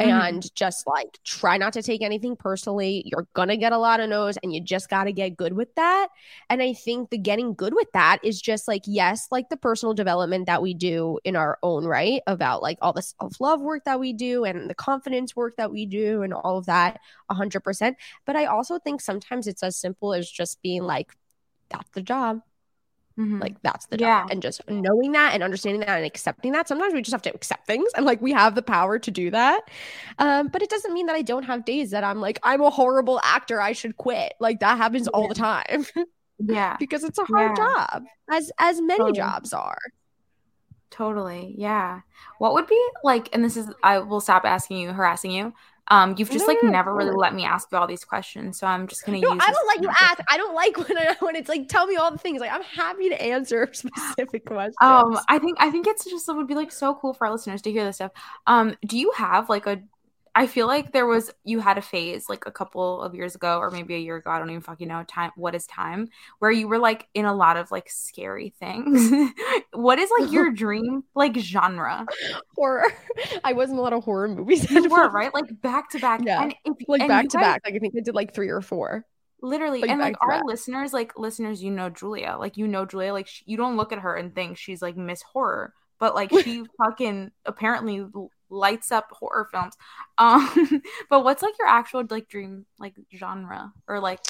Mhm. 0.00 0.28
and 0.28 0.54
just 0.54 0.86
like 0.86 1.18
try 1.24 1.58
not 1.58 1.74
to 1.74 1.82
take 1.82 2.02
anything 2.02 2.36
personally. 2.36 3.02
You're 3.06 3.28
gonna 3.34 3.58
get 3.58 3.72
a 3.72 3.78
lot 3.78 4.00
of 4.00 4.08
no's 4.10 4.38
and 4.38 4.52
you 4.54 4.60
just 4.62 4.88
gotta 4.90 5.12
get 5.12 5.36
good 5.36 5.52
with 5.54 5.74
that. 5.76 6.08
And 6.50 6.62
I 6.62 6.72
think 6.74 7.10
the 7.10 7.18
getting 7.18 7.54
good 7.54 7.74
with 7.74 7.92
that 7.92 8.20
is 8.24 8.40
just 8.40 8.68
like, 8.68 8.82
yes, 8.86 9.28
like 9.30 9.50
the 9.50 9.58
personal 9.58 9.94
development 9.94 10.46
that 10.46 10.62
we 10.62 10.74
do 10.74 11.18
in 11.24 11.36
our 11.36 11.58
own 11.62 11.84
right 11.86 12.22
about 12.26 12.62
like 12.62 12.78
all 12.82 12.94
the 12.94 13.02
self 13.02 13.40
love 13.40 13.60
work 13.60 13.84
that 13.84 14.00
we 14.00 14.12
do 14.14 14.44
and 14.44 14.70
the 14.70 14.74
confidence 14.74 15.36
work 15.36 15.56
that 15.58 15.70
we 15.72 15.86
do 15.86 16.22
and 16.22 16.34
all 16.34 16.58
of 16.58 16.66
that 16.66 17.00
100%. 17.28 17.96
But 18.26 18.36
I 18.36 18.46
also 18.46 18.78
think 18.78 19.00
sometimes 19.02 19.46
it's 19.46 19.62
as 19.62 19.76
simple 19.76 20.14
as 20.14 20.30
just 20.30 20.62
being 20.62 20.82
like, 20.84 21.12
that's 21.70 21.90
the 21.90 22.02
job. 22.02 22.40
Mhm. 23.22 23.40
Like 23.40 23.60
that's 23.62 23.86
the 23.86 23.98
Yeah. 23.98 24.22
job. 24.22 24.30
And 24.30 24.42
just 24.42 24.60
knowing 24.68 25.12
that 25.12 25.34
and 25.34 25.42
understanding 25.42 25.80
that 25.80 25.88
and 25.90 26.04
accepting 26.06 26.52
that. 26.52 26.66
Sometimes 26.68 26.92
we 26.94 27.02
just 27.02 27.12
have 27.12 27.22
to 27.22 27.34
accept 27.34 27.66
things 27.66 27.90
and 27.96 28.04
like 28.04 28.20
we 28.20 28.32
have 28.32 28.54
the 28.54 28.62
power 28.62 28.98
to 28.98 29.10
do 29.10 29.30
that. 29.30 29.62
Um, 30.18 30.48
but 30.48 30.62
it 30.62 30.70
doesn't 30.70 30.92
mean 30.92 31.06
that 31.06 31.16
I 31.16 31.22
don't 31.22 31.44
have 31.44 31.64
days 31.64 31.90
that 31.90 32.04
I'm 32.04 32.20
like, 32.20 32.38
I'm 32.42 32.60
a 32.60 32.70
horrible 32.70 33.20
actor. 33.22 33.60
I 33.60 33.72
should 33.72 33.96
quit. 33.96 34.34
Like 34.40 34.60
that 34.60 34.76
happens 34.78 35.08
all 35.08 35.28
the 35.28 35.34
time 35.34 35.86
yeah 36.38 36.76
because 36.80 37.04
it's 37.04 37.18
a 37.18 37.24
hard 37.24 37.56
Yeah. 37.56 37.64
job, 37.64 38.04
as 38.30 38.50
as 38.58 38.80
many 38.80 38.98
Totally. 38.98 39.16
jobs 39.16 39.52
are. 39.52 39.78
Totally. 40.90 41.54
Yeah. 41.56 42.00
What 42.38 42.52
would 42.52 42.66
be 42.66 42.78
like, 43.02 43.28
and 43.32 43.42
this 43.42 43.56
is, 43.56 43.70
I 43.82 43.98
will 44.00 44.20
stop 44.20 44.44
asking 44.44 44.76
you, 44.78 44.92
harassing 44.92 45.30
you. 45.30 45.54
Um, 45.89 46.14
you've 46.16 46.30
just 46.30 46.47
No, 46.47 46.55
like 46.55 46.62
no, 46.62 46.70
never 46.70 46.95
really 46.95 47.11
let 47.11 47.35
me 47.35 47.45
ask 47.45 47.68
you 47.72 47.78
all 47.78 47.87
these 47.87 48.05
questions. 48.05 48.59
So 48.59 48.66
I'm 48.66 48.87
just 48.87 49.05
going 49.05 49.20
to 49.20 49.26
No, 49.26 49.35
use 49.35 49.43
I 49.47 49.53
don't 49.53 49.66
like 49.66 49.83
you 49.83 49.89
ask. 49.89 50.20
I 50.30 50.37
don't 50.37 50.55
like 50.55 50.76
when 50.76 50.97
I, 50.97 51.16
when 51.20 51.37
it's 51.37 51.49
like 51.49 51.68
tell 51.68 51.87
me 51.87 51.97
all 51.97 52.11
the 52.11 52.18
things. 52.18 52.41
Like 52.41 52.53
I'm 52.53 52.62
happy 52.62 53.09
to 53.09 53.20
answer 53.20 53.68
specific 53.72 54.47
questions. 54.47 54.76
Um, 54.80 55.18
I 55.28 55.39
think, 55.39 55.59
I 55.61 55.70
think 55.70 55.87
it's 55.87 56.05
just, 56.05 56.28
it 56.28 56.35
would 56.35 56.47
be 56.47 56.55
like 56.55 56.70
so 56.70 56.95
cool 56.95 57.14
for 57.14 57.26
our 57.26 57.33
listeners 57.33 57.62
to 57.62 57.72
hear 57.72 57.85
this 57.85 57.97
stuff. 57.97 58.12
Um, 58.47 58.76
do 58.87 58.99
you 58.99 59.12
have 59.16 59.49
like 59.49 59.66
a, 59.66 59.83
I 60.35 60.47
feel 60.47 60.66
like 60.66 60.93
there 60.93 61.07
was, 61.07 61.30
you 61.45 61.61
had 61.61 61.76
a 61.76 61.83
phase 61.83 62.28
like 62.28 62.45
a 62.47 62.51
couple 62.51 63.03
of 63.03 63.14
years 63.14 63.35
ago, 63.35 63.59
or 63.59 63.70
maybe 63.70 63.95
a 63.95 63.99
year 63.99 64.16
ago. 64.16 64.30
I 64.30 64.39
don't 64.39 64.49
even 64.49 64.62
fucking 64.62 64.89
know 64.89 65.05
time. 65.07 65.30
What 65.37 65.55
is 65.55 65.66
time? 65.66 66.09
Where 66.39 66.51
you 66.51 66.68
were 66.68 66.78
like 66.78 67.07
in 67.12 67.26
a 67.26 67.35
lot 67.35 67.57
of 67.59 67.70
like 67.70 67.91
scary 67.91 68.55
things. 68.59 69.11
what 69.72 69.99
is 69.99 70.11
like 70.18 70.33
your 70.33 70.51
dream 70.55 71.05
like 71.14 71.37
genre? 71.37 72.07
horror. 72.57 72.85
I 73.45 73.53
was 73.53 73.70
in 73.70 73.76
a 73.76 73.80
lot 73.80 73.93
of 73.93 74.05
horror 74.05 74.28
movies. 74.28 74.70
You 74.70 74.89
were 74.89 75.09
right, 75.11 75.35
like 75.35 75.61
back 75.61 75.91
to 75.91 75.99
back. 75.99 76.20
Yeah. 76.24 76.43
And 76.45 76.55
if, 76.64 76.76
like 76.89 77.01
and 77.03 77.09
back 77.09 77.28
to 77.28 77.37
guys- 77.37 77.43
back. 77.45 77.61
Like 77.66 77.74
I 77.74 77.78
think 77.78 77.95
I 77.97 78.01
did 78.01 78.14
like 78.14 78.35
three 78.35 78.49
or 78.49 78.62
four. 78.62 79.05
literally 79.43 79.80
like, 79.83 79.91
and 79.91 80.01
like 80.01 80.16
our 80.22 80.28
back. 80.39 80.45
listeners 80.47 80.93
like 80.93 81.18
listeners 81.18 81.61
you 81.62 81.70
know 81.70 81.91
julia 81.91 82.37
like 82.39 82.57
you 82.57 82.68
know 82.68 82.87
julia 82.87 83.12
like 83.12 83.26
sh- 83.26 83.43
you 83.45 83.57
don't 83.57 83.76
look 83.76 83.93
at 83.93 83.99
her 83.99 84.14
and 84.14 84.33
think 84.37 84.57
she's 84.57 84.80
like 84.80 84.97
miss 84.97 85.20
horror 85.22 85.74
but 85.99 86.14
like 86.14 86.30
she 86.45 86.62
fucking 86.78 87.28
apparently 87.45 88.07
lights 88.53 88.92
up 88.92 89.09
horror 89.11 89.48
films 89.50 89.74
um 90.18 90.82
but 91.11 91.24
what's 91.24 91.42
like 91.42 91.55
your 91.59 91.68
actual 91.68 92.05
like 92.11 92.28
dream 92.28 92.66
like 92.78 92.94
genre 93.14 93.72
or 93.88 93.98
like 93.98 94.20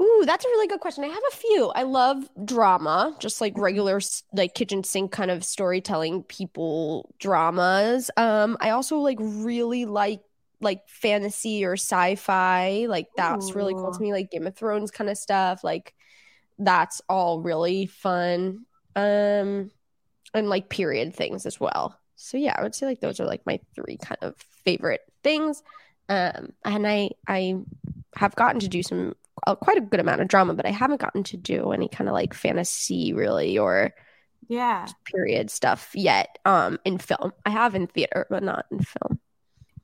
Ooh, 0.00 0.22
that's 0.24 0.46
a 0.46 0.48
really 0.48 0.66
good 0.66 0.80
question. 0.80 1.04
I 1.04 1.08
have 1.08 1.22
a 1.30 1.36
few. 1.36 1.68
I 1.74 1.82
love 1.82 2.26
drama, 2.42 3.14
just 3.18 3.42
like 3.42 3.52
regular 3.58 4.00
like 4.32 4.54
kitchen 4.54 4.82
sink 4.82 5.12
kind 5.12 5.30
of 5.30 5.44
storytelling 5.44 6.22
people 6.22 7.14
dramas. 7.18 8.10
Um, 8.16 8.56
I 8.62 8.70
also 8.70 8.96
like 8.96 9.18
really 9.20 9.84
like 9.84 10.22
like 10.62 10.88
fantasy 10.88 11.66
or 11.66 11.74
sci-fi. 11.74 12.86
Like 12.88 13.08
that's 13.14 13.54
really 13.54 13.74
cool 13.74 13.92
to 13.92 14.00
me, 14.00 14.12
like 14.12 14.30
Game 14.30 14.46
of 14.46 14.56
Thrones 14.56 14.90
kind 14.90 15.10
of 15.10 15.18
stuff. 15.18 15.62
Like 15.62 15.94
that's 16.58 17.02
all 17.06 17.40
really 17.40 17.84
fun. 17.84 18.64
Um, 18.96 19.70
and 20.32 20.48
like 20.48 20.70
period 20.70 21.14
things 21.14 21.44
as 21.44 21.60
well. 21.60 21.99
So 22.22 22.36
yeah, 22.36 22.54
I 22.56 22.62
would 22.62 22.74
say 22.74 22.86
like 22.86 23.00
those 23.00 23.20
are 23.20 23.26
like 23.26 23.44
my 23.46 23.60
three 23.74 23.96
kind 23.96 24.18
of 24.22 24.36
favorite 24.64 25.02
things. 25.22 25.62
Um, 26.08 26.52
and 26.64 26.86
I 26.86 27.10
I 27.28 27.56
have 28.16 28.34
gotten 28.36 28.60
to 28.60 28.68
do 28.68 28.82
some 28.82 29.14
uh, 29.46 29.54
quite 29.54 29.78
a 29.78 29.82
good 29.82 30.00
amount 30.00 30.20
of 30.20 30.28
drama, 30.28 30.54
but 30.54 30.66
I 30.66 30.70
haven't 30.70 31.00
gotten 31.00 31.22
to 31.24 31.36
do 31.36 31.72
any 31.72 31.88
kind 31.88 32.08
of 32.08 32.14
like 32.14 32.34
fantasy 32.34 33.12
really 33.12 33.58
or 33.58 33.94
Yeah. 34.48 34.92
period 35.04 35.50
stuff 35.50 35.90
yet 35.94 36.38
um 36.44 36.78
in 36.84 36.98
film. 36.98 37.32
I 37.44 37.50
have 37.50 37.74
in 37.74 37.86
theater, 37.86 38.26
but 38.30 38.42
not 38.42 38.66
in 38.70 38.80
film. 38.80 39.20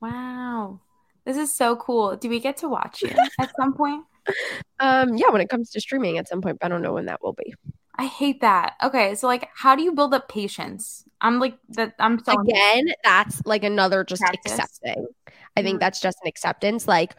Wow. 0.01 0.81
This 1.25 1.37
is 1.37 1.53
so 1.53 1.75
cool. 1.75 2.15
Do 2.15 2.29
we 2.29 2.39
get 2.39 2.57
to 2.57 2.69
watch 2.69 3.01
you 3.01 3.11
at 3.39 3.55
some 3.59 3.73
point? 3.73 4.05
Um 4.79 5.15
yeah, 5.17 5.29
when 5.29 5.41
it 5.41 5.49
comes 5.49 5.69
to 5.71 5.81
streaming 5.81 6.17
at 6.17 6.27
some 6.27 6.41
point, 6.41 6.57
but 6.59 6.65
I 6.65 6.69
don't 6.69 6.81
know 6.81 6.93
when 6.93 7.05
that 7.05 7.21
will 7.23 7.33
be. 7.33 7.53
I 7.97 8.05
hate 8.05 8.41
that. 8.41 8.75
Okay, 8.83 9.15
so 9.15 9.27
like 9.27 9.49
how 9.55 9.75
do 9.75 9.83
you 9.83 9.91
build 9.93 10.13
up 10.13 10.29
patience? 10.29 11.03
I'm 11.21 11.39
like 11.39 11.57
that 11.69 11.95
I'm 11.99 12.23
so 12.23 12.35
Again, 12.43 12.87
that's 13.03 13.41
like 13.45 13.63
another 13.63 14.03
just 14.03 14.21
Practice. 14.21 14.33
accepting. 14.33 15.07
I 15.55 15.63
think 15.63 15.79
Mhm. 15.79 15.79
that's 15.79 16.01
just 16.01 16.17
an 16.23 16.27
acceptance. 16.27 16.87
Like 16.87 17.15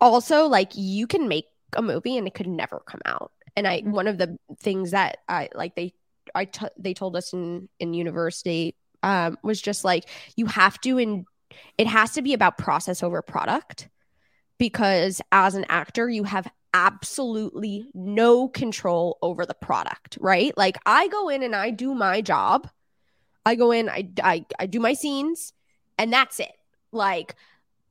also 0.00 0.46
like 0.46 0.72
you 0.74 1.06
can 1.06 1.28
make 1.28 1.46
a 1.74 1.82
movie 1.82 2.16
and 2.18 2.26
it 2.26 2.34
could 2.34 2.46
never 2.46 2.80
come 2.86 3.00
out. 3.06 3.32
And 3.56 3.66
I 3.66 3.82
Mhm. 3.82 3.90
one 3.90 4.06
of 4.06 4.18
the 4.18 4.36
things 4.60 4.90
that 4.90 5.18
I 5.28 5.48
like 5.54 5.74
they 5.76 5.94
I 6.34 6.44
t- 6.44 6.66
they 6.78 6.92
told 6.94 7.16
us 7.16 7.32
in 7.32 7.68
in 7.78 7.94
university 7.94 8.76
um 9.02 9.38
was 9.42 9.60
just 9.62 9.82
like 9.84 10.04
you 10.36 10.44
have 10.46 10.78
to 10.82 10.98
in 10.98 11.24
it 11.78 11.86
has 11.86 12.12
to 12.12 12.22
be 12.22 12.34
about 12.34 12.58
process 12.58 13.02
over 13.02 13.22
product 13.22 13.88
because 14.58 15.20
as 15.32 15.54
an 15.54 15.66
actor 15.68 16.08
you 16.08 16.24
have 16.24 16.50
absolutely 16.72 17.90
no 17.94 18.48
control 18.48 19.18
over 19.22 19.44
the 19.44 19.54
product 19.54 20.18
right? 20.20 20.56
Like 20.56 20.76
i 20.86 21.08
go 21.08 21.28
in 21.28 21.42
and 21.42 21.54
i 21.54 21.70
do 21.70 21.94
my 21.94 22.20
job. 22.20 22.68
I 23.44 23.54
go 23.54 23.72
in 23.72 23.88
i 23.88 24.08
i, 24.22 24.44
I 24.58 24.66
do 24.66 24.80
my 24.80 24.94
scenes 24.94 25.52
and 25.98 26.12
that's 26.12 26.40
it. 26.40 26.52
Like 26.92 27.34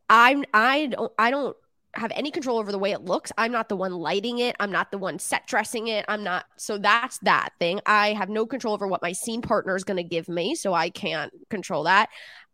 i'm 0.10 0.46
i 0.54 0.88
don't 0.88 1.12
i 1.20 1.32
don't 1.32 1.56
have 1.96 2.12
any 2.16 2.30
control 2.30 2.60
over 2.60 2.72
the 2.72 2.78
way 2.80 2.92
it 2.92 3.02
looks. 3.02 3.32
I'm 3.38 3.52
not 3.52 3.68
the 3.68 3.76
one 3.76 3.92
lighting 3.92 4.38
it. 4.38 4.56
I'm 4.60 4.72
not 4.72 4.92
the 4.92 5.00
one 5.00 5.18
set 5.18 5.48
dressing 5.48 5.88
it. 5.88 6.06
I'm 6.08 6.24
not 6.24 6.46
so 6.56 6.78
that's 6.78 7.18
that 7.20 7.50
thing. 7.60 7.82
I 7.86 8.14
have 8.14 8.30
no 8.30 8.46
control 8.46 8.76
over 8.76 8.88
what 8.88 9.02
my 9.02 9.12
scene 9.12 9.42
partner 9.42 9.76
is 9.76 9.84
going 9.84 9.98
to 9.98 10.04
give 10.04 10.30
me 10.30 10.56
so 10.56 10.74
i 10.74 10.90
can't 10.90 11.34
control 11.50 11.84
that 11.84 12.10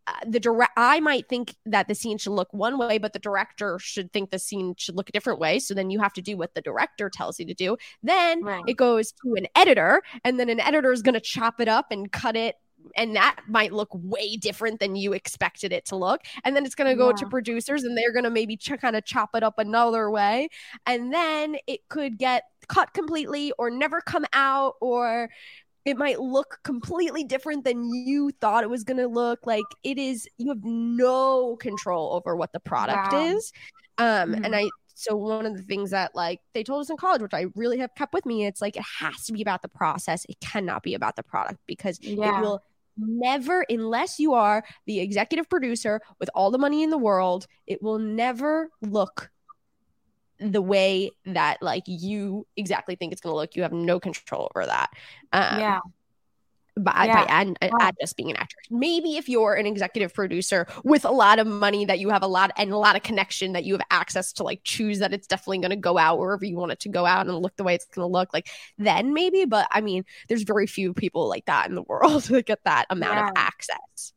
Uh, 0.08 0.12
the 0.26 0.38
direct 0.38 0.72
i 0.76 1.00
might 1.00 1.28
think 1.28 1.56
that 1.64 1.88
the 1.88 1.94
scene 1.94 2.16
should 2.16 2.32
look 2.32 2.48
one 2.52 2.78
way 2.78 2.96
but 2.98 3.12
the 3.12 3.18
director 3.18 3.78
should 3.80 4.12
think 4.12 4.30
the 4.30 4.38
scene 4.38 4.74
should 4.76 4.96
look 4.96 5.08
a 5.08 5.12
different 5.12 5.40
way. 5.40 5.58
So 5.58 5.74
then 5.74 5.90
you 5.90 6.00
have 6.00 6.12
to 6.14 6.22
do 6.22 6.36
what 6.36 6.54
the 6.54 6.60
director 6.60 7.10
tells 7.10 7.38
you 7.40 7.46
to 7.46 7.54
do. 7.54 7.76
Then 8.02 8.42
Right. 8.42 8.62
it 8.66 8.76
goes 8.76 9.12
to 9.12 9.34
an 9.34 9.46
editor 9.56 10.02
and 10.24 10.38
then 10.38 10.48
an 10.48 10.60
editor 10.60 10.92
is 10.92 11.02
going 11.02 11.14
to 11.14 11.20
chop 11.20 11.60
it 11.60 11.68
up 11.68 11.86
and 11.90 12.10
cut 12.12 12.36
it 12.36 12.56
and 12.96 13.16
that 13.16 13.36
might 13.48 13.72
look 13.72 13.88
way 13.92 14.36
different 14.36 14.78
than 14.78 14.94
you 14.94 15.12
expected 15.12 15.72
it 15.72 15.86
to 15.86 15.96
look. 15.96 16.20
And 16.44 16.54
then 16.54 16.64
it's 16.64 16.74
going 16.76 16.90
to 16.90 16.96
go 16.96 17.12
to 17.12 17.26
producers 17.26 17.82
and 17.82 17.96
they're 17.98 18.12
going 18.12 18.24
to 18.24 18.30
maybe 18.30 18.56
ch- 18.56 18.78
kind 18.80 18.94
of 18.94 19.04
chop 19.04 19.30
it 19.34 19.42
up 19.42 19.58
another 19.58 20.10
way. 20.10 20.48
And 20.86 21.12
then 21.12 21.56
it 21.66 21.80
could 21.88 22.18
get 22.18 22.44
cut 22.68 22.92
completely 22.94 23.52
or 23.58 23.70
never 23.70 24.00
come 24.00 24.24
out 24.32 24.74
or 24.80 25.30
it 25.86 25.96
might 25.96 26.20
look 26.20 26.58
completely 26.64 27.24
different 27.24 27.64
than 27.64 27.84
you 27.94 28.30
thought 28.40 28.64
it 28.64 28.70
was 28.70 28.84
going 28.84 28.96
to 28.98 29.06
look 29.08 29.46
like 29.46 29.64
it 29.84 29.98
is 29.98 30.28
you 30.36 30.48
have 30.48 30.64
no 30.64 31.56
control 31.56 32.12
over 32.14 32.36
what 32.36 32.52
the 32.52 32.60
product 32.60 33.12
Wow. 33.12 33.26
is 33.34 33.52
um 33.98 34.34
Mhm. 34.34 34.44
and 34.44 34.56
i 34.56 34.70
so 34.98 35.14
one 35.16 35.46
of 35.46 35.54
the 35.56 35.62
things 35.62 35.90
that 35.90 36.14
like 36.14 36.40
they 36.54 36.62
told 36.64 36.80
us 36.80 36.90
in 36.90 36.96
college 36.96 37.22
which 37.22 37.34
i 37.34 37.46
really 37.54 37.78
have 37.78 37.94
kept 37.94 38.12
with 38.14 38.26
me 38.26 38.44
it's 38.46 38.60
like 38.60 38.76
it 38.76 38.84
has 39.00 39.24
to 39.26 39.32
be 39.32 39.42
about 39.42 39.62
the 39.62 39.68
process 39.68 40.24
it 40.28 40.38
cannot 40.40 40.82
be 40.82 40.94
about 40.94 41.16
the 41.16 41.22
product 41.22 41.58
because 41.66 41.98
Yeah. 42.02 42.30
it 42.30 42.40
will 42.40 42.62
never 42.98 43.64
unless 43.68 44.18
you 44.18 44.32
are 44.34 44.64
the 44.86 45.00
executive 45.00 45.48
producer 45.50 46.00
with 46.18 46.30
all 46.34 46.50
the 46.50 46.58
money 46.58 46.82
in 46.82 46.90
the 46.90 46.98
world 46.98 47.46
it 47.66 47.82
will 47.82 47.98
never 47.98 48.70
look 48.80 49.30
the 50.38 50.62
way 50.62 51.10
that 51.24 51.62
like 51.62 51.84
you 51.86 52.46
exactly 52.56 52.94
think 52.94 53.12
it's 53.12 53.20
going 53.20 53.32
to 53.32 53.36
look 53.36 53.56
you 53.56 53.62
have 53.62 53.72
no 53.72 53.98
control 53.98 54.50
over 54.54 54.66
that 54.66 54.90
um, 55.32 55.60
yeah. 55.60 55.80
by, 56.78 57.06
Yeah. 57.06 57.24
by 57.24 57.32
and, 57.40 57.56
and 57.62 57.72
Wow. 57.72 57.90
just 57.98 58.16
being 58.18 58.30
an 58.30 58.36
actor. 58.36 58.56
Maybe 58.70 59.16
if 59.16 59.28
you're 59.30 59.54
an 59.54 59.64
executive 59.66 60.12
producer 60.12 60.66
with 60.84 61.06
a 61.06 61.10
lot 61.10 61.38
of 61.38 61.46
money 61.46 61.86
that 61.86 61.98
you 62.00 62.10
have 62.10 62.22
a 62.22 62.26
lot 62.26 62.50
and 62.58 62.70
a 62.70 62.76
lot 62.76 62.96
of 62.96 63.02
connection 63.02 63.54
that 63.54 63.64
you 63.64 63.72
have 63.72 63.82
access 63.90 64.32
to 64.34 64.42
like 64.42 64.60
choose 64.62 64.98
that 64.98 65.14
it's 65.14 65.26
definitely 65.26 65.58
going 65.58 65.70
to 65.70 65.76
go 65.76 65.96
out 65.96 66.18
wherever 66.18 66.44
you 66.44 66.56
want 66.56 66.72
it 66.72 66.80
to 66.80 66.90
go 66.90 67.06
out 67.06 67.26
and 67.26 67.38
look 67.38 67.56
the 67.56 67.64
way 67.64 67.74
it's 67.74 67.86
going 67.86 68.06
to 68.06 68.12
look 68.12 68.34
like 68.34 68.50
then 68.76 69.14
maybe 69.14 69.46
but 69.46 69.66
I 69.70 69.80
mean 69.80 70.04
there's 70.28 70.42
very 70.42 70.66
few 70.66 70.92
people 70.92 71.28
like 71.28 71.46
that 71.46 71.68
in 71.68 71.74
the 71.74 71.82
world 71.82 72.22
that 72.28 72.44
get 72.44 72.62
that 72.64 72.86
amount 72.90 73.20
of 73.20 73.30
access. 73.36 74.12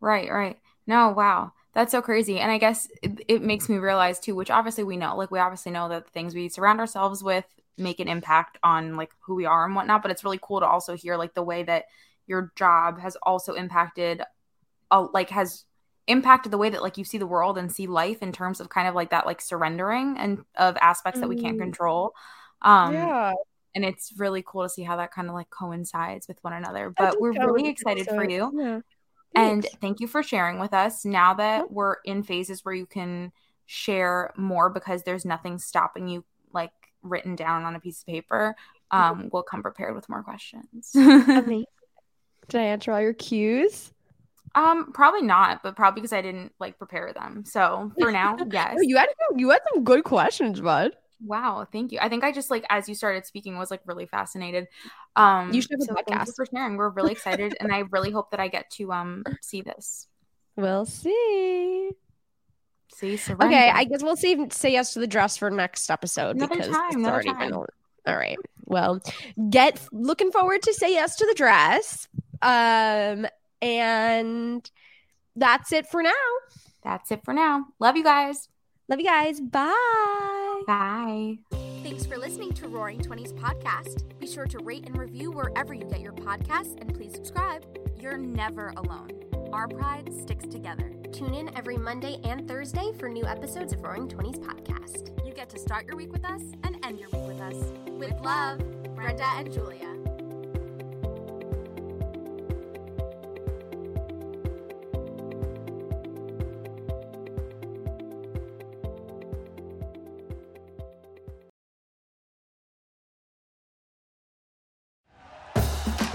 Right, 0.00 0.28
right. 0.28 0.58
No, 0.88 1.10
wow. 1.10 1.52
That's 1.74 1.90
so 1.92 2.02
crazy. 2.02 2.38
And 2.38 2.50
I 2.50 2.58
guess 2.58 2.88
it, 3.02 3.22
it 3.28 3.42
makes 3.42 3.68
me 3.68 3.78
realize 3.78 4.20
too, 4.20 4.34
which 4.34 4.50
obviously 4.50 4.84
we 4.84 4.96
know, 4.96 5.16
like 5.16 5.30
we 5.30 5.38
obviously 5.38 5.72
know 5.72 5.88
that 5.88 6.04
the 6.04 6.10
things 6.10 6.34
we 6.34 6.48
surround 6.48 6.80
ourselves 6.80 7.22
with 7.22 7.46
make 7.78 7.98
an 8.00 8.08
impact 8.08 8.58
on 8.62 8.96
like 8.96 9.10
who 9.20 9.34
we 9.34 9.46
are 9.46 9.64
and 9.64 9.74
whatnot. 9.74 10.02
But 10.02 10.10
it's 10.10 10.24
really 10.24 10.38
cool 10.42 10.60
to 10.60 10.66
also 10.66 10.94
hear 10.94 11.16
like 11.16 11.34
the 11.34 11.42
way 11.42 11.62
that 11.62 11.86
your 12.26 12.52
job 12.56 13.00
has 13.00 13.16
also 13.22 13.54
impacted, 13.54 14.22
uh, 14.90 15.06
like 15.14 15.30
has 15.30 15.64
impacted 16.06 16.52
the 16.52 16.58
way 16.58 16.68
that 16.68 16.82
like 16.82 16.98
you 16.98 17.04
see 17.04 17.16
the 17.16 17.26
world 17.26 17.56
and 17.56 17.72
see 17.72 17.86
life 17.86 18.22
in 18.22 18.32
terms 18.32 18.60
of 18.60 18.68
kind 18.68 18.86
of 18.88 18.94
like 18.94 19.10
that 19.10 19.24
like 19.24 19.40
surrendering 19.40 20.16
and 20.18 20.44
of 20.56 20.76
aspects 20.80 21.20
that 21.20 21.28
we 21.28 21.40
can't 21.40 21.56
Mm. 21.56 21.60
control. 21.62 22.14
Um, 22.60 22.92
yeah. 22.92 23.32
and 23.74 23.84
it's 23.84 24.12
really 24.18 24.44
cool 24.46 24.62
to 24.64 24.68
see 24.68 24.82
how 24.82 24.96
that 24.96 25.10
kind 25.12 25.28
of 25.28 25.34
like 25.34 25.48
coincides 25.48 26.28
with 26.28 26.36
one 26.44 26.52
another. 26.52 26.90
But 26.90 27.18
we're 27.20 27.32
really 27.32 27.68
excited 27.68 28.06
so- 28.06 28.14
for 28.14 28.28
you. 28.28 28.52
Yeah. 28.54 28.80
And 29.34 29.66
thank 29.80 30.00
you 30.00 30.06
for 30.06 30.22
sharing 30.22 30.58
with 30.58 30.74
us. 30.74 31.04
Now 31.04 31.34
that 31.34 31.72
we're 31.72 31.96
in 32.04 32.22
phases 32.22 32.64
where 32.64 32.74
you 32.74 32.86
can 32.86 33.32
share 33.66 34.32
more 34.36 34.68
because 34.68 35.02
there's 35.02 35.24
nothing 35.24 35.58
stopping 35.58 36.08
you 36.08 36.24
like 36.52 36.72
written 37.02 37.34
down 37.34 37.64
on 37.64 37.74
a 37.74 37.80
piece 37.80 38.00
of 38.00 38.06
paper, 38.06 38.54
um, 38.90 39.30
we'll 39.32 39.42
come 39.42 39.62
prepared 39.62 39.94
with 39.94 40.08
more 40.08 40.22
questions. 40.22 40.90
Did 40.92 42.60
I 42.60 42.64
answer 42.64 42.92
all 42.92 43.00
your 43.00 43.14
cues? 43.14 43.92
um, 44.54 44.92
probably 44.92 45.22
not, 45.22 45.62
but 45.62 45.76
probably 45.76 46.00
because 46.00 46.12
I 46.12 46.22
didn't 46.22 46.52
like 46.60 46.78
prepare 46.78 47.12
them. 47.12 47.44
So 47.46 47.92
for 47.98 48.12
now, 48.12 48.36
yes. 48.50 48.78
You 48.82 48.96
had 48.96 49.08
you 49.36 49.50
had 49.50 49.60
some 49.72 49.84
good 49.84 50.04
questions, 50.04 50.60
bud. 50.60 50.92
Wow, 51.24 51.66
thank 51.70 51.92
you. 51.92 51.98
I 52.00 52.08
think 52.08 52.24
I 52.24 52.32
just 52.32 52.50
like 52.50 52.64
as 52.68 52.88
you 52.88 52.94
started 52.94 53.24
speaking 53.26 53.56
was 53.58 53.70
like 53.70 53.80
really 53.86 54.06
fascinated. 54.06 54.68
Um 55.16 55.52
You 55.52 55.62
should 55.62 55.72
have 55.72 55.80
a 55.80 55.84
so 55.84 55.94
podcast. 55.94 56.34
for 56.36 56.46
sharing. 56.46 56.76
We're 56.76 56.88
really 56.90 57.12
excited 57.12 57.54
and 57.60 57.72
I 57.72 57.80
really 57.90 58.10
hope 58.10 58.30
that 58.32 58.40
I 58.40 58.48
get 58.48 58.70
to 58.72 58.92
um 58.92 59.24
see 59.40 59.62
this. 59.62 60.06
We'll 60.54 60.84
see. 60.84 61.92
See 62.94 63.16
surrender. 63.16 63.46
Okay, 63.46 63.70
I 63.70 63.84
guess 63.84 64.02
we'll 64.02 64.16
save 64.16 64.52
say 64.52 64.70
yes 64.72 64.92
to 64.92 65.00
the 65.00 65.06
dress 65.06 65.38
for 65.38 65.50
next 65.50 65.90
episode 65.90 66.36
Another 66.36 66.56
because 66.56 66.68
time, 66.70 66.98
it's 67.00 67.08
already 67.08 67.30
time. 67.30 67.38
been 67.38 67.54
all 67.54 67.66
right. 68.06 68.36
Well, 68.66 69.00
get 69.48 69.80
looking 69.92 70.30
forward 70.30 70.62
to 70.62 70.74
say 70.74 70.92
yes 70.92 71.16
to 71.16 71.26
the 71.26 71.34
dress. 71.34 72.06
Um, 72.42 73.26
and 73.62 74.70
that's 75.36 75.72
it 75.72 75.86
for 75.86 76.02
now. 76.02 76.10
That's 76.82 77.10
it 77.12 77.24
for 77.24 77.32
now. 77.32 77.64
Love 77.78 77.96
you 77.96 78.04
guys. 78.04 78.48
Love 78.92 79.00
you 79.00 79.06
guys. 79.06 79.40
Bye. 79.40 80.62
Bye. 80.66 81.38
Thanks 81.82 82.04
for 82.04 82.18
listening 82.18 82.52
to 82.52 82.66
RAWring 82.66 83.02
Twenties 83.02 83.32
podcast. 83.32 84.02
Be 84.18 84.26
sure 84.26 84.44
to 84.44 84.58
rate 84.58 84.84
and 84.84 84.98
review 84.98 85.30
wherever 85.30 85.72
you 85.72 85.86
get 85.86 86.02
your 86.02 86.12
podcasts, 86.12 86.78
and 86.78 86.94
please 86.94 87.14
subscribe. 87.14 87.64
You're 87.98 88.18
never 88.18 88.74
alone. 88.76 89.12
Our 89.50 89.66
pride 89.66 90.12
sticks 90.12 90.46
together. 90.46 90.92
Tune 91.10 91.32
in 91.32 91.56
every 91.56 91.78
Monday 91.78 92.20
and 92.24 92.46
Thursday 92.46 92.92
for 92.98 93.08
new 93.08 93.24
episodes 93.24 93.72
of 93.72 93.80
RAWring 93.80 94.10
Twenties 94.10 94.38
podcast. 94.38 95.26
You 95.26 95.32
get 95.32 95.48
to 95.48 95.58
start 95.58 95.86
your 95.86 95.96
week 95.96 96.12
with 96.12 96.26
us 96.26 96.42
and 96.62 96.76
end 96.84 97.00
your 97.00 97.08
week 97.14 97.26
with 97.26 97.40
us. 97.40 97.72
With 97.92 98.20
love, 98.20 98.58
Brenda 98.94 99.24
and 99.38 99.50
Julia. 99.50 99.88